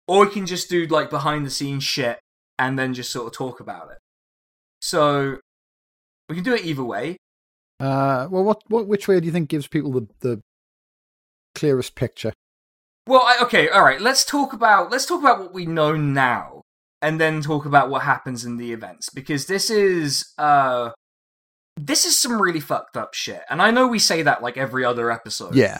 or 0.07 0.25
we 0.25 0.31
can 0.31 0.45
just 0.47 0.69
do 0.69 0.87
like 0.87 1.09
behind 1.11 1.45
the 1.45 1.51
scenes 1.51 1.83
shit 1.83 2.19
and 2.57 2.79
then 2.79 2.91
just 2.93 3.11
sort 3.11 3.27
of 3.27 3.33
talk 3.33 3.59
about 3.59 3.91
it 3.91 3.99
so 4.81 5.37
we 6.29 6.35
can 6.35 6.43
do 6.43 6.55
it 6.55 6.65
either 6.65 6.83
way 6.83 7.17
Uh, 7.79 8.27
well, 8.31 8.43
what, 8.43 8.61
what, 8.69 8.87
which 8.87 9.07
way 9.07 9.19
do 9.19 9.25
you 9.25 9.31
think 9.31 9.49
gives 9.49 9.67
people 9.67 9.91
the, 9.91 10.07
the 10.21 10.41
clearest 11.53 11.93
picture? 11.93 12.33
Well 13.07 13.21
I, 13.23 13.37
okay 13.43 13.69
all 13.69 13.83
right 13.83 14.01
let's 14.01 14.25
talk 14.25 14.53
about 14.53 14.91
let's 14.91 15.05
talk 15.05 15.19
about 15.19 15.39
what 15.39 15.53
we 15.53 15.65
know 15.65 15.95
now 15.95 16.61
and 17.01 17.19
then 17.19 17.41
talk 17.41 17.65
about 17.65 17.89
what 17.89 18.03
happens 18.03 18.45
in 18.45 18.57
the 18.57 18.71
events 18.73 19.09
because 19.09 19.45
this 19.45 19.69
is 19.69 20.33
uh 20.37 20.91
this 21.77 22.05
is 22.05 22.17
some 22.17 22.41
really 22.41 22.59
fucked 22.61 22.95
up 22.97 23.13
shit 23.13 23.41
and 23.49 23.61
i 23.61 23.69
know 23.71 23.87
we 23.87 23.99
say 23.99 24.21
that 24.21 24.41
like 24.41 24.57
every 24.57 24.83
other 24.85 25.11
episode 25.11 25.55
Yeah, 25.55 25.79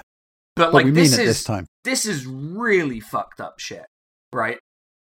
but 0.56 0.66
but 0.66 0.74
like 0.74 0.86
we 0.86 0.92
mean 0.92 1.04
this 1.04 1.18
it 1.18 1.22
is 1.22 1.28
this 1.28 1.44
time. 1.44 1.66
this 1.84 2.06
is 2.06 2.26
really 2.26 3.00
fucked 3.00 3.40
up 3.42 3.60
shit, 3.60 3.86
right? 4.34 4.58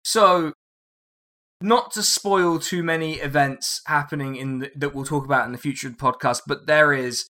So, 0.04 0.54
not 1.62 1.92
to 1.92 2.04
spoil 2.04 2.60
too 2.60 2.82
many 2.82 3.16
events 3.16 3.82
happening 3.88 4.36
in 4.36 4.60
the, 4.60 4.72
that 4.76 4.96
we'll 4.96 5.04
talk 5.06 5.26
about 5.26 5.46
in 5.46 5.52
the 5.52 5.58
future 5.58 5.88
of 5.88 5.98
the 5.98 6.04
podcast, 6.04 6.42
but 6.48 6.66
there 6.66 6.94
is 6.94 7.28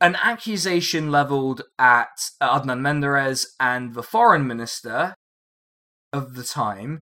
an 0.00 0.16
accusation 0.16 1.10
leveled 1.10 1.62
at 1.78 2.30
Adnan 2.42 2.80
Menderes 2.80 3.46
and 3.58 3.94
the 3.94 4.02
foreign 4.02 4.46
minister 4.46 5.14
of 6.12 6.34
the 6.34 6.44
time 6.44 7.00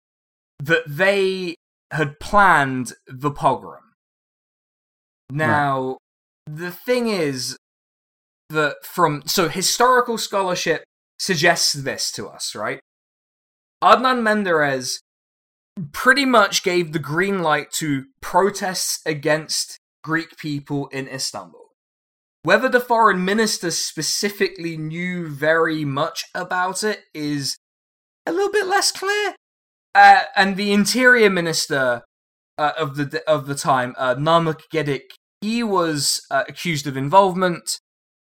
that 0.59 0.85
they 0.87 1.55
had 1.91 2.21
planned 2.21 2.93
the 3.07 3.31
pogrom. 3.31 3.93
Now, 5.31 5.99
the 6.47 6.71
thing 6.71 7.09
is 7.09 7.57
that 8.51 8.77
from 8.85 9.23
so 9.27 9.49
historical 9.49 10.19
scholarship 10.19 10.85
suggests 11.19 11.73
this 11.73 12.13
to 12.13 12.29
us, 12.29 12.55
right? 12.55 12.81
Adnan 13.83 14.21
Menderes 14.23 14.99
pretty 15.93 16.25
much 16.25 16.63
gave 16.63 16.93
the 16.93 16.99
green 16.99 17.43
light 17.43 17.71
to 17.73 18.05
protests 18.21 19.01
against 19.07 19.79
Greek 20.05 20.37
people 20.37 20.89
in 20.89 21.09
Istanbul. 21.09 21.62
Whether 22.45 22.69
the 22.69 22.81
foreign 22.81 23.25
minister 23.25 23.71
specifically 23.71 24.77
knew 24.77 25.29
very 25.29 25.85
much 25.85 26.25
about 26.35 26.83
it 26.83 27.05
is 27.15 27.57
a 28.27 28.33
little 28.33 28.51
bit 28.51 28.67
less 28.67 28.91
clear. 28.91 29.35
Uh, 29.95 30.23
and 30.35 30.57
the 30.57 30.73
interior 30.73 31.31
minister 31.31 32.03
uh, 32.59 32.73
of 32.79 32.97
the 32.97 33.23
of 33.29 33.47
the 33.47 33.55
time, 33.55 33.95
uh, 33.97 34.15
Namık 34.15 34.63
Gedik, 34.73 35.03
he 35.41 35.63
was 35.63 36.21
uh, 36.31 36.45
accused 36.49 36.87
of 36.87 36.97
involvement, 36.97 37.79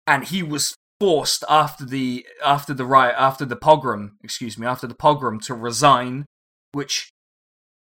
and 0.07 0.25
he 0.25 0.43
was 0.43 0.75
forced 1.01 1.45
after 1.49 1.85
the 1.85 2.27
after 2.45 2.73
the 2.73 2.87
riot 2.87 3.15
after 3.19 3.45
the 3.45 3.57
pogrom, 3.57 4.17
excuse 4.23 4.57
me, 4.57 4.67
after 4.67 4.87
the 4.87 4.95
pogrom 4.95 5.41
to 5.41 5.55
resign, 5.55 6.25
which 6.73 7.11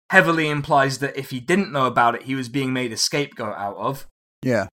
heavily 0.10 0.50
implies 0.50 1.00
that 1.00 1.18
if 1.18 1.30
he 1.30 1.40
didn't 1.40 1.72
know 1.72 1.86
about 1.86 2.16
it, 2.16 2.24
he 2.24 2.36
was 2.36 2.50
being 2.50 2.72
made 2.74 2.92
a 2.92 2.98
scapegoat 2.98 3.56
out 3.58 3.76
of. 3.78 4.08
Yeah, 4.42 4.68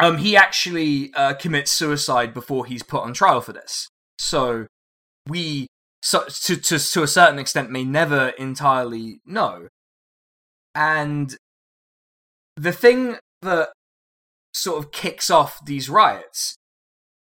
Um, 0.00 0.18
he 0.18 0.36
actually 0.36 1.12
uh, 1.14 1.34
commits 1.34 1.72
suicide 1.72 2.32
before 2.32 2.66
he's 2.66 2.82
put 2.82 3.02
on 3.02 3.12
trial 3.12 3.40
for 3.40 3.52
this. 3.52 3.88
So 4.18 4.66
we, 5.26 5.66
so, 6.02 6.24
to, 6.44 6.56
to 6.56 6.78
to 6.78 7.02
a 7.02 7.08
certain 7.08 7.38
extent, 7.38 7.70
may 7.70 7.84
never 7.84 8.28
entirely 8.30 9.20
know. 9.26 9.68
And 10.74 11.36
the 12.56 12.72
thing 12.72 13.16
that 13.42 13.70
sort 14.52 14.78
of 14.78 14.92
kicks 14.92 15.30
off 15.30 15.64
these 15.64 15.88
riots 15.88 16.56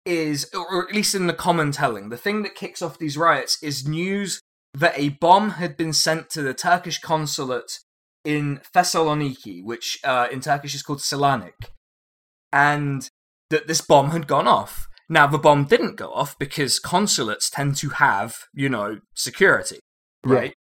is, 0.04 0.50
or 0.54 0.86
at 0.86 0.94
least 0.94 1.14
in 1.14 1.26
the 1.26 1.34
common 1.34 1.72
telling, 1.72 2.10
the 2.10 2.16
thing 2.16 2.42
that 2.42 2.54
kicks 2.54 2.82
off 2.82 2.98
these 2.98 3.16
riots 3.16 3.62
is 3.62 3.88
news 3.88 4.40
that 4.74 4.98
a 4.98 5.08
bomb 5.08 5.50
had 5.52 5.76
been 5.76 5.92
sent 5.92 6.28
to 6.30 6.42
the 6.42 6.54
Turkish 6.54 6.98
consulate 6.98 7.80
in 8.24 8.60
Thessaloniki, 8.74 9.64
which 9.64 9.98
uh, 10.04 10.28
in 10.30 10.40
Turkish 10.40 10.74
is 10.74 10.82
called 10.82 10.98
Selanik, 10.98 11.70
and 12.56 13.10
that 13.50 13.66
this 13.66 13.82
bomb 13.82 14.10
had 14.10 14.26
gone 14.26 14.48
off. 14.48 14.86
Now, 15.08 15.26
the 15.26 15.38
bomb 15.38 15.64
didn't 15.66 15.96
go 15.96 16.10
off 16.12 16.36
because 16.38 16.78
consulates 16.80 17.50
tend 17.50 17.76
to 17.76 17.90
have, 17.90 18.34
you 18.54 18.68
know, 18.68 19.00
security, 19.14 19.78
Yeah. 20.26 20.34
right? 20.34 20.54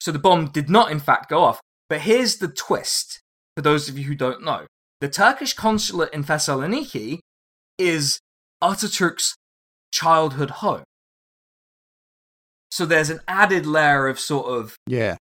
So 0.00 0.12
the 0.12 0.18
bomb 0.18 0.46
did 0.46 0.68
not, 0.70 0.90
in 0.90 0.98
fact, 0.98 1.28
go 1.28 1.44
off. 1.44 1.60
But 1.88 2.00
here's 2.00 2.38
the 2.38 2.48
twist 2.48 3.20
for 3.54 3.62
those 3.62 3.88
of 3.88 3.96
you 3.98 4.04
who 4.04 4.14
don't 4.14 4.42
know 4.42 4.66
the 5.00 5.08
Turkish 5.08 5.52
consulate 5.52 6.12
in 6.14 6.24
Thessaloniki 6.24 7.18
is 7.78 8.18
Ataturk's 8.62 9.36
childhood 9.92 10.50
home. 10.62 10.84
So 12.70 12.86
there's 12.86 13.10
an 13.10 13.20
added 13.28 13.66
layer 13.66 14.08
of 14.08 14.18
sort 14.18 14.46
of 14.46 14.74
yeah, 14.86 15.16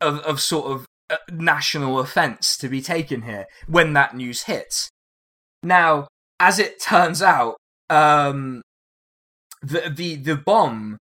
of, 0.00 0.20
of 0.20 0.40
sort 0.40 0.66
of 0.72 0.86
uh, 1.10 1.16
national 1.30 1.98
offense 1.98 2.56
to 2.58 2.68
be 2.68 2.80
taken 2.80 3.22
here 3.22 3.46
when 3.66 3.92
that 3.94 4.14
news 4.16 4.44
hits. 4.44 4.88
Now, 5.62 6.08
as 6.38 6.58
it 6.58 6.80
turns 6.80 7.22
out, 7.22 7.56
um, 7.88 8.62
the 9.62 9.92
the 9.94 10.16
the 10.16 10.36
bomb, 10.36 10.98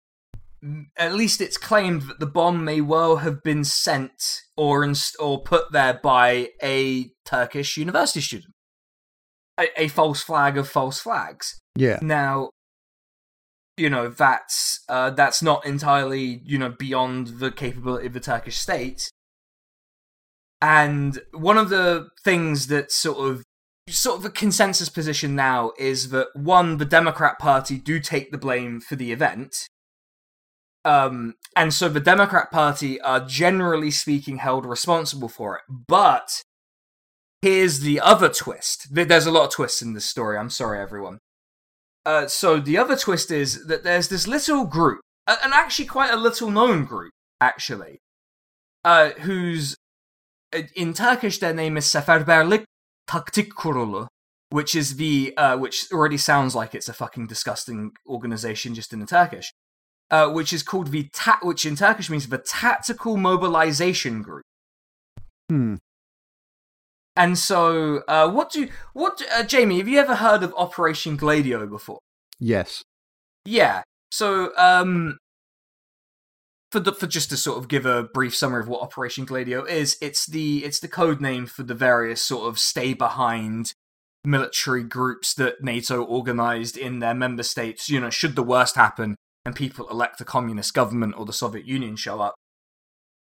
at 0.98 1.16
least 1.16 1.42
it's 1.42 1.58
claimed 1.58 2.04
that 2.04 2.20
the 2.20 2.28
bomb 2.28 2.63
may 2.63 2.82
well 2.82 3.18
have 3.18 3.42
been 3.44 3.63
sent 3.63 4.42
or 4.56 4.84
inst- 4.84 5.16
or 5.20 5.42
put 5.42 5.72
there 5.72 6.00
by 6.04 6.50
a 6.62 7.12
Turkish 7.26 7.78
university 7.78 8.22
student, 8.22 8.54
a, 9.60 9.84
a 9.84 9.88
false 9.88 10.22
flag 10.22 10.58
of 10.58 10.70
false 10.70 11.00
flags. 11.00 11.60
yeah, 11.76 12.00
Now, 12.02 12.50
you 13.76 13.89
know 13.89 14.08
that's 14.10 14.82
uh, 14.88 15.10
that's 15.10 15.42
not 15.42 15.66
entirely 15.66 16.42
you 16.46 16.60
know 16.60 16.70
beyond 16.70 17.39
the 17.39 17.52
capability 17.52 18.08
of 18.08 18.13
the 18.13 18.20
Turkish 18.20 18.58
state. 18.58 19.10
And 20.62 21.20
one 21.34 21.58
of 21.58 21.68
the 21.68 22.10
things 22.24 22.68
that 22.68 22.89
sort 22.89 23.18
of 23.18 23.44
sort 23.89 24.19
of 24.19 24.26
a 24.26 24.30
consensus 24.30 24.89
position 24.89 25.36
now 25.36 25.72
is 25.78 26.10
that 26.10 26.28
one, 26.34 26.78
the 26.78 26.86
Democrat 26.86 27.38
Party 27.39 27.78
do 27.78 27.99
take 27.99 28.32
the 28.32 28.38
blame 28.38 28.80
for 28.80 28.95
the 28.95 29.12
event. 29.12 29.55
Um, 30.86 31.36
and 31.55 31.74
so 31.74 31.89
the 31.89 31.99
Democrat 31.99 32.51
Party 32.51 32.99
are 33.01 33.20
generally 33.20 33.91
speaking 33.91 34.38
held 34.38 34.66
responsible 34.66 35.30
for 35.30 35.55
it. 35.58 35.62
But 35.88 36.41
here's 37.41 37.82
the 37.82 37.99
other 37.99 38.30
twist. 38.30 38.88
There's 38.93 39.26
a 39.26 39.32
lot 39.32 39.45
of 39.45 39.51
twists 39.51 39.82
in 39.82 39.93
this 39.93 40.05
story. 40.05 40.38
I'm 40.38 40.49
sorry, 40.49 40.80
everyone. 40.80 41.20
Uh, 42.05 42.28
so 42.28 42.60
the 42.60 42.78
other 42.78 42.97
twist 42.97 43.32
is 43.32 43.66
that 43.68 43.84
there's 43.84 44.10
this 44.10 44.28
little 44.28 44.66
group, 44.66 44.99
and 45.26 45.53
actually 45.53 45.86
quite 45.86 46.12
a 46.12 46.18
little 46.18 46.51
known 46.51 46.84
group, 46.84 47.14
actually, 47.39 47.99
uh, 48.84 49.12
whose 49.22 49.76
uh, 50.53 50.64
in 50.76 50.93
Turkish 50.93 51.38
their 51.38 51.53
name 51.53 51.78
is 51.78 51.86
Seferberlik 51.86 52.66
Taktik 53.08 53.49
Kurulu, 53.49 54.08
which 54.49 54.76
is 54.76 54.97
the 54.97 55.36
uh, 55.38 55.58
which 55.58 55.91
already 55.91 56.18
sounds 56.18 56.56
like 56.56 56.76
it's 56.76 56.89
a 56.89 56.93
fucking 56.93 57.28
disgusting 57.28 57.91
organization 58.08 58.76
just 58.76 58.93
in 58.93 58.99
the 58.99 59.06
Turkish, 59.06 59.51
uh, 60.12 60.30
which 60.30 60.54
is 60.54 60.64
called 60.64 60.88
the 60.88 61.10
ta- 61.14 61.39
which 61.41 61.66
in 61.66 61.76
Turkish 61.76 62.10
means 62.10 62.28
the 62.28 62.38
Tactical 62.38 63.18
Mobilization 63.18 64.22
Group. 64.22 64.43
hmm. 65.49 65.76
And 67.16 67.38
so, 67.38 68.01
uh, 68.08 68.30
what 68.30 68.51
do 68.51 68.68
what 68.93 69.22
uh, 69.36 69.43
Jamie? 69.43 69.78
Have 69.78 69.88
you 69.88 69.99
ever 69.99 70.16
heard 70.16 70.41
of 70.43 70.54
Operation 70.58 71.16
Gladio 71.16 71.68
before? 71.68 71.99
yes, 72.39 72.84
Yeah. 73.45 73.84
So, 74.12 74.56
um, 74.58 75.18
for 76.74 76.80
the, 76.80 76.91
for 76.91 77.05
just 77.05 77.30
to 77.30 77.38
sort 77.38 77.59
of 77.59 77.67
give 77.67 77.86
a 77.86 78.01
brief 78.01 78.36
summary 78.36 78.59
of 78.59 78.67
what 78.67 78.82
Operation 78.82 79.26
Gladio 79.26 79.63
is, 79.63 79.95
it's 80.01 80.26
the 80.26 80.65
it's 80.65 80.80
the 80.80 80.88
code 80.88 81.21
name 81.21 81.45
for 81.45 81.61
the 81.61 81.76
various 81.76 82.19
sort 82.19 82.47
of 82.47 82.57
stay 82.57 82.95
behind 82.95 83.74
military 84.26 84.84
groups 84.84 85.36
that 85.36 85.61
NATO 85.63 86.03
organized 86.03 86.76
in 86.76 86.97
their 86.97 87.13
member 87.13 87.43
states, 87.43 87.89
you 87.89 87.99
know, 87.99 88.09
should 88.09 88.36
the 88.36 88.41
worst 88.41 88.76
happen 88.76 89.15
and 89.45 89.55
people 89.55 89.88
elect 89.89 90.19
a 90.19 90.26
communist 90.26 90.74
government 90.74 91.13
or 91.15 91.26
the 91.28 91.34
Soviet 91.34 91.67
Union 91.67 91.95
show 91.95 92.19
up. 92.19 92.34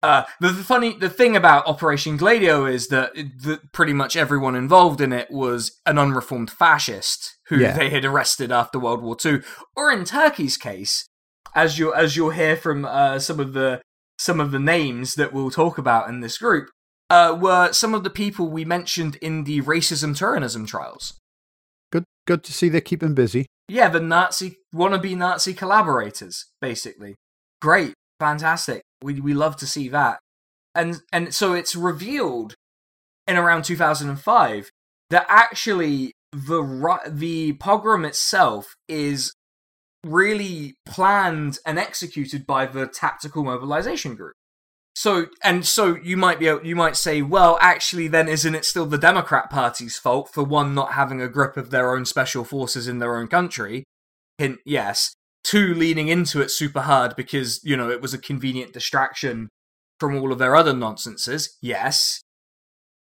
Uh, 0.01 0.23
the, 0.41 0.51
the 0.51 0.63
funny, 0.63 0.97
the 0.97 1.11
thing 1.11 1.35
about 1.35 1.67
Operation 1.67 2.17
Gladio 2.17 2.67
is 2.67 2.87
that, 2.89 3.15
that 3.15 3.73
pretty 3.73 3.93
much 3.93 4.15
everyone 4.15 4.55
involved 4.55 5.01
in 5.01 5.13
it 5.13 5.29
was 5.31 5.81
an 5.87 5.99
unreformed 5.99 6.51
fascist 6.51 7.37
who 7.49 7.59
Yeah. 7.59 7.77
they 7.77 7.91
had 7.91 8.05
arrested 8.05 8.53
after 8.53 8.79
World 8.79 9.03
War 9.03 9.17
II, 9.23 9.41
or 9.75 9.91
in 9.91 10.05
Turkey's 10.05 10.57
case, 10.57 11.07
as 11.55 11.79
you 11.79 11.93
as 11.95 12.17
you'll 12.17 12.31
hear 12.31 12.57
from 12.57 12.85
uh, 12.85 13.19
some 13.19 13.41
of 13.41 13.53
the 13.53 13.81
some 14.19 14.41
of 14.41 14.51
the 14.51 14.59
names 14.59 15.15
that 15.15 15.33
we'll 15.33 15.51
talk 15.51 15.79
about 15.79 16.09
in 16.09 16.21
this 16.21 16.39
group, 16.39 16.69
uh, 17.09 17.37
were 17.41 17.73
some 17.73 17.95
of 17.95 18.05
the 18.05 18.11
people 18.11 18.49
we 18.49 18.65
mentioned 18.65 19.17
in 19.17 19.45
the 19.45 19.63
racism 19.63 20.17
Turanism 20.17 20.67
trials. 20.67 21.19
Good, 21.91 22.05
good 22.27 22.45
to 22.45 22.53
see 22.53 22.69
they're 22.69 22.81
keeping 22.81 23.15
busy. 23.15 23.47
Yeah, 23.69 23.89
the 23.89 24.01
Nazi 24.01 24.57
wannabe 24.75 25.17
Nazi 25.17 25.55
collaborators, 25.55 26.47
basically. 26.61 27.15
Great, 27.61 27.95
fantastic. 28.19 28.83
We 29.03 29.21
we 29.21 29.35
love 29.35 29.57
to 29.57 29.67
see 29.67 29.89
that. 29.89 30.19
And 30.75 31.01
and 31.13 31.35
so 31.35 31.53
it's 31.53 31.75
revealed 31.75 32.55
in 33.27 33.37
around 33.37 33.65
2005 33.65 34.71
that 35.11 35.27
actually 35.29 36.13
the 36.33 36.99
the 37.09 37.55
pogrom 37.55 38.05
itself 38.05 38.75
is 38.89 39.33
really 40.05 40.75
planned 40.87 41.59
and 41.67 41.79
executed 41.79 42.47
by 42.47 42.67
the 42.67 42.87
tactical 42.87 43.45
mobilization 43.45 44.15
group. 44.15 44.35
So 44.95 45.27
and 45.43 45.65
so 45.65 45.97
you 45.97 46.17
might 46.17 46.39
be 46.39 46.49
able, 46.49 46.67
you 46.67 46.77
might 46.77 46.97
say, 46.97 47.23
well, 47.23 47.59
actually, 47.61 48.09
then 48.09 48.29
isn't 48.29 48.55
it 48.55 48.65
still 48.65 48.87
the 48.87 48.99
Democrat 48.99 49.49
Party's 49.49 49.97
fault 49.97 50.31
for 50.33 50.43
one 50.43 50.75
not 50.75 50.93
having 50.93 51.23
a 51.23 51.29
grip 51.29 51.57
of 51.57 51.71
their 51.71 51.95
own 51.95 52.05
special 52.05 52.45
forces 52.45 52.89
in 52.89 52.99
their 52.99 53.17
own 53.17 53.29
country? 53.29 53.85
Hint, 54.39 54.59
yes. 54.65 55.15
Two, 55.43 55.75
leaning 55.75 56.09
into 56.09 56.41
it 56.43 56.51
super 56.51 56.83
hard 56.83 57.17
because 57.17 57.61
you 57.65 57.77
know 57.77 57.89
it 57.89 58.03
was 58.03 58.13
a 58.13 58.19
convenient 58.19 58.73
distraction 58.73 59.49
from 59.99 60.17
all 60.17 60.33
of 60.33 60.39
their 60.39 60.57
other 60.57 60.73
nonsenses. 60.73 61.57
Yes. 61.63 62.21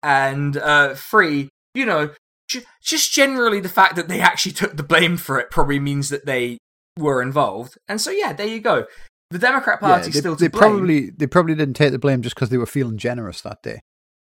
And 0.04 0.58
uh, 0.58 0.96
three, 0.96 1.50
you 1.74 1.86
know, 1.86 2.12
ju- 2.48 2.64
just 2.84 3.14
generally 3.14 3.60
the 3.60 3.70
fact 3.70 3.96
that 3.96 4.08
they 4.08 4.20
actually 4.20 4.52
took 4.52 4.76
the 4.76 4.84
blame 4.84 5.18
for 5.18 5.40
it 5.40 5.52
probably 5.52 5.80
means 5.80 6.10
that 6.10 6.26
they 6.26 6.58
were 7.00 7.22
involved. 7.22 7.78
And 7.88 8.00
so 8.02 8.12
yeah, 8.12 8.34
there 8.34 8.48
you 8.48 8.60
go. 8.62 8.86
The 9.32 9.40
Democrat 9.40 9.80
Party 9.80 10.12
they, 10.12 10.20
still 10.20 10.36
to 10.36 10.44
they 10.44 10.48
blame. 10.48 10.60
probably 10.60 11.10
they 11.12 11.28
probably 11.28 11.56
didn't 11.56 11.76
take 11.76 11.92
the 11.92 12.00
blame 12.00 12.22
just 12.22 12.36
because 12.36 12.50
they 12.50 12.58
were 12.58 12.66
feeling 12.66 12.98
generous 12.98 13.42
that 13.42 13.62
day. 13.64 13.80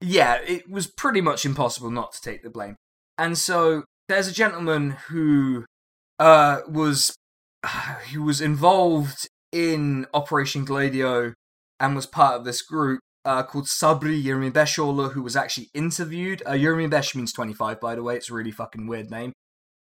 yeah, 0.00 0.38
it 0.46 0.68
was 0.70 0.86
pretty 0.86 1.20
much 1.20 1.44
impossible 1.44 1.90
not 1.90 2.12
to 2.12 2.20
take 2.20 2.42
the 2.42 2.50
blame. 2.50 2.76
And 3.18 3.36
so 3.36 3.84
there's 4.08 4.28
a 4.28 4.32
gentleman 4.32 4.96
who 5.08 5.64
uh, 6.18 6.60
was 6.68 7.14
he 8.08 8.18
was 8.18 8.40
involved 8.40 9.28
in 9.52 10.06
Operation 10.14 10.64
Gladio 10.64 11.34
and 11.78 11.96
was 11.96 12.06
part 12.06 12.34
of 12.36 12.44
this 12.44 12.62
group 12.62 13.00
uh, 13.24 13.42
called 13.42 13.66
Sabri 13.66 14.22
Yirmibeşoğlu, 14.22 15.12
who 15.12 15.22
was 15.22 15.36
actually 15.36 15.68
interviewed. 15.74 16.42
Uh, 16.46 16.52
Yermibesh 16.52 17.14
means 17.14 17.32
25, 17.32 17.80
by 17.80 17.94
the 17.94 18.02
way. 18.02 18.16
It's 18.16 18.30
a 18.30 18.34
really 18.34 18.50
fucking 18.50 18.86
weird 18.86 19.10
name. 19.10 19.32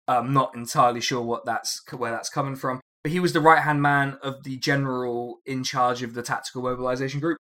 I'm 0.08 0.32
not 0.32 0.54
entirely 0.54 1.00
sure 1.00 1.22
what 1.22 1.44
that's 1.44 1.80
where 1.92 2.10
that's 2.10 2.28
coming 2.28 2.56
from. 2.56 2.80
But 3.04 3.12
he 3.12 3.20
was 3.20 3.32
the 3.32 3.40
right 3.40 3.62
hand 3.62 3.82
man 3.82 4.18
of 4.22 4.44
the 4.44 4.56
general 4.56 5.40
in 5.46 5.64
charge 5.64 6.02
of 6.02 6.14
the 6.14 6.22
tactical 6.22 6.62
mobilization 6.62 7.20
group. 7.20 7.38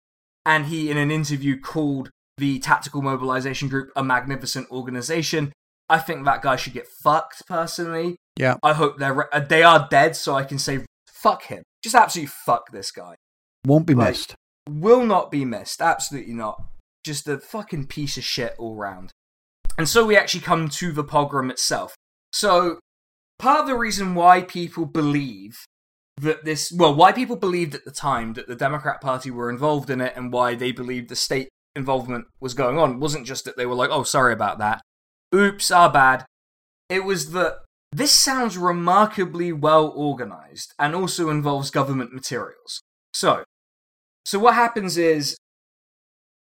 And 0.45 0.68
he, 0.68 0.89
in 0.89 0.97
an 0.97 1.12
interview, 1.12 1.60
called 1.60 2.10
the 2.38 2.60
tactical 2.60 3.01
mobilization 3.01 3.68
group 3.68 3.89
a 3.95 4.03
magnificent 4.03 4.70
organization. 4.72 5.51
I 5.89 5.99
think 5.99 6.24
that 6.26 6.41
guy 6.41 6.55
should 6.55 6.74
get 6.74 6.88
fucked 7.03 7.45
personally. 7.47 8.16
Yeah. 8.38 8.55
I 8.64 8.74
hope 8.74 8.99
they're 8.99 9.14
re- 9.14 9.26
uh, 9.34 9.41
they 9.41 9.64
are 9.64 9.88
dead, 9.89 10.16
so 10.16 10.36
I 10.36 10.43
can 10.43 10.60
say 10.60 10.86
fuck 11.12 11.43
him. 11.43 11.64
Just 11.84 11.95
absolutely 11.95 12.32
fuck 12.45 12.72
this 12.72 12.91
guy. 12.91 13.16
Won't 13.66 13.86
be 13.86 13.93
Like- 13.93 14.10
missed. 14.10 14.36
Will 14.70 15.03
not 15.05 15.32
be 15.32 15.43
missed. 15.45 15.82
Absolutely 15.82 16.34
not. 16.34 16.64
Just 17.03 17.28
a 17.28 17.39
fucking 17.39 17.88
piece 17.88 18.18
of 18.18 18.24
shit 18.24 18.55
all 18.57 18.76
round. 18.76 19.12
And 19.78 19.89
so 19.89 20.05
we 20.05 20.16
actually 20.16 20.41
come 20.41 20.70
to 20.70 20.91
the 20.91 21.03
pogrom 21.03 21.49
itself. 21.49 21.95
So 22.32 22.80
part 23.38 23.62
of 23.62 23.68
the 23.68 23.76
reason 23.76 24.16
why 24.16 24.42
people 24.42 24.86
believe 24.86 25.66
that 26.18 26.44
this 26.44 26.72
well 26.72 26.94
why 26.94 27.12
people 27.12 27.36
believed 27.36 27.74
at 27.74 27.86
the 27.86 27.92
time 27.92 28.34
that 28.34 28.48
the 28.48 28.56
democrat 28.56 29.00
party 29.00 29.32
were 29.32 29.50
involved 29.50 29.90
in 29.90 30.02
it 30.02 30.14
and 30.18 30.34
why 30.34 30.54
they 30.54 30.72
believed 30.72 31.08
the 31.08 31.16
state 31.16 31.48
involvement 31.76 32.26
was 32.42 32.54
going 32.54 32.78
on 32.78 33.00
wasn't 33.00 33.26
just 33.26 33.46
that 33.46 33.56
they 33.56 33.66
were 33.66 33.76
like 33.76 33.90
oh 33.90 34.04
sorry 34.04 34.34
about 34.34 34.60
that. 34.60 34.82
Oops 35.34 35.72
our 35.72 35.92
bad. 35.92 36.26
It 36.90 37.04
was 37.06 37.32
that 37.32 37.60
this 37.92 38.12
sounds 38.12 38.58
remarkably 38.58 39.52
well 39.52 39.88
organized 39.96 40.74
and 40.78 40.94
also 40.94 41.30
involves 41.30 41.72
government 41.72 42.14
materials. 42.14 42.82
So 43.14 43.44
so 44.26 44.40
what 44.40 44.56
happens 44.56 44.98
is 44.98 45.38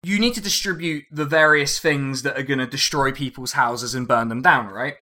you 0.03 0.19
need 0.19 0.35
to 0.35 0.41
distribute 0.41 1.05
the 1.13 1.25
various 1.25 1.79
things 1.79 2.23
that 2.23 2.37
are 2.37 2.43
going 2.43 2.59
to 2.59 2.67
destroy 2.67 3.13
people's 3.13 3.53
houses 3.53 3.95
and 3.95 4.09
burn 4.09 4.29
them 4.29 4.43
down 4.43 4.67
right 4.67 4.97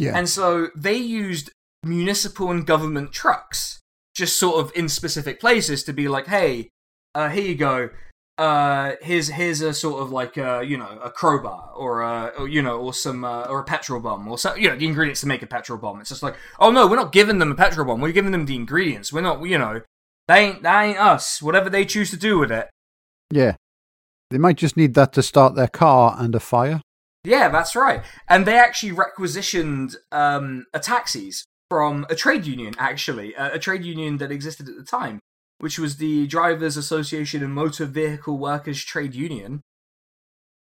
Yeah. 0.00 0.16
and 0.16 0.28
so 0.28 0.68
they 0.74 0.96
used 0.96 1.50
municipal 1.84 2.50
and 2.50 2.66
government 2.66 3.12
trucks, 3.12 3.80
just 4.14 4.38
sort 4.38 4.64
of 4.64 4.72
in 4.74 4.88
specific 4.88 5.40
places, 5.40 5.82
to 5.84 5.92
be 5.92 6.08
like, 6.08 6.26
"Hey, 6.26 6.68
uh, 7.14 7.28
here 7.28 7.44
you 7.44 7.54
go. 7.54 7.90
Uh, 8.38 8.92
here's 9.02 9.28
here's 9.28 9.60
a 9.60 9.74
sort 9.74 10.00
of 10.02 10.10
like 10.12 10.38
a 10.38 10.62
you 10.66 10.78
know 10.78 10.98
a 11.02 11.10
crowbar 11.10 11.72
or 11.76 12.00
a 12.00 12.32
or, 12.38 12.48
you 12.48 12.62
know 12.62 12.80
or 12.80 12.94
some 12.94 13.22
uh, 13.22 13.42
or 13.44 13.60
a 13.60 13.64
petrol 13.64 14.00
bomb 14.00 14.26
or 14.26 14.38
so 14.38 14.54
you 14.54 14.66
know 14.66 14.76
the 14.76 14.86
ingredients 14.86 15.20
to 15.20 15.26
make 15.26 15.42
a 15.42 15.46
petrol 15.46 15.78
bomb. 15.78 16.00
It's 16.00 16.08
just 16.08 16.22
like, 16.22 16.36
oh 16.58 16.70
no, 16.70 16.86
we're 16.86 16.96
not 16.96 17.12
giving 17.12 17.38
them 17.38 17.52
a 17.52 17.54
petrol 17.54 17.86
bomb. 17.86 18.00
We're 18.00 18.12
giving 18.12 18.32
them 18.32 18.46
the 18.46 18.56
ingredients. 18.56 19.12
We're 19.12 19.20
not 19.20 19.42
you 19.42 19.58
know 19.58 19.82
they 20.26 20.46
ain't 20.46 20.62
that 20.62 20.82
ain't 20.82 20.98
us. 20.98 21.42
Whatever 21.42 21.68
they 21.68 21.84
choose 21.84 22.10
to 22.10 22.16
do 22.16 22.38
with 22.38 22.50
it. 22.50 22.70
yeah. 23.30 23.56
They 24.30 24.38
might 24.38 24.56
just 24.56 24.76
need 24.76 24.94
that 24.94 25.12
to 25.14 25.24
start 25.24 25.56
their 25.56 25.66
car 25.68 26.14
and 26.16 26.34
a 26.36 26.40
fire. 26.40 26.82
Yeah, 27.24 27.48
that's 27.48 27.76
right. 27.76 28.02
And 28.28 28.46
they 28.46 28.58
actually 28.58 28.92
requisitioned 28.92 29.96
um, 30.10 30.66
a 30.72 30.80
taxis 30.80 31.44
from 31.68 32.06
a 32.08 32.14
trade 32.14 32.46
union, 32.46 32.74
actually, 32.78 33.34
a, 33.34 33.54
a 33.54 33.58
trade 33.58 33.84
union 33.84 34.18
that 34.18 34.32
existed 34.32 34.68
at 34.68 34.76
the 34.76 34.84
time, 34.84 35.20
which 35.58 35.78
was 35.78 35.96
the 35.96 36.26
Drivers 36.26 36.76
Association 36.76 37.42
and 37.42 37.54
Motor 37.54 37.86
Vehicle 37.86 38.38
Workers 38.38 38.82
Trade 38.82 39.14
Union. 39.14 39.60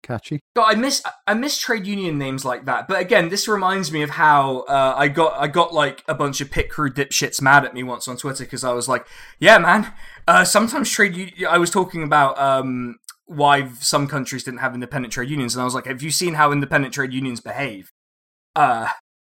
Catchy. 0.03 0.41
God, 0.57 0.67
I 0.67 0.75
miss 0.75 1.03
I 1.27 1.35
miss 1.35 1.59
trade 1.59 1.87
union 1.87 2.19
names 2.19 2.45
like 2.45 2.65
that. 2.65 2.89
But 2.89 3.01
again, 3.01 3.29
this 3.29 3.47
reminds 3.47 3.93
me 3.93 4.03
of 4.03 4.11
how 4.11 4.61
uh, 4.63 4.95
I 4.97 5.09
got 5.09 5.35
I 5.41 5.47
got 5.47 5.73
like 5.73 6.03
a 6.09 6.15
bunch 6.15 6.41
of 6.41 6.51
pit 6.51 6.69
crew 6.69 6.91
dipshits 6.91 7.41
mad 7.41 7.65
at 7.65 7.73
me 7.73 7.85
once 7.85 8.09
on 8.09 8.17
Twitter 8.17 8.45
because 8.45 8.65
I 8.65 8.73
was 8.73 8.89
like, 8.89 9.07
"Yeah, 9.39 9.59
man, 9.59 9.93
uh, 10.27 10.45
sometimes 10.45 10.91
trade." 10.91 11.17
U- 11.37 11.47
I 11.47 11.59
was 11.59 11.71
talking 11.71 12.03
about 12.03 12.37
um, 12.39 12.97
why 13.27 13.71
some 13.81 14.07
countries 14.07 14.45
didn't 14.45 14.61
have 14.61 14.75
independent 14.75 15.13
trade 15.13 15.31
unions, 15.31 15.55
and 15.55 15.63
I 15.63 15.65
was 15.65 15.75
like, 15.75 15.87
"Have 15.87 16.03
you 16.03 16.11
seen 16.11 16.35
how 16.35 16.53
independent 16.53 16.95
trade 16.95 17.13
unions 17.13 17.41
behave?" 17.41 17.91
Uh, 18.55 18.89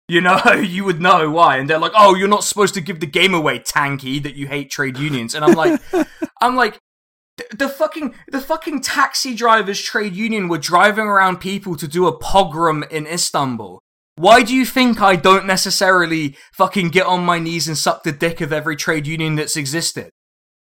you 0.09 0.21
know, 0.21 0.41
you 0.55 0.85
would 0.85 1.01
know 1.01 1.31
why. 1.31 1.59
And 1.59 1.69
they're 1.69 1.79
like, 1.79 1.93
"Oh, 1.95 2.15
you're 2.15 2.29
not 2.29 2.45
supposed 2.45 2.75
to 2.75 2.81
give 2.81 3.01
the 3.01 3.07
game 3.07 3.35
away, 3.35 3.59
tanky, 3.59 4.23
that 4.23 4.35
you 4.35 4.49
hate 4.49 4.71
trade 4.71 4.99
unions." 4.99 5.35
And 5.35 5.45
I'm 5.45 5.55
like, 5.55 5.81
I'm 6.41 6.57
like, 6.57 6.79
the 7.57 7.69
fucking 7.69 8.15
the 8.31 8.41
fucking 8.41 8.83
taxi 8.83 9.35
drivers 9.35 9.81
trade 9.81 10.15
union 10.15 10.49
were 10.49 10.59
driving 10.59 11.07
around 11.07 11.39
people 11.39 11.77
to 11.77 11.89
do 11.89 12.07
a 12.07 12.17
pogrom 12.17 12.85
in 12.91 13.07
Istanbul. 13.07 13.81
Why 14.17 14.43
do 14.43 14.55
you 14.55 14.67
think 14.67 15.01
I 15.01 15.17
don't 15.17 15.47
necessarily 15.47 16.37
fucking 16.53 16.91
get 16.91 17.07
on 17.07 17.25
my 17.25 17.39
knees 17.39 17.67
and 17.67 17.79
suck 17.79 18.03
the 18.03 18.13
dick 18.13 18.41
of 18.43 18.53
every 18.53 18.77
trade 18.77 19.07
union 19.07 19.37
that's 19.37 19.57
existed? 19.57 20.11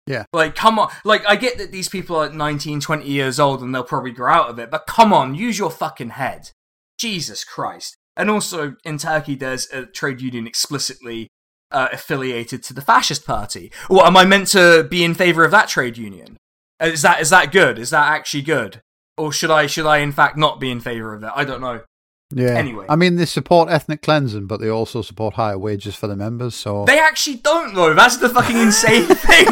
Yeah. 0.09 0.25
Like, 0.33 0.55
come 0.55 0.79
on. 0.79 0.91
Like, 1.05 1.25
I 1.29 1.37
get 1.37 1.59
that 1.59 1.71
these 1.71 1.89
people 1.89 2.17
are 2.17 2.31
19, 2.31 2.81
20 2.81 3.07
years 3.07 3.39
old 3.39 3.63
and 3.63 3.75
they'll 3.75 3.85
probably 3.85 4.11
grow 4.11 4.33
out 4.33 4.51
of 4.51 4.59
it, 4.59 4.71
but 4.71 4.87
come 4.87 5.13
on, 5.13 5.35
use 5.35 5.59
your 5.59 5.71
fucking 5.71 6.11
head. 6.11 6.51
Jesus 6.99 7.45
Christ. 7.45 7.97
And 8.17 8.31
also, 8.31 8.75
in 8.85 8.99
Turkey, 8.99 9.37
there's 9.37 9.71
a 9.71 9.87
trade 9.87 10.21
union 10.21 10.47
explicitly 10.47 11.29
uh, 11.71 11.89
affiliated 11.93 12.63
to 12.65 12.75
the 12.75 12.81
fascist 12.81 13.27
party. 13.27 13.71
What 13.89 14.07
am 14.07 14.17
I 14.17 14.25
meant 14.25 14.49
to 14.49 14.87
be 14.91 15.05
in 15.05 15.15
favor 15.15 15.45
of 15.45 15.51
that 15.53 15.69
trade 15.69 15.97
union? 15.97 16.37
Uh, 16.81 16.87
Is 16.87 17.03
that 17.03 17.21
is 17.21 17.31
that 17.31 17.53
good? 17.53 17.79
Is 17.79 17.91
that 17.91 18.13
actually 18.13 18.43
good? 18.43 18.81
Or 19.17 19.33
should 19.33 19.51
I 19.51 19.67
should 19.67 19.87
I 19.87 19.99
in 19.99 20.13
fact 20.13 20.37
not 20.37 20.61
be 20.61 20.71
in 20.71 20.81
favor 20.81 21.15
of 21.15 21.23
it? 21.23 21.31
I 21.35 21.45
don't 21.45 21.61
know. 21.61 21.83
Yeah. 22.31 22.51
Anyway. 22.55 22.87
I 22.89 22.97
mean, 22.97 23.17
they 23.17 23.25
support 23.25 23.71
ethnic 23.71 24.03
cleansing, 24.03 24.47
but 24.47 24.61
they 24.61 24.69
also 24.69 25.01
support 25.03 25.35
higher 25.35 25.59
wages 25.59 25.95
for 25.95 26.07
the 26.07 26.17
members. 26.17 26.55
So 26.55 26.85
They 26.85 26.99
actually 26.99 27.37
don't 27.37 27.75
though. 27.75 27.95
That's 27.95 28.19
the 28.19 28.29
fucking 28.29 28.57
insane 28.59 29.05
thing. 29.07 29.47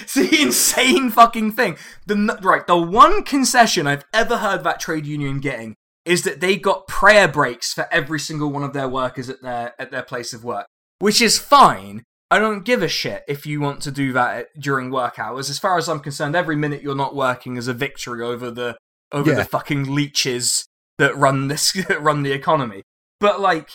it's 0.00 0.14
the 0.14 0.38
insane 0.42 1.10
fucking 1.10 1.52
thing. 1.52 1.76
The 2.06 2.38
right, 2.42 2.66
the 2.66 2.76
one 2.76 3.24
concession 3.24 3.86
I've 3.86 4.04
ever 4.12 4.36
heard 4.38 4.62
that 4.64 4.78
trade 4.80 5.06
union 5.06 5.40
getting 5.40 5.74
is 6.04 6.22
that 6.22 6.40
they 6.40 6.56
got 6.56 6.86
prayer 6.88 7.28
breaks 7.28 7.72
for 7.72 7.86
every 7.92 8.18
single 8.20 8.50
one 8.50 8.62
of 8.62 8.72
their 8.72 8.88
workers 8.88 9.28
at 9.28 9.42
their 9.42 9.74
at 9.80 9.90
their 9.90 10.02
place 10.02 10.32
of 10.32 10.44
work, 10.44 10.66
which 11.00 11.20
is 11.20 11.38
fine. 11.38 12.04
I 12.30 12.38
don't 12.38 12.64
give 12.64 12.82
a 12.82 12.88
shit 12.88 13.24
if 13.28 13.44
you 13.44 13.60
want 13.60 13.82
to 13.82 13.90
do 13.90 14.12
that 14.14 14.46
during 14.58 14.90
work 14.90 15.18
hours. 15.18 15.50
As 15.50 15.58
far 15.58 15.76
as 15.78 15.88
I'm 15.88 16.00
concerned, 16.00 16.34
every 16.34 16.56
minute 16.56 16.80
you're 16.82 16.94
not 16.94 17.14
working 17.14 17.56
is 17.56 17.68
a 17.68 17.74
victory 17.74 18.22
over 18.24 18.50
the 18.50 18.76
over 19.12 19.30
Yeah. 19.30 19.36
the 19.36 19.44
fucking 19.44 19.92
leeches 19.94 20.64
that 20.98 21.16
run 21.16 21.48
this 21.48 21.76
run 22.00 22.22
the 22.22 22.32
economy. 22.32 22.82
But 23.20 23.40
like, 23.40 23.70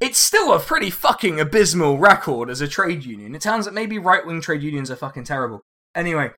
it's 0.00 0.18
still 0.18 0.52
a 0.52 0.60
pretty 0.60 0.90
fucking 0.90 1.40
abysmal 1.40 1.98
record 1.98 2.50
as 2.50 2.60
a 2.60 2.68
trade 2.68 3.04
union. 3.04 3.34
It 3.34 3.42
sounds 3.42 3.66
out 3.66 3.74
maybe 3.74 3.98
right 3.98 4.26
wing 4.26 4.40
trade 4.40 4.62
unions 4.62 4.90
are 4.90 4.96
fucking 4.96 5.24
terrible. 5.24 5.62
Anyway, 5.94 6.30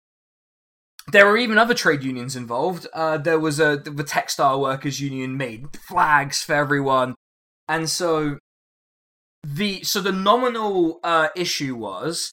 there 1.10 1.26
were 1.26 1.36
even 1.36 1.58
other 1.58 1.74
trade 1.74 2.02
unions 2.02 2.36
involved. 2.36 2.86
Uh, 2.92 3.16
there 3.16 3.38
was 3.38 3.60
a 3.60 3.76
the 3.76 4.04
textile 4.04 4.60
workers 4.60 5.00
union 5.00 5.36
made 5.36 5.68
flags 5.88 6.42
for 6.42 6.54
everyone, 6.54 7.14
and 7.68 7.88
so 7.88 8.38
the 9.44 9.82
so 9.84 10.00
the 10.00 10.12
nominal 10.12 10.98
uh, 11.04 11.28
issue 11.36 11.76
was 11.76 12.32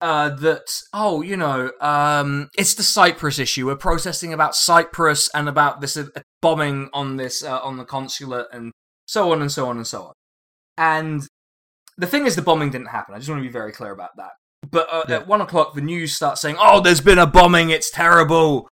uh, 0.00 0.28
that 0.28 0.80
oh 0.92 1.22
you 1.22 1.36
know 1.36 1.70
um, 1.80 2.50
it's 2.58 2.74
the 2.74 2.82
Cyprus 2.82 3.38
issue. 3.38 3.66
We're 3.66 3.76
protesting 3.76 4.32
about 4.32 4.54
Cyprus 4.54 5.30
and 5.34 5.48
about 5.48 5.80
this 5.80 5.96
bombing 6.44 6.90
on 6.92 7.16
this 7.16 7.42
uh, 7.42 7.58
on 7.60 7.78
the 7.78 7.86
consulate 7.86 8.48
and 8.52 8.70
so 9.06 9.32
on 9.32 9.40
and 9.40 9.50
so 9.50 9.66
on 9.66 9.78
and 9.78 9.86
so 9.86 10.02
on. 10.02 10.12
And 10.76 11.22
the 11.96 12.06
thing 12.06 12.26
is, 12.26 12.36
the 12.36 12.42
bombing 12.42 12.68
didn't 12.68 12.88
happen. 12.88 13.14
I 13.14 13.18
just 13.18 13.30
want 13.30 13.40
to 13.40 13.48
be 13.48 13.52
very 13.52 13.72
clear 13.72 13.92
about 13.92 14.10
that. 14.18 14.32
But 14.70 14.86
uh, 14.92 15.04
yeah. 15.08 15.16
at 15.16 15.26
one 15.26 15.40
o'clock, 15.40 15.74
the 15.74 15.80
news 15.80 16.14
starts 16.14 16.42
saying, 16.42 16.56
"Oh, 16.60 16.80
there's 16.80 17.00
been 17.00 17.18
a 17.18 17.26
bombing. 17.26 17.70
It's 17.70 17.90
terrible. 17.90 18.68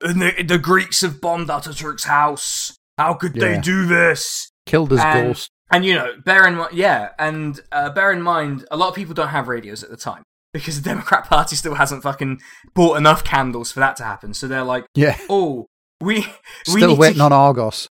And 0.00 0.20
the, 0.20 0.42
the 0.42 0.58
Greeks 0.58 1.02
have 1.02 1.20
bombed 1.20 1.48
Ataturk's 1.48 2.04
house. 2.04 2.76
How 2.98 3.14
could 3.14 3.36
yeah. 3.36 3.54
they 3.54 3.60
do 3.60 3.86
this? 3.86 4.50
Killed 4.66 4.90
his 4.90 5.00
and, 5.00 5.28
ghost." 5.28 5.50
And 5.70 5.84
you 5.84 5.94
know, 5.94 6.14
bear 6.24 6.48
in 6.48 6.56
mind, 6.56 6.74
yeah, 6.74 7.10
and 7.16 7.60
uh, 7.70 7.90
bear 7.90 8.12
in 8.12 8.22
mind, 8.22 8.66
a 8.72 8.76
lot 8.76 8.88
of 8.88 8.96
people 8.96 9.14
don't 9.14 9.28
have 9.28 9.46
radios 9.46 9.84
at 9.84 9.90
the 9.90 9.96
time 9.96 10.24
because 10.52 10.80
the 10.80 10.88
Democrat 10.88 11.28
Party 11.28 11.54
still 11.54 11.76
hasn't 11.76 12.02
fucking 12.02 12.40
bought 12.74 12.96
enough 12.96 13.22
candles 13.22 13.70
for 13.70 13.78
that 13.80 13.94
to 13.96 14.04
happen. 14.04 14.34
So 14.34 14.48
they're 14.48 14.64
like, 14.64 14.84
"Yeah, 14.96 15.16
oh, 15.28 15.66
we 16.04 16.26
we 16.68 16.80
still 16.80 16.96
waiting 16.96 17.18
to... 17.18 17.24
on 17.24 17.32
Argos." 17.32 17.88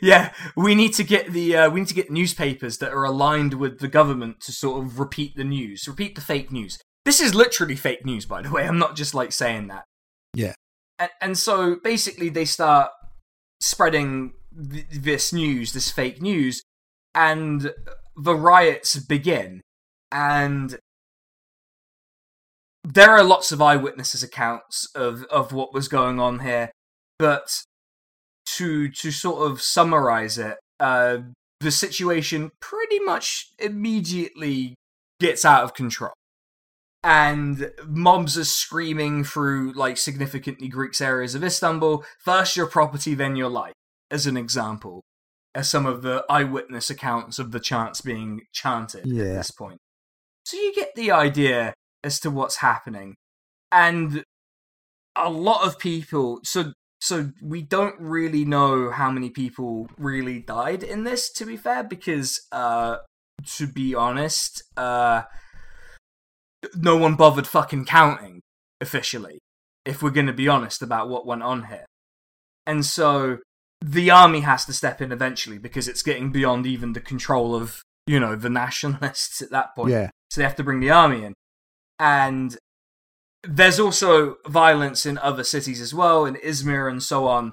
yeah, 0.00 0.32
we 0.56 0.74
need 0.74 0.94
to 0.94 1.04
get 1.04 1.32
the 1.32 1.56
uh, 1.56 1.70
we 1.70 1.80
need 1.80 1.88
to 1.88 1.94
get 1.94 2.10
newspapers 2.10 2.78
that 2.78 2.92
are 2.92 3.04
aligned 3.04 3.54
with 3.54 3.80
the 3.80 3.88
government 3.88 4.40
to 4.40 4.52
sort 4.52 4.84
of 4.84 4.98
repeat 4.98 5.36
the 5.36 5.44
news, 5.44 5.86
repeat 5.88 6.14
the 6.14 6.20
fake 6.20 6.50
news. 6.50 6.78
This 7.04 7.20
is 7.20 7.34
literally 7.34 7.76
fake 7.76 8.04
news, 8.06 8.24
by 8.24 8.42
the 8.42 8.50
way. 8.50 8.66
I'm 8.66 8.78
not 8.78 8.96
just 8.96 9.14
like 9.14 9.32
saying 9.32 9.68
that. 9.68 9.84
Yeah. 10.32 10.54
And, 10.98 11.10
and 11.20 11.38
so 11.38 11.76
basically, 11.82 12.28
they 12.28 12.44
start 12.44 12.90
spreading 13.60 14.32
th- 14.70 14.86
this 14.90 15.32
news, 15.32 15.72
this 15.72 15.90
fake 15.90 16.22
news, 16.22 16.62
and 17.14 17.72
the 18.16 18.34
riots 18.34 18.96
begin. 18.96 19.60
And 20.10 20.78
there 22.82 23.10
are 23.10 23.24
lots 23.24 23.52
of 23.52 23.60
eyewitnesses 23.60 24.22
accounts 24.22 24.88
of, 24.94 25.24
of 25.24 25.52
what 25.52 25.74
was 25.74 25.88
going 25.88 26.20
on 26.20 26.40
here, 26.40 26.70
but 27.24 27.62
to 28.44 28.90
to 28.90 29.10
sort 29.10 29.50
of 29.50 29.62
summarize 29.62 30.36
it, 30.36 30.58
uh, 30.78 31.18
the 31.60 31.70
situation 31.70 32.50
pretty 32.60 32.98
much 32.98 33.48
immediately 33.58 34.74
gets 35.18 35.42
out 35.42 35.64
of 35.64 35.72
control. 35.72 36.12
And 37.02 37.72
mobs 37.86 38.36
are 38.36 38.44
screaming 38.44 39.24
through 39.24 39.72
like 39.72 39.96
significantly 39.96 40.68
Greek 40.68 41.00
areas 41.00 41.34
of 41.34 41.42
Istanbul. 41.42 42.04
First 42.18 42.58
your 42.58 42.66
property, 42.66 43.14
then 43.14 43.36
your 43.36 43.48
life, 43.48 43.72
as 44.10 44.26
an 44.26 44.36
example, 44.36 45.00
as 45.54 45.70
some 45.70 45.86
of 45.86 46.02
the 46.02 46.26
eyewitness 46.28 46.90
accounts 46.90 47.38
of 47.38 47.52
the 47.52 47.60
chants 47.60 48.02
being 48.02 48.42
chanted 48.52 49.06
yeah. 49.06 49.22
at 49.22 49.36
this 49.36 49.50
point. 49.50 49.78
So 50.44 50.58
you 50.58 50.74
get 50.74 50.94
the 50.94 51.10
idea 51.10 51.72
as 52.02 52.20
to 52.20 52.30
what's 52.30 52.56
happening. 52.56 53.14
And 53.72 54.24
a 55.16 55.30
lot 55.30 55.66
of 55.66 55.78
people 55.78 56.40
so 56.44 56.72
so 57.04 57.30
we 57.42 57.60
don't 57.60 58.00
really 58.00 58.44
know 58.44 58.90
how 58.90 59.10
many 59.10 59.28
people 59.28 59.88
really 59.98 60.38
died 60.38 60.82
in 60.82 61.04
this 61.04 61.30
to 61.30 61.44
be 61.44 61.56
fair 61.56 61.84
because 61.84 62.46
uh 62.50 62.96
to 63.44 63.66
be 63.66 63.94
honest 63.94 64.62
uh 64.76 65.22
no 66.74 66.96
one 66.96 67.14
bothered 67.14 67.46
fucking 67.46 67.84
counting 67.84 68.40
officially 68.80 69.38
if 69.84 70.02
we're 70.02 70.10
going 70.10 70.26
to 70.26 70.32
be 70.32 70.48
honest 70.48 70.82
about 70.82 71.08
what 71.08 71.26
went 71.26 71.42
on 71.42 71.64
here. 71.64 71.86
And 72.66 72.84
so 72.84 73.38
the 73.80 74.10
army 74.10 74.40
has 74.40 74.64
to 74.64 74.72
step 74.72 75.02
in 75.02 75.12
eventually 75.12 75.58
because 75.58 75.88
it's 75.88 76.02
getting 76.02 76.32
beyond 76.32 76.66
even 76.66 76.94
the 76.94 77.00
control 77.00 77.54
of 77.54 77.82
you 78.06 78.18
know 78.18 78.36
the 78.36 78.50
nationalists 78.62 79.42
at 79.42 79.50
that 79.50 79.74
point. 79.74 79.90
Yeah. 79.90 80.10
So 80.30 80.40
they 80.40 80.46
have 80.46 80.56
to 80.56 80.64
bring 80.64 80.80
the 80.80 80.90
army 80.90 81.24
in. 81.24 81.34
And 81.98 82.56
there's 83.46 83.80
also 83.80 84.36
violence 84.46 85.06
in 85.06 85.18
other 85.18 85.44
cities 85.44 85.80
as 85.80 85.94
well, 85.94 86.24
in 86.24 86.34
Izmir 86.36 86.90
and 86.90 87.02
so 87.02 87.26
on. 87.26 87.52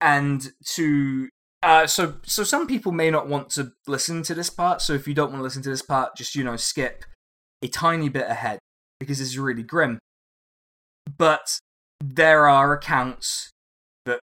And 0.00 0.52
to 0.74 1.28
uh, 1.62 1.86
so 1.86 2.16
so 2.22 2.44
some 2.44 2.66
people 2.66 2.92
may 2.92 3.10
not 3.10 3.28
want 3.28 3.50
to 3.50 3.72
listen 3.86 4.22
to 4.24 4.34
this 4.34 4.50
part. 4.50 4.82
So 4.82 4.92
if 4.92 5.08
you 5.08 5.14
don't 5.14 5.30
want 5.30 5.40
to 5.40 5.44
listen 5.44 5.62
to 5.62 5.70
this 5.70 5.82
part, 5.82 6.16
just 6.16 6.34
you 6.34 6.44
know 6.44 6.56
skip 6.56 7.04
a 7.62 7.68
tiny 7.68 8.08
bit 8.08 8.28
ahead 8.28 8.58
because 9.00 9.20
it's 9.20 9.36
really 9.36 9.62
grim. 9.62 9.98
But 11.18 11.58
there 12.00 12.46
are 12.46 12.72
accounts 12.72 13.50
that 14.04 14.20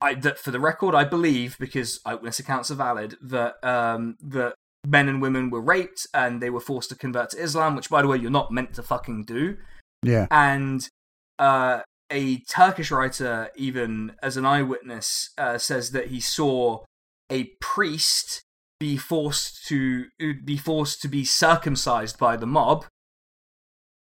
I 0.00 0.14
that 0.14 0.38
for 0.38 0.50
the 0.50 0.60
record 0.60 0.94
I 0.94 1.04
believe 1.04 1.56
because 1.58 2.00
eyewitness 2.04 2.40
accounts 2.40 2.70
are 2.70 2.76
valid 2.76 3.16
that 3.22 3.54
um 3.62 4.16
that 4.20 4.54
men 4.86 5.08
and 5.08 5.22
women 5.22 5.50
were 5.50 5.60
raped 5.60 6.06
and 6.12 6.40
they 6.42 6.50
were 6.50 6.60
forced 6.60 6.88
to 6.90 6.96
convert 6.96 7.30
to 7.30 7.42
Islam, 7.42 7.76
which 7.76 7.90
by 7.90 8.02
the 8.02 8.08
way 8.08 8.16
you're 8.16 8.30
not 8.30 8.50
meant 8.50 8.74
to 8.74 8.82
fucking 8.82 9.24
do. 9.24 9.56
Yeah. 10.02 10.26
And 10.30 10.88
uh, 11.38 11.80
a 12.10 12.38
Turkish 12.40 12.90
writer, 12.90 13.50
even 13.56 14.12
as 14.22 14.36
an 14.36 14.46
eyewitness, 14.46 15.30
uh, 15.38 15.58
says 15.58 15.90
that 15.92 16.08
he 16.08 16.20
saw 16.20 16.84
a 17.30 17.44
priest 17.60 18.42
be 18.80 18.96
forced 18.96 19.66
to 19.66 20.06
be 20.44 20.56
forced 20.56 21.02
to 21.02 21.08
be 21.08 21.24
circumcised 21.24 22.18
by 22.18 22.36
the 22.36 22.46
mob. 22.46 22.86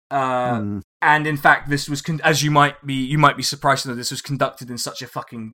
Uh, 0.10 0.60
mm. 0.60 0.82
And 1.02 1.28
in 1.28 1.38
fact, 1.38 1.70
this 1.70 1.88
was 1.88 2.02
con- 2.02 2.22
as 2.24 2.44
you 2.44 2.52
might 2.52 2.86
be 2.86 2.96
you 2.96 3.18
might 3.18 3.38
be 3.38 3.44
surprised 3.44 3.84
to 3.84 3.90
know 3.90 3.96
this 3.96 4.12
was 4.12 4.22
conducted 4.22 4.70
in 4.70 4.78
such 4.78 5.02
a 5.02 5.08
fucking 5.08 5.54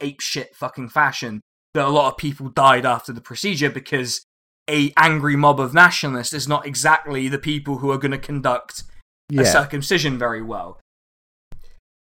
ape 0.00 0.20
shit 0.20 0.54
fucking 0.54 0.88
fashion 0.88 1.40
that 1.74 1.86
a 1.86 1.88
lot 1.88 2.10
of 2.10 2.18
people 2.18 2.48
died 2.48 2.84
after 2.84 3.12
the 3.12 3.20
procedure 3.20 3.70
because 3.70 4.24
a 4.68 4.92
angry 4.96 5.36
mob 5.36 5.58
of 5.60 5.74
nationalists 5.74 6.32
is 6.32 6.46
not 6.46 6.66
exactly 6.66 7.28
the 7.28 7.38
people 7.38 7.78
who 7.78 7.90
are 7.90 7.98
going 7.98 8.12
to 8.12 8.18
conduct 8.18 8.84
yeah. 9.32 9.42
a 9.42 9.44
circumcision 9.46 10.18
very 10.18 10.42
well. 10.42 10.80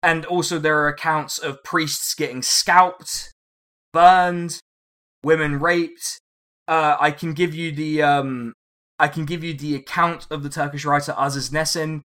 And 0.02 0.24
also, 0.26 0.58
there 0.58 0.78
are 0.78 0.88
accounts 0.88 1.38
of 1.38 1.62
priests 1.64 2.14
getting 2.14 2.42
scalped, 2.42 3.32
burned, 3.92 4.60
women 5.24 5.58
raped. 5.58 6.20
Uh, 6.68 6.96
I 7.00 7.10
can 7.10 7.32
give 7.32 7.54
you 7.54 7.72
the 7.72 8.02
um, 8.02 8.52
I 8.98 9.08
can 9.08 9.24
give 9.24 9.42
you 9.42 9.54
the 9.54 9.74
account 9.74 10.26
of 10.30 10.42
the 10.42 10.48
Turkish 10.48 10.84
writer 10.84 11.14
Aziz 11.18 11.50
Nesin. 11.50 12.02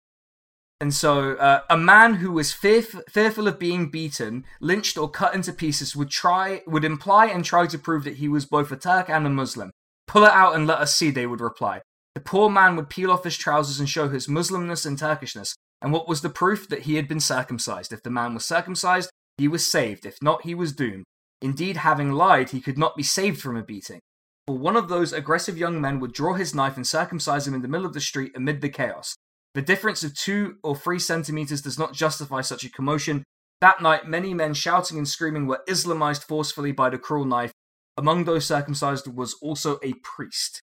And 0.79 0.93
so, 0.93 1.33
uh, 1.35 1.61
a 1.69 1.77
man 1.77 2.15
who 2.15 2.31
was 2.31 2.51
fearf- 2.51 3.03
fearful 3.07 3.47
of 3.47 3.59
being 3.59 3.91
beaten, 3.91 4.45
lynched, 4.59 4.97
or 4.97 5.09
cut 5.09 5.35
into 5.35 5.53
pieces 5.53 5.95
would 5.95 6.09
try 6.09 6.63
would 6.65 6.85
imply 6.85 7.27
and 7.27 7.43
try 7.43 7.67
to 7.67 7.77
prove 7.77 8.03
that 8.05 8.15
he 8.15 8.27
was 8.27 8.45
both 8.45 8.71
a 8.71 8.77
Turk 8.77 9.09
and 9.09 9.27
a 9.27 9.29
Muslim. 9.29 9.71
Pull 10.07 10.23
it 10.23 10.31
out 10.31 10.55
and 10.55 10.65
let 10.65 10.79
us 10.79 10.95
see, 10.95 11.11
they 11.11 11.27
would 11.27 11.41
reply. 11.41 11.81
The 12.13 12.21
poor 12.21 12.49
man 12.49 12.75
would 12.75 12.89
peel 12.89 13.09
off 13.09 13.23
his 13.23 13.37
trousers 13.37 13.79
and 13.79 13.87
show 13.87 14.09
his 14.09 14.27
Muslimness 14.27 14.85
and 14.85 14.97
Turkishness. 14.97 15.55
And 15.81 15.93
what 15.93 16.09
was 16.09 16.21
the 16.21 16.29
proof 16.29 16.67
that 16.67 16.81
he 16.81 16.95
had 16.95 17.07
been 17.07 17.21
circumcised? 17.21 17.93
If 17.93 18.03
the 18.03 18.09
man 18.09 18.33
was 18.33 18.45
circumcised, 18.45 19.09
he 19.37 19.47
was 19.47 19.69
saved. 19.69 20.05
If 20.05 20.17
not, 20.21 20.43
he 20.43 20.53
was 20.53 20.73
doomed. 20.73 21.05
Indeed, 21.41 21.77
having 21.77 22.11
lied, 22.11 22.49
he 22.49 22.61
could 22.61 22.77
not 22.77 22.95
be 22.95 23.03
saved 23.03 23.41
from 23.41 23.55
a 23.55 23.63
beating. 23.63 24.01
For 24.45 24.57
one 24.57 24.75
of 24.75 24.89
those 24.89 25.13
aggressive 25.13 25.57
young 25.57 25.79
men 25.79 25.99
would 25.99 26.13
draw 26.13 26.33
his 26.33 26.53
knife 26.53 26.75
and 26.75 26.85
circumcise 26.85 27.47
him 27.47 27.53
in 27.53 27.61
the 27.61 27.67
middle 27.67 27.85
of 27.85 27.93
the 27.93 28.01
street 28.01 28.33
amid 28.35 28.61
the 28.61 28.69
chaos. 28.69 29.15
The 29.53 29.61
difference 29.61 30.03
of 30.03 30.13
two 30.13 30.57
or 30.63 30.75
three 30.75 30.99
centimeters 30.99 31.61
does 31.61 31.79
not 31.79 31.93
justify 31.93 32.41
such 32.41 32.63
a 32.63 32.71
commotion. 32.71 33.23
That 33.61 33.81
night, 33.81 34.07
many 34.07 34.33
men 34.33 34.53
shouting 34.53 34.97
and 34.97 35.07
screaming 35.07 35.47
were 35.47 35.61
Islamized 35.67 36.23
forcefully 36.23 36.71
by 36.71 36.89
the 36.89 36.97
cruel 36.97 37.25
knife. 37.25 37.53
Among 37.97 38.25
those 38.25 38.45
circumcised 38.45 39.07
was 39.07 39.35
also 39.41 39.79
a 39.83 39.93
priest 40.03 40.61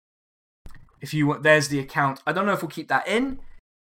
if 1.01 1.15
you 1.15 1.27
want, 1.27 1.43
there's 1.43 1.69
the 1.69 1.79
account. 1.79 2.21
I 2.27 2.33
don't 2.33 2.47
know 2.47 2.53
if 2.53 2.63
we'll 2.63 2.71
keep 2.71 2.89
that 2.89 3.07
in, 3.07 3.41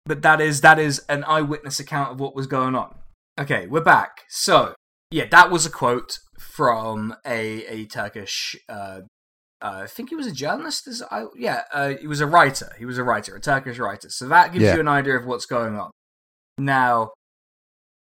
but 0.04 0.22
that 0.22 0.40
is 0.40 0.61
that 0.62 0.78
is 0.78 1.00
an 1.09 1.24
eyewitness 1.24 1.80
account 1.80 2.12
of 2.12 2.20
what 2.20 2.34
was 2.34 2.46
going 2.46 2.74
on. 2.74 2.94
Okay, 3.38 3.66
we're 3.66 3.80
back. 3.80 4.22
So 4.28 4.74
yeah, 5.11 5.26
that 5.30 5.50
was 5.50 5.66
a 5.66 5.70
quote 5.70 6.18
from 6.38 7.14
a 7.26 7.64
a 7.66 7.86
Turkish. 7.86 8.56
Uh, 8.68 9.00
uh, 9.61 9.80
I 9.82 9.86
think 9.86 10.11
he 10.11 10.14
was 10.14 10.26
a 10.26 10.32
journalist. 10.32 10.86
Is 10.86 11.02
I 11.11 11.26
yeah, 11.36 11.62
uh, 11.72 11.94
he 12.00 12.06
was 12.06 12.20
a 12.20 12.26
writer. 12.26 12.72
He 12.78 12.84
was 12.84 12.98
a 12.98 13.04
writer, 13.04 13.34
a 13.34 13.40
Turkish 13.40 13.78
writer. 13.78 14.11
So 14.11 14.28
that 14.28 14.52
gives 14.52 14.64
yeah. 14.64 14.74
you 14.74 14.80
an 14.80 14.88
idea 14.88 15.16
of 15.16 15.26
what's 15.26 15.46
going 15.46 15.76
on. 15.76 15.90
Now, 16.59 17.12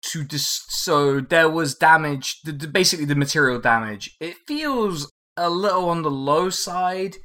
to 0.06 0.24
dis- 0.24 0.64
so 0.68 1.20
there 1.20 1.48
was 1.48 1.74
damage. 1.74 2.40
The, 2.44 2.52
the, 2.52 2.66
basically, 2.66 3.04
the 3.04 3.14
material 3.14 3.60
damage. 3.60 4.16
It 4.20 4.36
feels 4.46 5.10
a 5.36 5.48
little 5.48 5.88
on 5.88 6.02
the 6.02 6.10
low 6.10 6.50
side 6.50 7.16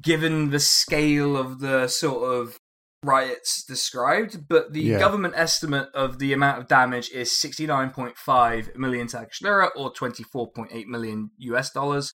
given 0.00 0.50
the 0.50 0.60
scale 0.60 1.36
of 1.36 1.60
the 1.60 1.88
sort 1.88 2.24
of 2.32 2.56
riots 3.04 3.64
described, 3.64 4.48
but 4.48 4.72
the 4.72 4.82
Yeah. 4.82 4.98
government 4.98 5.34
estimate 5.36 5.90
of 5.92 6.18
the 6.18 6.32
amount 6.32 6.58
of 6.60 6.68
damage 6.68 7.10
is 7.10 7.30
69.5 7.32 8.76
million 8.76 9.08
Turkish 9.08 9.42
lira 9.42 9.66
or 9.74 9.92
24.8 9.92 10.86
million 10.86 11.30
US 11.38 11.70
dollars. 11.70 12.12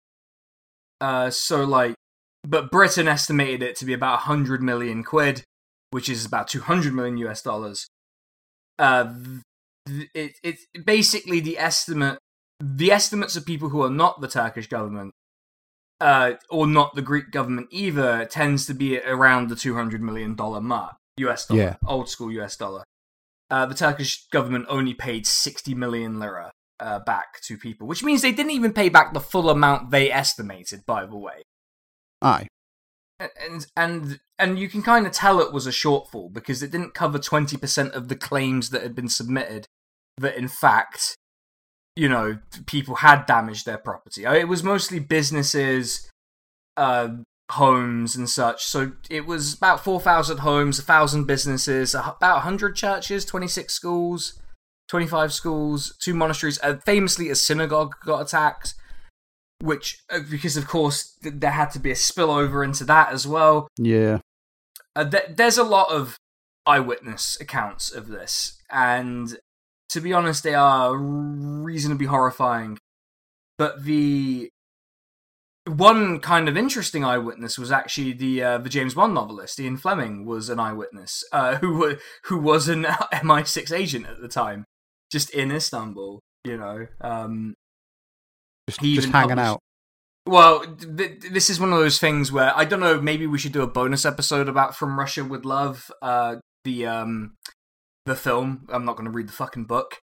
Uh, 1.00 1.28
so 1.30 1.64
like, 1.64 1.94
but 2.44 2.70
Britain 2.70 3.08
estimated 3.08 3.62
it 3.62 3.76
to 3.76 3.84
be 3.84 3.92
about 3.92 4.20
100 4.20 4.62
million 4.62 5.02
quid, 5.02 5.42
which 5.90 6.08
is 6.08 6.24
about 6.24 6.48
200 6.48 6.94
million 6.94 7.16
US 7.18 7.42
dollars. 7.42 7.88
Uh, 8.78 9.12
it, 10.14 10.32
it's 10.42 10.66
basically 10.84 11.40
the 11.40 11.58
estimate, 11.58 12.18
the 12.60 12.92
estimates 12.92 13.36
of 13.36 13.44
people 13.44 13.70
who 13.70 13.82
are 13.82 13.90
not 13.90 14.20
the 14.20 14.28
Turkish 14.28 14.68
government 14.68 15.12
uh, 16.00 16.32
or 16.50 16.66
not 16.66 16.94
the 16.94 17.02
Greek 17.02 17.30
government 17.30 17.68
either, 17.70 18.24
tends 18.26 18.66
to 18.66 18.74
be 18.74 18.98
around 19.00 19.48
the 19.48 19.56
two 19.56 19.74
hundred 19.74 20.02
million 20.02 20.34
dollar 20.34 20.60
mark, 20.60 20.96
US 21.18 21.46
dollar, 21.46 21.60
Yeah. 21.60 21.76
old 21.86 22.08
school 22.08 22.30
US 22.32 22.56
dollar. 22.56 22.84
Uh, 23.50 23.64
the 23.66 23.74
Turkish 23.74 24.26
government 24.28 24.66
only 24.68 24.92
paid 24.94 25.26
sixty 25.26 25.74
million 25.74 26.18
lira 26.18 26.50
uh, 26.80 26.98
back 26.98 27.40
to 27.42 27.56
people, 27.56 27.86
which 27.86 28.02
means 28.02 28.20
they 28.22 28.32
didn't 28.32 28.52
even 28.52 28.72
pay 28.72 28.88
back 28.88 29.14
the 29.14 29.20
full 29.20 29.48
amount 29.48 29.90
they 29.90 30.10
estimated. 30.10 30.84
By 30.84 31.06
the 31.06 31.16
way, 31.16 31.42
Aye. 32.20 32.48
and 33.18 33.66
and 33.76 34.20
and 34.38 34.58
you 34.58 34.68
can 34.68 34.82
kind 34.82 35.06
of 35.06 35.12
tell 35.12 35.40
it 35.40 35.52
was 35.52 35.66
a 35.66 35.70
shortfall 35.70 36.32
because 36.32 36.62
it 36.62 36.70
didn't 36.70 36.92
cover 36.94 37.18
twenty 37.18 37.56
percent 37.56 37.94
of 37.94 38.08
the 38.08 38.16
claims 38.16 38.70
that 38.70 38.82
had 38.82 38.94
been 38.94 39.08
submitted. 39.08 39.66
That 40.18 40.36
in 40.36 40.48
fact, 40.48 41.16
you 41.96 42.08
know, 42.08 42.38
people 42.66 42.96
had 42.96 43.26
damaged 43.26 43.66
their 43.66 43.78
property. 43.78 44.24
Uh, 44.26 44.34
It 44.34 44.48
was 44.48 44.62
mostly 44.62 44.98
businesses, 44.98 46.08
uh, 46.76 47.08
homes, 47.52 48.14
and 48.14 48.28
such. 48.28 48.64
So 48.64 48.92
it 49.10 49.26
was 49.26 49.54
about 49.54 49.82
four 49.82 49.98
thousand 50.00 50.38
homes, 50.38 50.78
a 50.78 50.82
thousand 50.82 51.24
businesses, 51.26 51.94
about 51.94 52.42
hundred 52.42 52.76
churches, 52.76 53.24
twenty 53.24 53.48
six 53.48 53.74
schools, 53.74 54.38
twenty 54.88 55.06
five 55.06 55.32
schools, 55.32 55.96
two 56.02 56.14
monasteries. 56.14 56.58
Uh, 56.62 56.76
famously, 56.84 57.30
a 57.30 57.34
synagogue 57.34 57.94
got 58.04 58.20
attacked 58.20 58.74
which 59.62 60.02
uh, 60.10 60.20
because 60.30 60.58
of 60.58 60.68
course 60.68 61.16
th- 61.22 61.36
there 61.38 61.52
had 61.52 61.70
to 61.70 61.78
be 61.78 61.90
a 61.90 61.94
spillover 61.94 62.62
into 62.62 62.84
that 62.84 63.10
as 63.10 63.26
well. 63.26 63.68
Yeah. 63.78 64.18
Uh, 64.94 65.08
th- 65.08 65.30
there's 65.34 65.56
a 65.56 65.64
lot 65.64 65.90
of 65.90 66.18
eyewitness 66.66 67.38
accounts 67.40 67.90
of 67.90 68.08
this, 68.08 68.60
and 68.70 69.38
to 69.90 70.00
be 70.00 70.12
honest, 70.12 70.42
they 70.42 70.54
are 70.54 70.96
reasonably 70.96 72.06
horrifying. 72.06 72.78
But 73.58 73.84
the 73.84 74.50
one 75.66 76.20
kind 76.20 76.48
of 76.48 76.56
interesting 76.56 77.04
eyewitness 77.04 77.58
was 77.58 77.72
actually 77.72 78.12
the 78.12 78.42
uh, 78.42 78.58
the 78.58 78.68
James 78.68 78.94
Bond 78.94 79.14
novelist 79.14 79.58
Ian 79.58 79.76
Fleming 79.76 80.24
was 80.24 80.48
an 80.48 80.60
eyewitness 80.60 81.24
uh, 81.32 81.56
who 81.60 81.96
who 82.24 82.38
was 82.38 82.68
an 82.68 82.84
MI6 83.12 83.72
agent 83.72 84.06
at 84.06 84.20
the 84.20 84.28
time, 84.28 84.64
just 85.10 85.30
in 85.30 85.50
Istanbul. 85.50 86.20
You 86.44 86.56
know, 86.56 86.86
um, 87.00 87.54
Just, 88.68 88.80
He 88.80 88.94
just 88.94 89.08
hanging 89.08 89.38
out. 89.40 89.58
well, 90.26 90.64
th- 90.64 91.20
this 91.32 91.50
is 91.50 91.58
one 91.58 91.72
of 91.72 91.78
those 91.80 91.98
things 91.98 92.30
where 92.30 92.56
I 92.56 92.64
don't 92.64 92.78
know. 92.78 93.00
Maybe 93.00 93.26
we 93.26 93.38
should 93.38 93.52
do 93.52 93.62
a 93.62 93.66
bonus 93.66 94.04
episode 94.04 94.48
about 94.48 94.76
From 94.76 94.96
Russia 94.98 95.24
with 95.24 95.44
Love, 95.44 95.90
uh, 96.00 96.36
the 96.64 96.86
um, 96.86 97.34
the 98.06 98.16
film. 98.16 98.66
I'm 98.70 98.84
not 98.84 98.96
going 98.96 99.04
to 99.06 99.10
read 99.16 99.28
the 99.28 99.32
fucking 99.32 99.64
book 99.64 99.98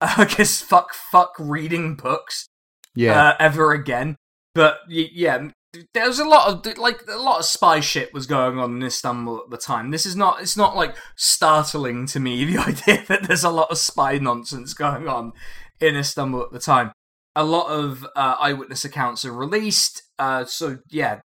because 0.18 0.60
fuck, 0.62 0.94
fuck 0.94 1.32
reading 1.38 1.94
books 1.96 2.46
Yeah. 2.94 3.30
uh, 3.30 3.36
ever 3.40 3.72
again. 3.72 4.16
But 4.54 4.78
yeah, 4.88 5.48
there 5.92 6.06
was 6.06 6.18
a 6.18 6.24
lot 6.24 6.48
of 6.66 6.78
like 6.78 7.02
a 7.08 7.18
lot 7.18 7.40
of 7.40 7.44
spy 7.44 7.80
shit 7.80 8.14
was 8.14 8.26
going 8.26 8.58
on 8.58 8.76
in 8.76 8.82
Istanbul 8.82 9.42
at 9.44 9.50
the 9.50 9.58
time. 9.58 9.90
This 9.90 10.06
is 10.06 10.16
not. 10.16 10.40
It's 10.40 10.56
not 10.56 10.74
like 10.76 10.96
startling 11.16 12.06
to 12.06 12.20
me 12.20 12.44
the 12.50 12.58
idea 12.58 13.04
that 13.08 13.24
there's 13.24 13.44
a 13.44 13.50
lot 13.50 13.70
of 13.70 13.76
spy 13.78 14.16
nonsense 14.18 14.72
going 14.72 15.08
on 15.08 15.32
in 15.80 15.96
Istanbul 15.96 16.42
at 16.42 16.52
the 16.52 16.58
time. 16.58 16.92
A 17.34 17.44
lot 17.44 17.66
of 17.68 18.06
uh, 18.16 18.36
eyewitness 18.40 18.86
accounts 18.86 19.26
are 19.26 19.32
released. 19.32 20.02
Uh, 20.18 20.46
so 20.46 20.78
yeah, 20.88 21.20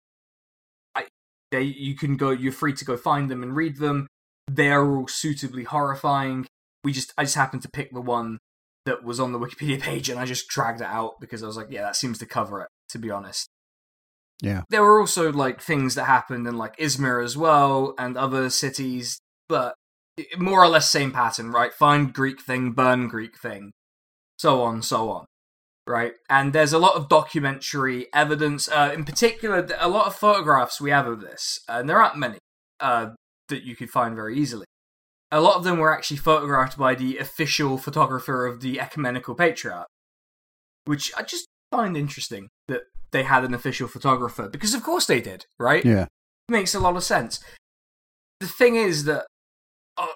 I, 0.94 1.06
they 1.52 1.62
you 1.62 1.96
can 1.96 2.18
go. 2.18 2.32
You're 2.32 2.52
free 2.52 2.74
to 2.74 2.84
go 2.84 2.98
find 2.98 3.32
them 3.32 3.44
and 3.44 3.56
read 3.56 3.78
them. 3.78 4.08
They 4.50 4.70
are 4.70 4.90
all 4.90 5.08
suitably 5.08 5.64
horrifying. 5.64 6.48
We 6.84 6.94
just 6.94 7.14
I 7.18 7.24
just 7.24 7.36
happened 7.36 7.62
to 7.64 7.70
pick 7.70 7.94
the 7.94 8.02
one 8.02 8.40
that 8.86 9.04
was 9.04 9.20
on 9.20 9.32
the 9.32 9.40
Wikipedia 9.40 9.80
page, 9.82 10.10
and 10.10 10.20
I 10.20 10.26
just 10.26 10.48
dragged 10.48 10.82
it 10.82 10.88
out 10.88 11.20
because 11.20 11.44
I 11.44 11.48
was 11.48 11.58
like, 11.58 11.68
yeah, 11.70 11.84
that 11.84 11.96
seems 11.96 12.18
to 12.20 12.26
cover 12.26 12.62
it. 12.62 12.70
To 12.90 13.00
be 13.00 13.12
honest. 13.12 13.48
Yeah. 14.42 14.64
There 14.70 14.82
were 14.82 15.00
also 15.00 15.32
like 15.32 15.62
things 15.62 15.96
that 15.96 16.06
happened 16.06 16.48
in 16.48 16.58
like 16.58 16.76
Izmir 16.78 17.24
as 17.24 17.38
well 17.38 17.94
and 17.98 18.18
other 18.18 18.50
cities, 18.50 19.22
but 19.48 19.76
more 20.38 20.64
or 20.64 20.68
less 20.68 20.92
same 20.92 21.12
pattern, 21.12 21.52
right? 21.52 21.74
Find 21.74 22.14
Greek 22.14 22.42
thing, 22.42 22.72
burn 22.72 23.08
Greek 23.08 23.38
thing, 23.40 23.72
so 24.38 24.64
on, 24.64 24.82
so 24.82 25.10
on, 25.10 25.26
right? 25.88 26.14
And 26.30 26.54
there's 26.54 26.74
a 26.74 26.80
lot 26.80 26.96
of 26.96 27.08
documentary 27.08 28.08
evidence, 28.14 28.68
uh, 28.68 28.92
in 28.94 29.04
particular, 29.04 29.68
a 29.80 29.88
lot 29.88 30.08
of 30.08 30.16
photographs 30.16 30.82
we 30.82 30.92
have 30.92 31.08
of 31.08 31.22
this, 31.22 31.60
and 31.68 31.88
there 31.88 32.02
aren't 32.02 32.18
many 32.18 32.40
uh, 32.80 33.12
that 33.52 33.64
you 33.64 33.76
could 33.76 33.90
find 33.92 34.16
very 34.16 34.36
easily. 34.38 34.66
A 35.32 35.40
lot 35.40 35.56
of 35.56 35.64
them 35.64 35.78
were 35.78 35.96
actually 35.96 36.18
photographed 36.18 36.78
by 36.78 36.94
the 36.96 37.18
official 37.20 37.78
photographer 37.78 38.46
of 38.46 38.60
the 38.62 38.82
Ecumenical 38.82 39.34
Patriarch, 39.36 39.88
which 40.86 41.12
I 41.18 41.22
just 41.22 41.48
find 41.72 41.96
interesting 41.96 42.50
that 42.68 42.82
they 43.12 43.24
had 43.24 43.46
an 43.46 43.54
official 43.54 43.88
photographer 43.88 44.50
because, 44.50 44.74
of 44.74 44.84
course, 44.84 45.06
they 45.06 45.22
did, 45.22 45.46
right? 45.60 45.86
Yeah. 45.86 46.08
makes 46.50 46.76
a 46.76 46.80
lot 46.82 46.98
of 46.98 47.04
sense. 47.04 47.40
The 48.42 48.48
thing 48.48 48.76
is 48.76 49.06
that 49.06 49.26
uh, 49.98 50.08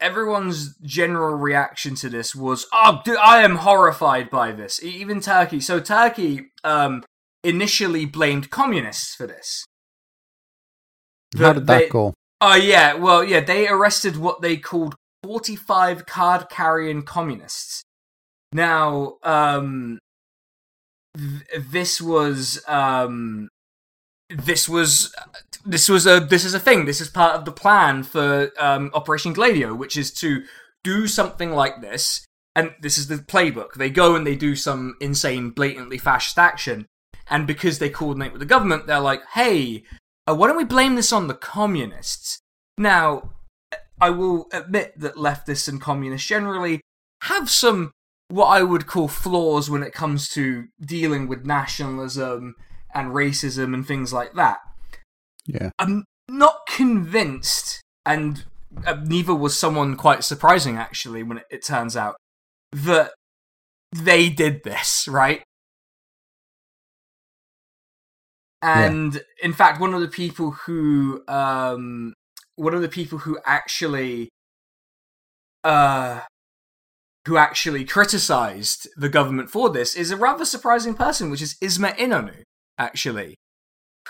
everyone's 0.00 0.76
general 0.78 1.34
reaction 1.34 1.94
to 1.96 2.08
this 2.08 2.34
was, 2.34 2.66
"Oh, 2.72 3.02
dude, 3.04 3.16
I 3.18 3.42
am 3.42 3.56
horrified 3.56 4.30
by 4.30 4.52
this." 4.52 4.82
Even 4.82 5.20
Turkey. 5.20 5.60
So 5.60 5.78
Turkey 5.80 6.46
um, 6.62 7.04
initially 7.42 8.06
blamed 8.06 8.48
communists 8.50 9.14
for 9.14 9.26
this. 9.26 9.64
How 11.36 11.52
did 11.52 11.66
that 11.66 11.78
They- 11.80 11.88
go? 11.88 12.14
Oh 12.46 12.56
yeah, 12.56 12.92
well 12.92 13.24
yeah, 13.24 13.40
they 13.40 13.68
arrested 13.68 14.18
what 14.18 14.42
they 14.42 14.58
called 14.58 14.96
45 15.22 16.04
card 16.04 16.50
carrying 16.50 17.02
communists. 17.02 17.82
Now, 18.52 19.16
um 19.22 19.98
th- 21.16 21.64
this 21.70 22.02
was 22.02 22.62
um 22.68 23.48
this 24.28 24.68
was 24.68 25.14
this 25.64 25.88
was 25.88 26.06
a 26.06 26.20
this 26.20 26.44
is 26.44 26.52
a 26.52 26.60
thing. 26.60 26.84
This 26.84 27.00
is 27.00 27.08
part 27.08 27.34
of 27.34 27.46
the 27.46 27.50
plan 27.50 28.02
for 28.02 28.50
um 28.58 28.90
Operation 28.92 29.32
Gladio, 29.32 29.74
which 29.74 29.96
is 29.96 30.12
to 30.16 30.44
do 30.82 31.06
something 31.06 31.50
like 31.50 31.80
this. 31.80 32.26
And 32.54 32.74
this 32.82 32.98
is 32.98 33.06
the 33.06 33.16
playbook. 33.16 33.72
They 33.72 33.88
go 33.88 34.14
and 34.16 34.26
they 34.26 34.36
do 34.36 34.54
some 34.54 34.96
insane, 35.00 35.48
blatantly 35.48 35.96
fascist 35.96 36.38
action. 36.38 36.84
And 37.30 37.46
because 37.46 37.78
they 37.78 37.88
coordinate 37.88 38.32
with 38.32 38.40
the 38.40 38.54
government, 38.54 38.86
they're 38.86 39.00
like, 39.00 39.22
hey, 39.32 39.84
uh, 40.26 40.34
why 40.34 40.46
don't 40.46 40.56
we 40.56 40.64
blame 40.64 40.94
this 40.94 41.12
on 41.12 41.28
the 41.28 41.34
communists? 41.34 42.38
Now, 42.78 43.30
I 44.00 44.10
will 44.10 44.46
admit 44.52 44.98
that 44.98 45.14
leftists 45.14 45.68
and 45.68 45.80
communists 45.80 46.26
generally 46.26 46.80
have 47.22 47.48
some 47.50 47.92
what 48.28 48.46
I 48.46 48.62
would 48.62 48.86
call 48.86 49.08
flaws 49.08 49.70
when 49.70 49.82
it 49.82 49.92
comes 49.92 50.28
to 50.30 50.66
dealing 50.80 51.28
with 51.28 51.46
nationalism 51.46 52.54
and 52.94 53.12
racism 53.12 53.74
and 53.74 53.86
things 53.86 54.12
like 54.12 54.32
that. 54.34 54.58
Yeah. 55.46 55.70
I'm 55.78 56.04
not 56.28 56.66
convinced, 56.66 57.82
and 58.06 58.44
uh, 58.86 58.96
neither 59.04 59.34
was 59.34 59.56
someone 59.56 59.96
quite 59.96 60.24
surprising 60.24 60.76
actually 60.76 61.22
when 61.22 61.38
it, 61.38 61.44
it 61.50 61.64
turns 61.64 61.96
out 61.96 62.16
that 62.72 63.12
they 63.94 64.28
did 64.30 64.64
this, 64.64 65.06
right? 65.06 65.42
And 68.64 69.22
in 69.42 69.52
fact, 69.52 69.78
one 69.78 69.92
of 69.92 70.00
the 70.00 70.08
people 70.08 70.52
who, 70.52 71.22
um, 71.28 72.14
one 72.56 72.72
of 72.72 72.80
the 72.80 72.88
people 72.88 73.18
who 73.18 73.38
actually, 73.44 74.30
uh, 75.62 76.20
who 77.26 77.36
actually 77.36 77.84
criticized 77.84 78.88
the 78.96 79.10
government 79.10 79.50
for 79.50 79.68
this 79.68 79.94
is 79.94 80.10
a 80.10 80.16
rather 80.16 80.46
surprising 80.46 80.94
person, 80.94 81.30
which 81.30 81.42
is 81.42 81.56
Ismet 81.60 81.98
Inonu, 81.98 82.42
actually, 82.78 83.36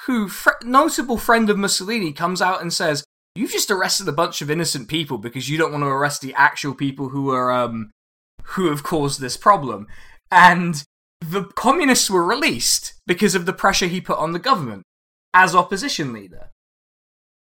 who, 0.06 0.28
fr- 0.28 0.50
notable 0.62 1.18
friend 1.18 1.50
of 1.50 1.58
Mussolini, 1.58 2.12
comes 2.12 2.40
out 2.40 2.62
and 2.62 2.72
says, 2.72 3.04
"You've 3.34 3.52
just 3.52 3.72
arrested 3.72 4.06
a 4.06 4.12
bunch 4.12 4.40
of 4.40 4.52
innocent 4.52 4.86
people 4.86 5.18
because 5.18 5.48
you 5.48 5.58
don't 5.58 5.72
want 5.72 5.82
to 5.82 5.88
arrest 5.88 6.20
the 6.20 6.34
actual 6.34 6.74
people 6.74 7.08
who 7.08 7.30
are, 7.30 7.50
um, 7.50 7.90
who 8.54 8.70
have 8.70 8.84
caused 8.84 9.20
this 9.20 9.36
problem," 9.36 9.88
and 10.30 10.84
the 11.20 11.44
communists 11.54 12.10
were 12.10 12.24
released 12.24 12.94
because 13.06 13.34
of 13.34 13.46
the 13.46 13.52
pressure 13.52 13.86
he 13.86 14.00
put 14.00 14.18
on 14.18 14.32
the 14.32 14.38
government 14.38 14.82
as 15.32 15.54
opposition 15.54 16.12
leader. 16.12 16.50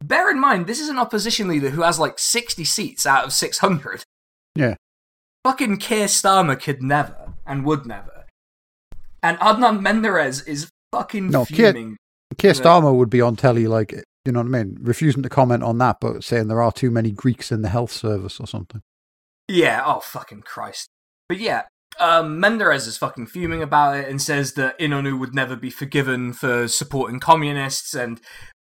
Bear 0.04 0.30
in 0.32 0.40
mind, 0.40 0.68
this 0.68 0.80
is 0.80 0.90
an 0.90 0.98
opposition 0.98 1.48
leader 1.48 1.70
who 1.72 1.82
has 1.82 2.00
like 2.00 2.20
60 2.20 2.64
seats 2.64 3.06
out 3.06 3.26
of 3.26 3.34
600. 3.34 4.04
Yeah. 4.56 4.76
Fucking 5.44 5.78
Keir 5.78 6.06
Starmer 6.08 6.62
could 6.62 6.82
never 6.82 7.34
and 7.46 7.66
would 7.66 7.86
never. 7.86 8.26
And 9.22 9.38
Adnan 9.40 9.82
Menderes 9.82 10.48
is 10.48 10.70
fucking 10.92 11.30
No, 11.30 11.46
Keir- 11.46 11.74
fuming. 11.74 11.98
Keir 12.38 12.54
Yeah. 12.54 12.62
Starmer 12.62 12.96
would 12.96 13.10
be 13.10 13.22
on 13.22 13.36
telly 13.36 13.68
like, 13.68 13.92
You 14.26 14.32
know 14.34 14.40
what 14.42 14.48
I 14.56 14.64
mean? 14.64 14.78
Refusing 14.82 15.24
to 15.24 15.30
comment 15.30 15.64
on 15.64 15.78
that, 15.80 15.98
but 16.00 16.24
saying 16.24 16.48
there 16.48 16.62
are 16.62 16.72
too 16.72 16.92
many 16.92 17.12
Greeks 17.12 17.52
in 17.52 17.62
the 17.62 17.70
health 17.70 17.92
service 17.92 18.40
or 18.40 18.48
something. 18.48 18.82
Yeah, 19.48 19.82
oh 19.86 20.00
fucking 20.02 20.42
Christ. 20.44 20.88
But 21.28 21.40
yeah, 21.40 21.64
um, 22.00 22.42
Menderes 22.42 22.88
is 22.88 22.98
fucking 22.98 23.28
fuming 23.28 23.62
about 23.62 23.98
it 23.98 24.10
and 24.10 24.22
says 24.22 24.54
that 24.54 24.78
Inonu 24.80 25.20
would 25.20 25.34
never 25.34 25.56
be 25.56 25.70
forgiven 25.70 26.34
for 26.34 26.68
supporting 26.68 27.20
communists. 27.20 27.94
And 27.94 28.22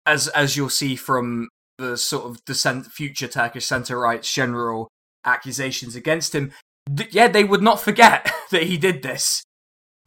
as 0.06 0.28
as 0.28 0.56
you'll 0.56 0.70
see 0.70 0.96
from 0.96 1.48
the 1.76 1.96
sort 1.96 2.24
of 2.24 2.40
the 2.46 2.90
future 2.90 3.28
Turkish 3.28 3.66
center 3.66 3.98
right's 3.98 4.32
general 4.32 4.88
accusations 5.24 5.94
against 5.94 6.34
him, 6.34 6.52
th- 6.94 7.14
yeah, 7.14 7.28
they 7.28 7.44
would 7.44 7.62
not 7.62 7.80
forget 7.80 8.30
that 8.50 8.64
he 8.64 8.76
did 8.76 9.02
this. 9.02 9.42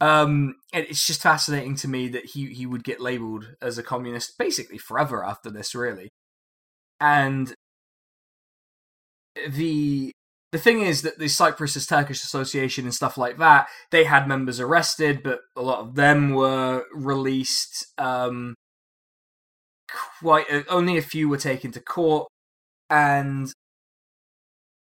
Um, 0.00 0.56
it's 0.72 1.06
just 1.06 1.22
fascinating 1.22 1.76
to 1.76 1.88
me 1.88 2.08
that 2.08 2.26
he 2.26 2.46
he 2.46 2.66
would 2.66 2.82
get 2.82 3.00
labeled 3.00 3.54
as 3.62 3.78
a 3.78 3.84
communist 3.84 4.36
basically 4.36 4.78
forever 4.78 5.24
after 5.24 5.48
this, 5.48 5.74
really. 5.74 6.08
And 7.00 7.54
the 9.48 10.12
the 10.52 10.58
thing 10.58 10.82
is 10.82 11.02
that 11.02 11.18
the 11.18 11.28
Cyprus 11.28 11.86
Turkish 11.86 12.22
Association 12.22 12.84
and 12.84 12.94
stuff 12.94 13.16
like 13.16 13.38
that, 13.38 13.68
they 13.90 14.04
had 14.04 14.28
members 14.28 14.60
arrested, 14.60 15.22
but 15.22 15.40
a 15.56 15.62
lot 15.62 15.80
of 15.80 15.94
them 15.94 16.34
were 16.34 16.84
released. 16.92 17.86
Um, 17.98 18.54
quite 20.20 20.50
uh, 20.50 20.62
only 20.68 20.96
a 20.96 21.02
few 21.02 21.28
were 21.28 21.38
taken 21.38 21.72
to 21.72 21.80
court, 21.80 22.28
and 22.90 23.50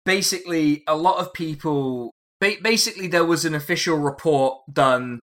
basically 0.04 0.82
a 0.86 0.96
lot 0.96 1.18
of 1.18 1.32
people 1.32 2.10
ba- 2.40 2.56
basically 2.60 3.06
there 3.06 3.24
was 3.24 3.44
an 3.44 3.54
official 3.54 3.96
report 3.96 4.58
done 4.70 5.20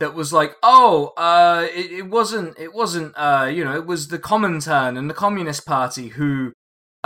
that 0.00 0.14
was 0.14 0.32
like, 0.32 0.54
oh, 0.62 1.12
uh, 1.16 1.66
it, 1.72 1.90
it 1.90 2.06
wasn't, 2.10 2.58
it 2.58 2.74
wasn't, 2.74 3.14
uh, 3.16 3.50
you 3.50 3.64
know, 3.64 3.74
it 3.74 3.86
was 3.86 4.08
the 4.08 4.18
Comintern 4.18 4.98
and 4.98 5.08
the 5.08 5.14
Communist 5.14 5.64
Party 5.64 6.08
who, 6.08 6.52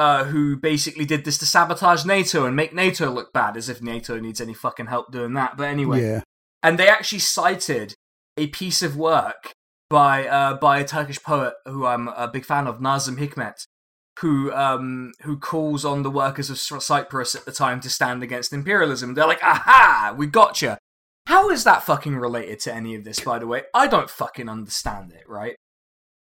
uh, 0.01 0.24
who 0.24 0.57
basically 0.57 1.05
did 1.05 1.24
this 1.26 1.36
to 1.38 1.46
sabotage 1.46 2.05
NATO 2.07 2.46
and 2.46 2.57
make 2.57 2.72
NATO 2.74 3.11
look 3.11 3.32
bad, 3.34 3.57
as 3.57 3.68
if 3.68 3.82
NATO 3.82 4.18
needs 4.18 4.40
any 4.40 4.55
fucking 4.55 4.86
help 4.86 5.12
doing 5.12 5.34
that. 5.34 5.57
But 5.59 5.68
anyway, 5.68 6.01
Yeah. 6.03 6.20
and 6.62 6.78
they 6.78 6.88
actually 6.88 7.18
cited 7.18 7.94
a 8.36 8.46
piece 8.46 8.80
of 8.82 8.96
work 8.96 9.53
by 9.90 10.26
uh, 10.26 10.55
by 10.55 10.78
a 10.78 10.86
Turkish 10.86 11.22
poet 11.22 11.53
who 11.66 11.84
I'm 11.84 12.09
a 12.09 12.28
big 12.28 12.44
fan 12.46 12.66
of, 12.66 12.78
Nazım 12.78 13.18
Hikmet, 13.18 13.59
who 14.20 14.51
um, 14.53 15.12
who 15.24 15.36
calls 15.38 15.84
on 15.84 16.03
the 16.03 16.11
workers 16.22 16.48
of 16.51 16.59
Cyprus 16.59 17.34
at 17.34 17.44
the 17.44 17.53
time 17.53 17.80
to 17.80 17.90
stand 17.90 18.22
against 18.22 18.53
imperialism. 18.55 19.14
They're 19.14 19.26
like, 19.34 19.42
"Aha, 19.42 20.14
we 20.16 20.26
got 20.28 20.62
you." 20.62 20.76
How 21.26 21.51
is 21.51 21.64
that 21.64 21.84
fucking 21.84 22.16
related 22.16 22.61
to 22.61 22.74
any 22.74 22.94
of 22.96 23.05
this? 23.05 23.20
By 23.20 23.38
the 23.38 23.46
way, 23.46 23.64
I 23.74 23.86
don't 23.86 24.09
fucking 24.11 24.48
understand 24.48 25.12
it. 25.12 25.24
Right, 25.28 25.57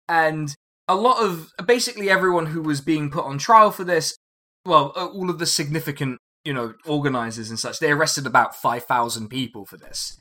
and 0.08 0.54
a 0.88 0.94
lot 0.94 1.22
of 1.22 1.50
basically 1.66 2.10
everyone 2.10 2.46
who 2.46 2.62
was 2.62 2.80
being 2.80 3.10
put 3.10 3.24
on 3.24 3.38
trial 3.38 3.70
for 3.70 3.84
this, 3.84 4.16
well, 4.66 4.88
all 4.88 5.30
of 5.30 5.38
the 5.38 5.46
significant 5.46 6.18
you 6.44 6.52
know 6.52 6.74
organizers 6.86 7.50
and 7.50 7.58
such, 7.58 7.78
they 7.78 7.90
arrested 7.90 8.26
about 8.26 8.54
five 8.54 8.84
thousand 8.84 9.28
people 9.28 9.64
for 9.64 9.76
this. 9.76 10.18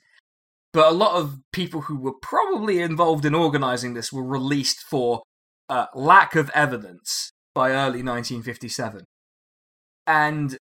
But 0.72 0.92
a 0.92 0.96
lot 0.96 1.16
of 1.16 1.40
people 1.52 1.82
who 1.82 2.00
were 2.00 2.16
probably 2.22 2.80
involved 2.80 3.26
in 3.26 3.36
organizing 3.36 3.94
this 3.94 4.12
were 4.12 4.24
released 4.24 4.80
for 4.80 5.22
uh, 5.70 5.86
lack 5.94 6.36
of 6.36 6.50
evidence 6.56 7.32
by 7.54 7.70
early 7.70 8.02
1957 8.02 9.06
and 10.08 10.58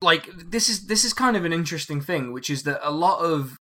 like 0.00 0.28
this 0.36 0.68
is 0.68 0.86
this 0.86 1.04
is 1.04 1.12
kind 1.12 1.36
of 1.36 1.44
an 1.44 1.52
interesting 1.52 2.00
thing 2.00 2.32
which 2.32 2.48
is 2.48 2.62
that 2.62 2.80
a 2.86 2.90
lot 2.90 3.20
of 3.20 3.56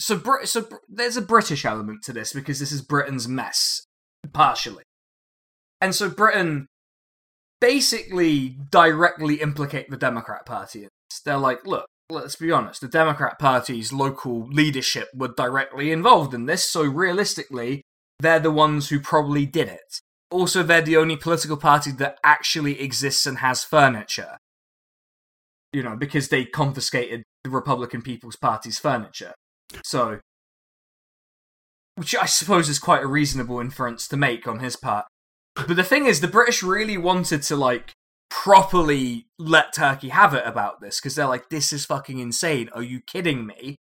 so 0.00 0.16
Brit- 0.16 0.48
so 0.48 0.62
Br- 0.62 0.76
there's 0.88 1.16
a 1.16 1.22
british 1.22 1.64
element 1.64 2.02
to 2.04 2.12
this 2.12 2.32
because 2.32 2.58
this 2.60 2.72
is 2.72 2.82
britain's 2.82 3.28
mess 3.28 3.84
partially 4.32 4.84
and 5.80 5.94
so 5.94 6.08
britain 6.08 6.66
basically 7.60 8.56
directly 8.70 9.36
implicate 9.36 9.90
the 9.90 9.96
democrat 9.96 10.46
party 10.46 10.88
they're 11.24 11.36
like 11.36 11.66
look 11.66 11.86
let's 12.10 12.36
be 12.36 12.50
honest, 12.50 12.80
the 12.80 12.88
Democrat 12.88 13.38
Party's 13.38 13.92
local 13.92 14.46
leadership 14.48 15.08
were 15.14 15.28
directly 15.28 15.92
involved 15.92 16.32
in 16.32 16.46
this, 16.46 16.64
so 16.64 16.82
realistically, 16.82 17.82
they're 18.20 18.40
the 18.40 18.50
ones 18.50 18.88
who 18.88 18.98
probably 19.00 19.46
did 19.46 19.68
it. 19.68 20.00
Also, 20.30 20.62
they're 20.62 20.82
the 20.82 20.96
only 20.96 21.16
political 21.16 21.56
party 21.56 21.90
that 21.92 22.18
actually 22.24 22.80
exists 22.80 23.26
and 23.26 23.38
has 23.38 23.64
furniture. 23.64 24.36
You 25.72 25.82
know, 25.82 25.96
because 25.96 26.28
they 26.28 26.44
confiscated 26.44 27.22
the 27.44 27.50
Republican 27.50 28.02
People's 28.02 28.36
Party's 28.36 28.78
furniture. 28.78 29.34
So, 29.84 30.20
which 31.96 32.14
I 32.14 32.26
suppose 32.26 32.68
is 32.68 32.78
quite 32.78 33.02
a 33.02 33.08
reasonable 33.08 33.60
inference 33.60 34.08
to 34.08 34.16
make 34.16 34.46
on 34.46 34.60
his 34.60 34.76
part. 34.76 35.06
But 35.54 35.76
the 35.76 35.84
thing 35.84 36.06
is, 36.06 36.20
the 36.20 36.28
British 36.28 36.62
really 36.62 36.96
wanted 36.96 37.42
to, 37.44 37.56
like, 37.56 37.92
properly 38.30 39.26
let 39.38 39.72
Turkey 39.74 40.10
have 40.10 40.34
it 40.34 40.46
about 40.46 40.80
this 40.80 41.00
because 41.00 41.14
they're 41.14 41.26
like, 41.26 41.48
this 41.48 41.72
is 41.72 41.84
fucking 41.84 42.18
insane. 42.18 42.68
Are 42.74 42.82
you 42.82 43.00
kidding 43.00 43.46
me? 43.46 43.76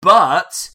But 0.00 0.70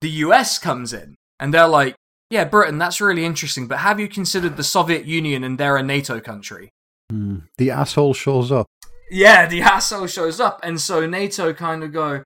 the 0.00 0.10
US 0.10 0.58
comes 0.58 0.92
in 0.92 1.14
and 1.40 1.54
they're 1.54 1.68
like, 1.68 1.94
yeah, 2.30 2.44
Britain, 2.44 2.78
that's 2.78 3.00
really 3.00 3.24
interesting, 3.24 3.66
but 3.66 3.78
have 3.78 4.00
you 4.00 4.08
considered 4.08 4.56
the 4.56 4.64
Soviet 4.64 5.06
Union 5.06 5.44
and 5.44 5.56
they're 5.56 5.76
a 5.76 5.82
NATO 5.82 6.20
country? 6.20 6.70
Hmm. 7.10 7.38
The 7.58 7.70
asshole 7.70 8.14
shows 8.14 8.50
up. 8.50 8.66
Yeah, 9.10 9.46
the 9.46 9.60
asshole 9.62 10.06
shows 10.06 10.40
up, 10.40 10.60
and 10.62 10.80
so 10.80 11.06
NATO 11.06 11.52
kind 11.52 11.84
of 11.84 11.92
go, 11.92 12.24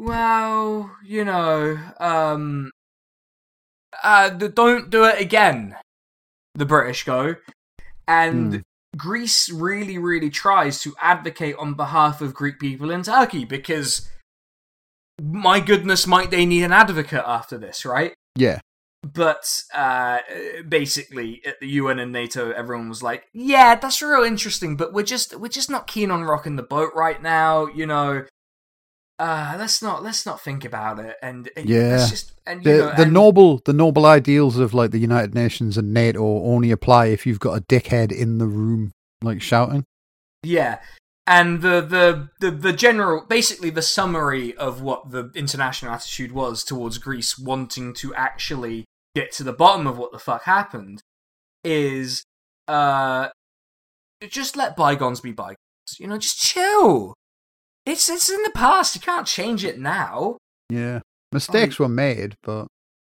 well, 0.00 0.96
you 1.04 1.24
know, 1.24 1.78
um, 1.98 2.70
uh, 4.02 4.28
don't 4.30 4.90
do 4.90 5.04
it 5.04 5.20
again. 5.20 5.76
The 6.54 6.66
British 6.66 7.04
go, 7.04 7.36
and 8.06 8.52
Hmm. 8.54 8.60
Greece 8.96 9.50
really, 9.50 9.98
really 9.98 10.30
tries 10.30 10.80
to 10.82 10.94
advocate 11.00 11.56
on 11.58 11.74
behalf 11.74 12.20
of 12.20 12.32
Greek 12.34 12.60
people 12.60 12.90
in 12.90 13.02
Turkey 13.02 13.44
because, 13.44 14.08
my 15.20 15.58
goodness, 15.58 16.06
might 16.06 16.30
they 16.30 16.46
need 16.46 16.62
an 16.62 16.72
advocate 16.72 17.24
after 17.26 17.58
this, 17.58 17.84
right? 17.84 18.14
Yeah. 18.36 18.60
But 19.02 19.62
uh, 19.74 20.18
basically, 20.68 21.42
at 21.44 21.60
the 21.60 21.68
UN 21.68 21.98
and 21.98 22.12
NATO, 22.12 22.52
everyone 22.52 22.88
was 22.88 23.02
like, 23.02 23.24
"Yeah, 23.34 23.74
that's 23.74 24.00
real 24.00 24.22
interesting, 24.22 24.76
but 24.76 24.92
we're 24.92 25.02
just 25.02 25.38
we're 25.38 25.48
just 25.48 25.70
not 25.70 25.86
keen 25.86 26.10
on 26.10 26.22
rocking 26.22 26.56
the 26.56 26.62
boat 26.62 26.92
right 26.94 27.20
now, 27.20 27.66
you 27.66 27.86
know." 27.86 28.24
Uh, 29.18 29.54
let's 29.58 29.80
not 29.80 30.02
let's 30.02 30.26
not 30.26 30.40
think 30.40 30.64
about 30.64 30.98
it, 30.98 31.16
and 31.22 31.48
Yeah. 31.56 31.98
just 31.98 32.32
and 32.46 32.64
you 32.64 32.72
The 32.72 32.78
know, 32.78 32.94
the 32.96 33.02
and- 33.02 33.12
noble 33.12 33.60
the 33.64 33.72
noble 33.72 34.06
ideals 34.06 34.58
of 34.58 34.74
like 34.74 34.90
the 34.90 34.98
United 34.98 35.34
Nations 35.34 35.78
and 35.78 35.94
NATO 35.94 36.22
only 36.42 36.70
apply 36.72 37.06
if 37.06 37.24
you've 37.24 37.38
got 37.38 37.56
a 37.56 37.60
dickhead 37.62 38.10
in 38.10 38.38
the 38.38 38.46
room 38.46 38.90
like 39.22 39.40
shouting. 39.40 39.84
Yeah. 40.42 40.80
And 41.26 41.62
the, 41.62 41.80
the, 41.80 42.28
the, 42.40 42.50
the 42.50 42.72
general, 42.74 43.24
basically 43.26 43.70
the 43.70 43.80
summary 43.80 44.54
of 44.58 44.82
what 44.82 45.10
the 45.10 45.30
international 45.34 45.92
attitude 45.92 46.32
was 46.32 46.62
towards 46.62 46.98
Greece 46.98 47.38
wanting 47.38 47.94
to 47.94 48.14
actually 48.14 48.84
get 49.14 49.32
to 49.32 49.42
the 49.42 49.54
bottom 49.54 49.86
of 49.86 49.96
what 49.96 50.12
the 50.12 50.18
fuck 50.18 50.42
happened 50.42 51.00
is, 51.64 52.24
uh, 52.68 53.28
just 54.28 54.54
let 54.54 54.76
bygones 54.76 55.20
be 55.22 55.32
bygones. 55.32 55.56
You 55.98 56.08
know, 56.08 56.18
just 56.18 56.38
chill. 56.40 57.14
It's, 57.86 58.08
it's 58.08 58.30
in 58.30 58.42
the 58.42 58.50
past. 58.54 58.94
You 58.94 59.00
can't 59.00 59.26
change 59.26 59.64
it 59.64 59.78
now. 59.78 60.38
Yeah. 60.70 61.00
Mistakes 61.32 61.78
were 61.78 61.88
made, 61.88 62.34
but 62.42 62.66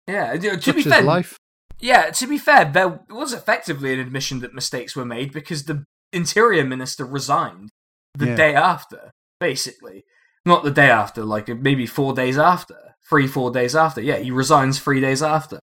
Yeah. 0.06 0.36
To 0.36 0.72
be 0.72 0.82
fair, 0.82 1.02
life. 1.02 1.36
Yeah, 1.80 2.10
to 2.10 2.26
be 2.26 2.38
fair, 2.38 2.64
there 2.64 3.00
was 3.10 3.32
effectively 3.32 3.92
an 3.92 3.98
admission 4.00 4.40
that 4.40 4.54
mistakes 4.54 4.94
were 4.96 5.04
made 5.04 5.32
because 5.32 5.64
the 5.64 5.84
interior 6.12 6.64
minister 6.64 7.04
resigned 7.04 7.70
the 8.14 8.28
Yeah. 8.28 8.36
day 8.36 8.54
after, 8.54 9.10
basically. 9.40 10.04
Not 10.46 10.62
the 10.62 10.70
day 10.70 10.88
after, 10.90 11.24
like 11.24 11.48
maybe 11.48 11.86
four 11.86 12.14
days 12.14 12.38
after. 12.38 12.76
Three, 13.08 13.26
four 13.26 13.50
days 13.50 13.74
after. 13.76 14.00
Yeah, 14.00 14.16
he 14.18 14.30
resigns 14.30 14.78
three 14.78 15.00
days 15.00 15.22
after. 15.22 15.58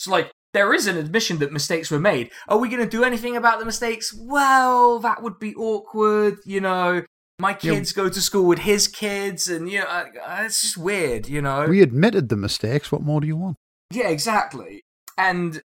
So, 0.00 0.10
like, 0.10 0.32
there 0.52 0.74
is 0.74 0.86
an 0.88 0.96
admission 0.96 1.38
that 1.38 1.52
mistakes 1.52 1.90
were 1.90 2.00
made. 2.00 2.30
Are 2.48 2.58
we 2.58 2.68
going 2.68 2.82
to 2.82 2.88
do 2.90 3.04
anything 3.04 3.36
about 3.36 3.58
the 3.60 3.64
mistakes? 3.64 4.12
Well, 4.12 4.98
that 5.00 5.22
would 5.22 5.38
be 5.38 5.54
awkward, 5.54 6.38
you 6.44 6.60
know. 6.60 7.04
My 7.42 7.50
Yeah. 7.60 7.72
kids 7.74 7.92
go 7.92 8.08
to 8.08 8.20
school 8.20 8.46
with 8.46 8.60
his 8.60 8.86
kids, 8.86 9.48
and, 9.48 9.68
you 9.68 9.80
know, 9.80 10.06
it's 10.38 10.60
just 10.60 10.76
weird, 10.76 11.26
you 11.26 11.42
know. 11.42 11.66
We 11.66 11.82
admitted 11.82 12.28
the 12.28 12.36
mistakes. 12.36 12.92
What 12.92 13.02
more 13.02 13.20
do 13.20 13.26
you 13.26 13.36
want? 13.36 13.56
Yeah, 13.90 14.08
exactly. 14.08 14.84
And 15.18 15.60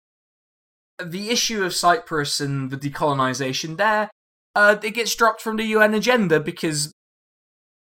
the 1.03 1.31
issue 1.31 1.65
of 1.65 1.75
Cyprus 1.75 2.41
and 2.41 2.71
the 2.71 2.77
decolonization 2.77 3.77
there, 3.77 4.09
uh, 4.55 4.77
it 4.85 4.93
gets 4.93 5.17
dropped 5.17 5.43
from 5.43 5.57
the 5.57 5.65
UN 5.65 5.95
agenda 5.95 6.39
because 6.39 6.93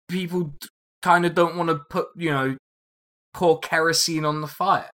people 0.08 0.54
kind 1.02 1.26
of 1.26 1.34
don't 1.34 1.56
want 1.56 1.68
to 1.68 1.76
put, 1.90 2.08
you 2.16 2.30
know, 2.30 2.56
pour 3.34 3.60
kerosene 3.60 4.24
on 4.24 4.40
the 4.40 4.48
fire. 4.48 4.88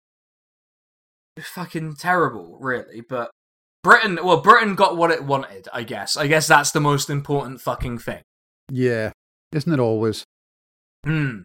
It's 1.37 1.49
fucking 1.49 1.95
terrible, 1.97 2.59
really. 2.61 3.01
But 3.01 3.31
Britain, 3.85 4.19
well, 4.25 4.41
Britain 4.41 4.75
got 4.75 4.97
what 4.97 5.13
it 5.13 5.23
wanted, 5.23 5.69
I 5.73 5.85
guess. 5.85 6.17
I 6.17 6.27
guess 6.27 6.49
that's 6.49 6.73
the 6.73 6.81
most 6.81 7.09
important 7.09 7.61
fucking 7.61 7.99
thing. 7.99 8.23
Yeah. 8.71 9.13
Isn't 9.53 9.73
it 9.73 9.81
always? 9.81 10.25
Hmm. 11.05 11.43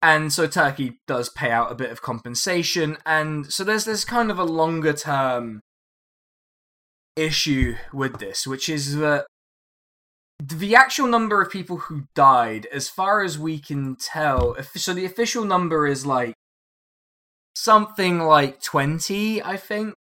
and 0.00 0.32
so 0.32 0.46
Turkey 0.46 0.98
does 1.06 1.28
pay 1.28 1.50
out 1.50 1.70
a 1.72 1.74
bit 1.74 1.90
of 1.90 2.02
compensation, 2.02 2.96
and 3.04 3.52
so 3.52 3.64
there's 3.64 3.84
there's 3.84 4.04
kind 4.04 4.30
of 4.30 4.38
a 4.38 4.44
longer 4.44 4.92
term 4.92 5.60
issue 7.16 7.74
with 7.92 8.18
this, 8.18 8.46
which 8.46 8.68
is 8.68 8.96
that 8.96 9.26
the 10.40 10.74
actual 10.74 11.06
number 11.06 11.40
of 11.42 11.50
people 11.50 11.76
who 11.78 12.04
died, 12.14 12.66
as 12.72 12.88
far 12.88 13.22
as 13.22 13.38
we 13.38 13.58
can 13.58 13.96
tell, 13.96 14.56
so 14.74 14.94
the 14.94 15.04
official 15.04 15.44
number 15.44 15.86
is 15.86 16.06
like 16.06 16.34
something 17.54 18.20
like 18.20 18.62
20, 18.62 19.42
I 19.42 19.56
think. 19.56 19.94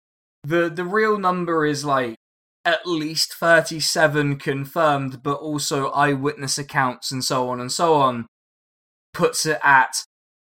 The 0.44 0.70
the 0.70 0.84
real 0.84 1.18
number 1.18 1.66
is 1.66 1.84
like 1.84 2.16
at 2.64 2.86
least 2.86 3.34
37 3.34 4.36
confirmed, 4.36 5.22
but 5.22 5.38
also 5.38 5.90
eyewitness 5.90 6.58
accounts 6.58 7.10
and 7.10 7.24
so 7.24 7.48
on 7.48 7.60
and 7.60 7.72
so 7.72 7.94
on 7.94 8.26
puts 9.14 9.46
it 9.46 9.58
at 9.62 10.04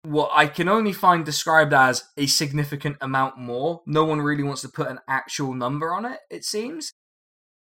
what 0.04 0.32
I 0.34 0.48
can 0.48 0.68
only 0.68 0.94
find 0.94 1.24
described 1.24 1.74
as 1.74 2.04
a 2.18 2.26
significant 2.26 2.98
amount 3.02 3.38
more. 3.38 3.82
No 3.86 4.04
one 4.04 4.22
really 4.22 4.44
wants 4.44 4.62
to 4.64 4.70
put 4.70 4.88
an 4.88 5.00
actual 5.08 5.54
number 5.54 5.94
on 5.94 6.06
it, 6.06 6.20
it 6.30 6.44
seems. 6.44 6.92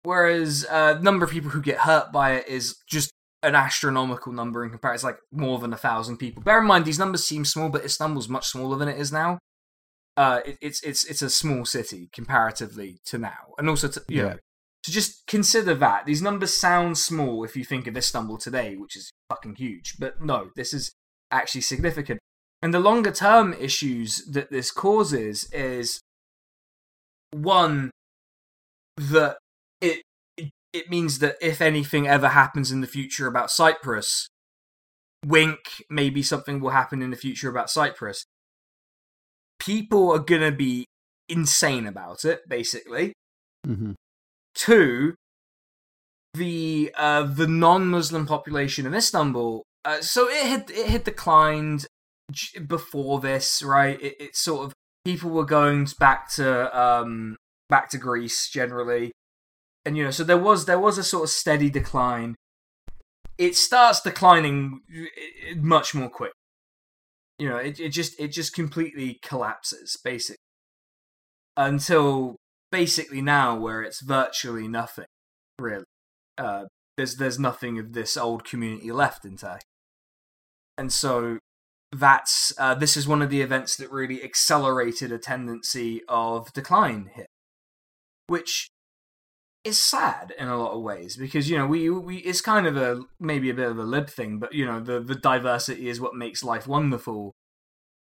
Whereas 0.03 0.67
uh, 0.71 0.99
number 1.01 1.25
of 1.25 1.31
people 1.31 1.51
who 1.51 1.63
get 1.63 1.79
hurt 1.79 2.13
by 2.13 2.33
it 2.33 2.49
is 2.49 2.77
just 2.89 3.11
an 3.43 3.55
astronomical 3.55 4.33
number 4.33 4.65
in 4.65 4.71
comparison. 4.71 4.95
It's 4.95 5.05
like 5.05 5.19
more 5.33 5.59
than 5.59 5.73
a 5.73 5.79
thousand 5.79 6.17
people. 6.17 6.43
Bear 6.43 6.61
in 6.61 6.67
mind, 6.67 6.85
these 6.85 6.99
numbers 6.99 7.25
seem 7.25 7.45
small, 7.45 7.69
but 7.69 7.85
Istanbul's 7.85 8.29
much 8.29 8.49
smaller 8.49 8.77
than 8.77 8.89
it 8.89 8.99
is 8.99 9.13
now. 9.13 9.39
Uh, 10.17 10.41
it, 10.45 10.59
it's 10.61 10.83
it's 10.83 11.05
it's 11.05 11.23
a 11.23 11.31
small 11.31 11.65
city 11.65 12.09
comparatively 12.13 12.99
to 13.05 13.19
now, 13.19 13.55
and 13.59 13.69
also 13.69 13.89
to 13.89 14.03
you 14.09 14.23
yeah. 14.23 14.29
know 14.29 14.39
to 14.85 14.93
just 14.93 15.27
consider 15.27 15.75
that 15.75 16.05
these 16.05 16.21
numbers 16.21 16.53
sound 16.53 16.99
small 16.99 17.43
if 17.43 17.57
you 17.57 17.65
think 17.65 17.87
of 17.87 17.97
Istanbul 17.97 18.37
today, 18.37 18.77
which 18.77 18.97
is 18.97 19.11
fucking 19.31 19.57
huge. 19.57 19.95
But 19.99 20.23
no, 20.23 20.51
this 20.57 20.75
is 20.75 20.93
actually 21.31 21.63
significant. 21.63 22.21
And 22.61 22.73
the 22.73 22.81
longer 22.81 23.11
term 23.11 23.55
issues 23.55 24.25
that 24.27 24.51
this 24.51 24.71
causes 24.71 25.51
is 25.53 26.01
one 27.31 27.91
that 28.97 29.39
it 29.81 30.03
it 30.73 30.91
means 30.91 31.21
that 31.21 31.37
if 31.41 31.63
anything 31.63 32.07
ever 32.07 32.29
happens 32.29 32.71
in 32.71 32.81
the 32.81 32.87
future 32.87 33.27
about 33.27 33.51
Cyprus, 33.51 34.29
wink, 35.25 35.59
maybe 35.89 36.23
something 36.23 36.61
will 36.61 36.71
happen 36.71 37.01
in 37.01 37.11
the 37.11 37.17
future 37.17 37.49
about 37.49 37.71
Cyprus. 37.71 38.25
People 39.59 40.13
are 40.13 40.19
gonna 40.19 40.53
be 40.53 40.87
insane 41.29 41.87
about 41.87 42.25
it, 42.25 42.49
basically. 42.49 43.13
Mm-hmm. 43.67 43.93
Two, 44.55 45.15
the 46.35 46.93
uh, 46.97 47.23
the 47.23 47.47
non-Muslim 47.47 48.27
population 48.27 48.87
in 48.87 48.95
Istanbul. 48.95 49.63
Uh, 49.85 50.01
so 50.01 50.29
it 50.29 50.47
had 50.47 50.71
it 50.71 50.87
had 50.87 51.05
declined 51.05 51.87
before 52.67 53.21
this, 53.21 53.63
right? 53.63 54.01
It, 54.01 54.17
it 54.21 54.37
sort 54.37 54.67
of 54.67 54.73
people 55.05 55.31
were 55.31 55.45
going 55.45 55.87
back 55.99 56.31
to 56.33 56.79
um 56.79 57.37
back 57.69 57.91
to 57.91 57.99
Greece 57.99 58.49
generally 58.49 59.13
and 59.85 59.97
you 59.97 60.05
know, 60.05 60.11
so 60.11 60.25
there 60.25 60.39
was 60.39 60.65
there 60.65 60.79
was 60.79 60.99
a 60.99 61.05
sort 61.05 61.25
of 61.25 61.31
steady 61.31 61.71
decline. 61.71 62.37
It 63.37 63.57
starts 63.57 64.01
declining 64.01 64.81
much 65.57 65.95
more 65.95 66.09
quick. 66.09 66.33
You 67.39 67.49
know, 67.49 67.57
it 67.57 67.81
it 67.81 67.91
just 67.91 68.19
it 68.21 68.29
just 68.29 68.55
completely 68.55 69.19
collapses 69.23 69.97
basically 70.05 70.37
until 71.57 72.37
basically 72.71 73.21
now 73.21 73.57
where 73.57 73.83
it's 73.83 74.01
virtually 74.01 74.69
nothing 74.69 75.07
really. 75.59 75.85
Uh, 76.39 76.65
there's 76.97 77.17
there's 77.17 77.39
nothing 77.39 77.79
of 77.79 77.93
this 77.93 78.17
old 78.17 78.45
community 78.45 78.93
left 78.93 79.25
in 79.25 79.37
Turkey, 79.37 79.65
and 80.79 80.93
so 80.93 81.39
that's 81.93 82.53
uh, 82.59 82.75
this 82.75 82.97
is 82.97 83.07
one 83.07 83.23
of 83.23 83.31
the 83.31 83.41
events 83.41 83.77
that 83.77 83.91
really 83.91 84.23
accelerated 84.23 85.13
a 85.13 85.19
tendency 85.19 86.03
of 86.09 86.53
decline 86.53 87.11
here, 87.15 87.27
which 88.27 88.69
is 89.65 89.79
sad 89.79 90.33
in 90.39 90.49
a 90.49 90.59
lot 90.59 90.73
of 90.73 90.83
ways 90.83 91.17
because 91.17 91.49
you 91.49 91.57
know 91.57 91.67
we 91.67 91.89
we 91.91 92.19
it's 92.19 92.41
kind 92.41 92.67
of 92.67 92.77
a 92.77 93.03
maybe 93.19 93.51
a 93.51 93.55
bit 93.55 93.71
of 93.71 93.79
a 93.79 93.83
lib 93.83 94.09
thing, 94.09 94.39
but 94.39 94.53
you 94.53 94.65
know 94.65 94.81
the 94.81 95.01
the 95.01 95.15
diversity 95.15 95.89
is 95.89 96.01
what 96.01 96.15
makes 96.15 96.45
life 96.45 96.67
wonderful 96.67 97.33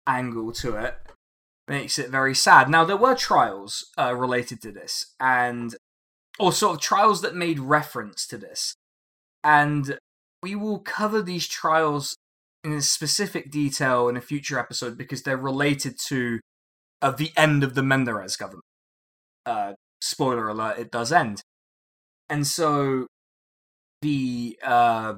angle 0.08 0.52
to 0.52 0.76
it 0.76 0.96
makes 1.68 1.98
it 1.98 2.10
very 2.10 2.36
sad. 2.36 2.70
Now 2.70 2.86
there 2.86 2.98
were 2.98 3.16
trials 3.16 3.86
uh, 3.98 4.16
related 4.16 4.62
to 4.64 4.72
this, 4.72 5.14
and 5.20 5.76
or 6.40 6.52
sort 6.52 6.76
of 6.76 6.82
trials 6.82 7.22
that 7.22 7.36
made 7.36 7.60
reference 7.60 8.26
to 8.28 8.38
this, 8.38 8.76
and 9.44 9.98
we 10.42 10.56
will 10.56 10.80
cover 10.80 11.22
these 11.22 11.48
trials 11.48 12.18
in 12.64 12.82
specific 12.82 13.52
detail 13.52 14.08
in 14.08 14.18
a 14.18 14.22
future 14.22 14.58
episode 14.58 14.98
because 14.98 15.24
they're 15.24 15.38
related 15.38 15.98
to 16.08 16.40
uh, 17.02 17.12
the 17.12 17.32
end 17.36 17.64
of 17.64 17.76
the 17.76 17.82
Menderes 17.82 18.38
government. 18.38 18.64
Uh, 19.46 19.74
spoiler 20.04 20.48
alert, 20.50 20.78
it 20.78 20.92
does 20.92 21.12
end. 21.12 21.42
And 22.30 22.46
so 22.46 23.08
the 24.02 24.58
uh, 24.64 25.16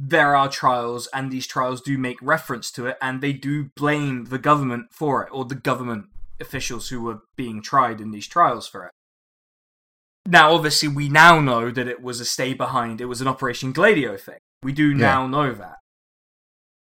there 0.00 0.36
are 0.36 0.48
trials, 0.48 1.08
and 1.12 1.30
these 1.30 1.46
trials 1.46 1.80
do 1.80 1.98
make 1.98 2.18
reference 2.22 2.70
to 2.72 2.86
it, 2.86 2.96
and 3.02 3.20
they 3.20 3.32
do 3.32 3.70
blame 3.76 4.26
the 4.26 4.38
government 4.38 4.86
for 4.92 5.24
it, 5.24 5.28
or 5.32 5.44
the 5.44 5.54
government 5.54 6.06
officials 6.40 6.88
who 6.88 7.02
were 7.02 7.20
being 7.36 7.60
tried 7.62 8.00
in 8.00 8.12
these 8.12 8.28
trials 8.28 8.68
for 8.68 8.84
it. 8.84 8.92
Now, 10.26 10.52
obviously, 10.52 10.88
we 10.88 11.08
now 11.08 11.40
know 11.40 11.70
that 11.70 11.88
it 11.88 12.02
was 12.02 12.20
a 12.20 12.24
stay 12.24 12.54
behind, 12.54 13.00
it 13.00 13.06
was 13.06 13.20
an 13.20 13.28
Operation 13.28 13.72
Gladio 13.72 14.16
thing. 14.16 14.38
We 14.62 14.72
do 14.72 14.92
now 14.94 15.26
know 15.26 15.52
that. 15.52 15.76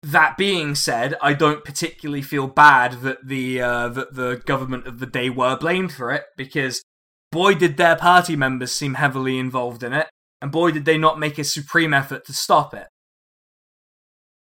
That 0.02 0.36
being 0.36 0.74
said, 0.74 1.16
I 1.20 1.34
don't 1.34 1.64
particularly 1.64 2.22
feel 2.22 2.46
bad 2.46 3.00
that 3.02 3.26
the 3.26 3.60
uh, 3.60 3.88
that 3.88 4.14
the 4.14 4.42
government 4.46 4.86
of 4.86 5.00
the 5.00 5.06
day 5.06 5.28
were 5.28 5.56
blamed 5.56 5.92
for 5.92 6.10
it 6.12 6.24
because 6.36 6.82
boy 7.30 7.54
did 7.54 7.76
their 7.76 7.96
party 7.96 8.36
members 8.36 8.72
seem 8.72 8.94
heavily 8.94 9.38
involved 9.38 9.82
in 9.82 9.92
it, 9.92 10.08
and 10.40 10.52
boy 10.52 10.70
did 10.70 10.84
they 10.84 10.98
not 10.98 11.18
make 11.18 11.38
a 11.38 11.44
supreme 11.44 11.92
effort 11.94 12.24
to 12.26 12.32
stop 12.32 12.74
it. 12.74 12.88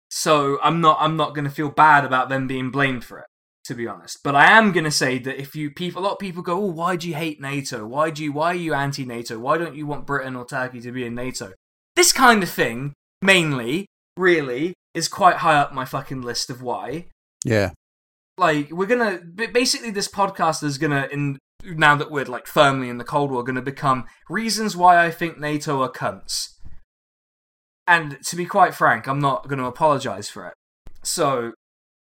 So 0.10 0.60
I'm 0.62 0.80
not 0.80 0.98
I'm 1.00 1.18
not 1.18 1.34
going 1.34 1.46
to 1.46 1.52
feel 1.52 1.70
bad 1.70 2.06
about 2.06 2.30
them 2.30 2.46
being 2.48 2.70
blamed 2.70 3.04
for 3.04 3.18
it, 3.18 3.26
to 3.66 3.74
be 3.74 3.88
honest. 3.88 4.20
But 4.24 4.36
I 4.36 4.52
am 4.52 4.72
going 4.72 4.84
to 4.84 4.92
say 4.92 5.18
that 5.20 5.40
if 5.40 5.56
you 5.56 5.72
people, 5.72 6.02
a 6.02 6.06
lot 6.06 6.14
of 6.14 6.20
people 6.20 6.44
go, 6.44 6.58
"Oh, 6.58 6.72
why 6.72 6.96
do 6.96 7.08
you 7.08 7.16
hate 7.16 7.42
NATO? 7.42 7.86
Why 7.88 8.12
do 8.12 8.24
you 8.24 8.32
why 8.32 8.52
are 8.52 8.56
you 8.56 8.74
anti-NATO? 8.74 9.40
Why 9.40 9.58
don't 9.58 9.76
you 9.76 9.88
want 9.88 10.06
Britain 10.06 10.36
or 10.36 10.46
Turkey 10.46 10.82
to 10.82 10.92
be 10.92 11.06
in 11.06 11.16
NATO?" 11.16 11.54
This 11.96 12.14
kind 12.14 12.44
of 12.44 12.50
thing, 12.50 12.94
mainly, 13.22 13.88
really, 14.16 14.74
is 14.94 15.08
quite 15.08 15.38
high 15.38 15.56
up 15.56 15.74
my 15.74 15.86
fucking 15.86 16.22
list 16.22 16.50
of 16.50 16.62
why. 16.62 17.08
Yeah. 17.44 17.72
Like 18.38 18.72
we're 18.72 18.88
gonna 18.88 19.20
basically 19.52 19.92
this 19.92 20.08
podcast 20.08 20.64
is 20.64 20.78
gonna 20.78 21.08
in 21.12 21.38
now 21.66 21.96
that 21.96 22.12
we're 22.12 22.26
like 22.26 22.48
firmly 22.48 22.90
in 22.90 22.98
the 22.98 23.04
Cold 23.04 23.32
War, 23.32 23.44
going 23.44 23.56
to 23.56 23.62
become 23.62 24.06
reasons 24.30 24.76
why 24.76 25.04
I 25.04 25.12
think 25.12 25.40
NATO 25.40 25.82
are 25.82 25.92
cunts. 25.92 26.50
And 27.86 28.18
to 28.28 28.36
be 28.36 28.46
quite 28.46 28.74
frank, 28.74 29.08
I'm 29.08 29.20
not 29.20 29.48
going 29.48 29.60
to 29.60 29.66
apologize 29.66 30.30
for 30.30 30.48
it. 30.48 30.54
So 31.04 31.54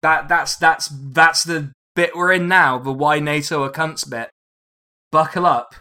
that 0.02 0.28
that's 0.28 0.56
that's 0.56 0.90
that's 0.92 1.44
the 1.44 1.72
bit 1.96 2.16
we're 2.16 2.32
in 2.32 2.48
now, 2.48 2.78
the 2.78 2.94
why 2.94 3.20
NATO 3.20 3.64
are 3.64 3.72
cunts 3.72 4.10
bit. 4.10 4.30
Buckle 5.12 5.46
up. 5.46 5.76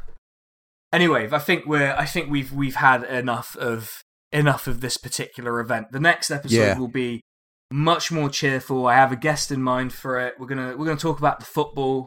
Anyway, 0.93 1.29
I 1.31 1.39
think 1.39 1.67
we're 1.67 1.95
I 1.95 2.07
think 2.07 2.31
we've 2.31 2.53
we've 2.53 2.77
had 2.77 3.05
enough 3.05 3.57
of 3.57 4.03
enough 4.33 4.67
of 4.67 4.81
this 4.81 4.97
particular 4.97 5.61
event. 5.61 5.93
The 5.93 6.01
next 6.01 6.31
episode 6.31 6.57
yeah. 6.57 6.79
will 6.79 6.89
be 6.89 7.23
much 7.71 8.13
more 8.13 8.31
cheerful. 8.31 8.87
I 8.87 8.95
have 8.95 9.13
a 9.13 9.17
guest 9.17 9.51
in 9.51 9.63
mind 9.63 9.93
for 9.93 10.19
it. 10.21 10.35
We're 10.39 10.47
gonna 10.47 10.77
we're 10.77 10.87
gonna 10.87 10.97
talk 10.97 11.19
about 11.19 11.41
the 11.41 11.47
football 11.47 12.07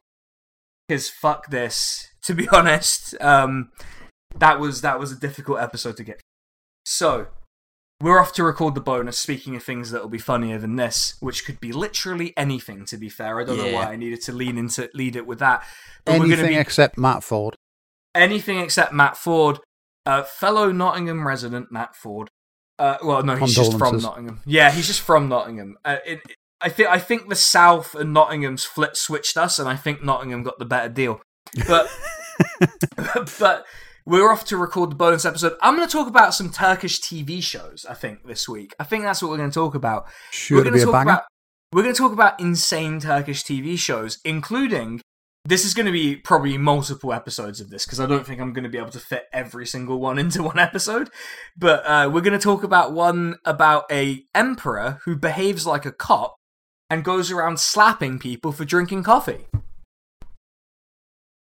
because 0.89 1.09
fuck 1.09 1.49
this. 1.49 2.07
To 2.23 2.35
be 2.35 2.49
honest, 2.49 3.15
um, 3.21 3.71
that 4.35 4.59
was 4.59 4.81
that 4.81 4.99
was 4.99 5.11
a 5.11 5.15
difficult 5.15 5.59
episode 5.61 5.95
to 5.97 6.03
get. 6.03 6.21
So 6.85 7.27
we're 8.01 8.19
off 8.19 8.33
to 8.33 8.43
record 8.43 8.75
the 8.75 8.81
bonus. 8.81 9.17
Speaking 9.17 9.55
of 9.55 9.63
things 9.63 9.89
that 9.91 10.01
will 10.01 10.09
be 10.09 10.19
funnier 10.19 10.59
than 10.59 10.75
this, 10.75 11.15
which 11.21 11.45
could 11.45 11.61
be 11.61 11.71
literally 11.71 12.33
anything. 12.35 12.83
To 12.85 12.97
be 12.97 13.07
fair, 13.07 13.39
I 13.39 13.45
don't 13.45 13.57
yeah. 13.57 13.71
know 13.71 13.73
why 13.75 13.93
I 13.93 13.95
needed 13.95 14.21
to 14.23 14.33
lean 14.33 14.57
into 14.57 14.89
lead 14.93 15.15
it 15.15 15.25
with 15.25 15.39
that. 15.39 15.63
But 16.03 16.15
anything 16.15 16.49
be, 16.49 16.57
except 16.57 16.97
Matt 16.97 17.23
Ford. 17.23 17.55
Anything 18.13 18.59
except 18.59 18.91
Matt 18.91 19.15
Ford, 19.15 19.59
uh, 20.05 20.23
fellow 20.23 20.71
Nottingham 20.73 21.25
resident 21.25 21.71
Matt 21.71 21.95
Ford. 21.95 22.29
Uh, 22.77 22.97
well, 23.01 23.23
no, 23.23 23.37
he's 23.37 23.55
just 23.55 23.77
from 23.77 23.97
Nottingham. 23.97 24.41
Yeah, 24.45 24.71
he's 24.71 24.87
just 24.87 25.01
from 25.01 25.29
Nottingham. 25.29 25.77
Uh, 25.85 25.97
it, 26.05 26.19
I 26.61 26.69
think 26.69 26.89
I 26.89 26.99
think 26.99 27.29
the 27.29 27.35
South 27.35 27.95
and 27.95 28.13
Nottingham's 28.13 28.65
flip 28.65 28.95
switched 28.95 29.37
us, 29.37 29.59
and 29.59 29.69
I 29.69 29.75
think 29.75 30.03
Nottingham 30.03 30.43
got 30.43 30.59
the 30.59 30.65
better 30.65 30.89
deal. 30.89 31.21
But 31.67 31.89
but 33.39 33.65
we're 34.05 34.31
off 34.31 34.45
to 34.45 34.57
record 34.57 34.91
the 34.91 34.95
bonus 34.95 35.25
episode. 35.25 35.53
I'm 35.61 35.75
going 35.75 35.87
to 35.87 35.91
talk 35.91 36.07
about 36.07 36.33
some 36.33 36.49
Turkish 36.49 36.99
TV 36.99 37.41
shows. 37.41 37.85
I 37.87 37.93
think 37.93 38.25
this 38.25 38.49
week. 38.49 38.73
I 38.79 38.83
think 38.83 39.03
that's 39.03 39.21
what 39.21 39.31
we're 39.31 39.37
going 39.37 39.51
to 39.51 39.53
talk 39.53 39.75
about. 39.75 40.05
Sure, 40.31 40.57
we're 40.57 40.63
going 40.63 40.79
to 40.79 40.85
talk 40.85 41.03
about 41.03 41.23
we're 41.71 41.83
going 41.83 41.93
to 41.93 42.01
talk 42.01 42.11
about 42.11 42.39
insane 42.39 42.99
Turkish 42.99 43.43
TV 43.43 43.77
shows, 43.77 44.19
including 44.25 45.01
this 45.45 45.63
is 45.63 45.73
going 45.73 45.85
to 45.85 45.91
be 45.91 46.15
probably 46.15 46.57
multiple 46.57 47.13
episodes 47.13 47.61
of 47.61 47.69
this 47.69 47.85
because 47.85 47.99
I 47.99 48.05
don't 48.05 48.25
think 48.25 48.41
I'm 48.41 48.51
going 48.53 48.63
to 48.63 48.69
be 48.69 48.77
able 48.77 48.89
to 48.91 48.99
fit 48.99 49.25
every 49.31 49.65
single 49.65 49.99
one 49.99 50.19
into 50.23 50.43
one 50.43 50.59
episode. 50.59 51.09
But 51.57 51.85
uh, 51.85 52.09
we're 52.11 52.21
going 52.21 52.37
to 52.37 52.43
talk 52.43 52.63
about 52.63 52.93
one 52.93 53.35
about 53.45 53.85
a 53.91 54.23
emperor 54.35 54.99
who 55.05 55.15
behaves 55.15 55.65
like 55.65 55.85
a 55.85 55.91
cop 55.91 56.35
and 56.89 57.03
goes 57.03 57.31
around 57.31 57.59
slapping 57.59 58.19
people 58.19 58.51
for 58.51 58.65
drinking 58.65 59.03
coffee. 59.03 59.45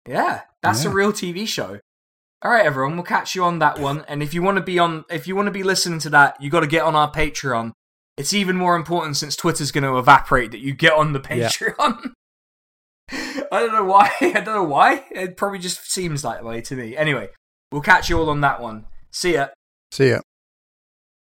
Yeah, 0.09 0.43
that's 0.63 0.85
Yeah. 0.85 0.91
a 0.91 0.93
real 0.95 1.13
TV 1.13 1.47
show. 1.47 1.81
All 2.43 2.51
right, 2.51 2.65
everyone, 2.67 2.95
we'll 2.97 3.05
catch 3.05 3.35
you 3.35 3.43
on 3.45 3.59
that 3.61 3.79
one. 3.79 4.05
And 4.09 4.23
if 4.23 4.35
you 4.35 4.43
want 4.43 4.57
to 4.59 4.63
be 4.63 4.79
on, 4.79 5.05
if 5.11 5.27
you 5.27 5.35
want 5.35 5.47
to 5.47 5.53
be 5.53 5.63
listening 5.63 5.99
to 6.01 6.11
that, 6.11 6.41
you 6.41 6.51
got 6.51 6.61
to 6.61 6.67
get 6.67 6.83
on 6.83 6.95
our 6.95 7.11
Patreon. 7.11 7.73
It's 8.17 8.33
even 8.33 8.57
more 8.57 8.77
important 8.77 9.17
since 9.17 9.37
Twitter's 9.37 9.73
going 9.73 9.85
to 9.85 9.99
evaporate 9.99 10.51
that 10.53 10.61
you 10.61 10.75
get 10.75 10.93
on 10.93 11.13
the 11.13 11.21
Yeah. 11.31 11.49
Patreon. 11.49 12.13
I 13.11 13.61
don't 13.61 13.73
know 13.73 13.85
why. 13.85 14.11
I 14.21 14.33
don't 14.33 14.47
know 14.55 14.63
why. 14.65 15.07
It 15.11 15.37
probably 15.37 15.59
just 15.59 15.91
seems 15.91 16.23
that 16.23 16.45
way 16.45 16.61
to 16.63 16.77
me. 16.77 16.97
Anyway, 16.97 17.31
we'll 17.73 17.83
catch 17.83 18.09
you 18.11 18.19
all 18.19 18.31
on 18.31 18.41
that 18.43 18.61
one. 18.61 18.87
See 19.13 19.35
ya. 19.35 19.49
See 19.91 20.11
ya. 20.11 20.21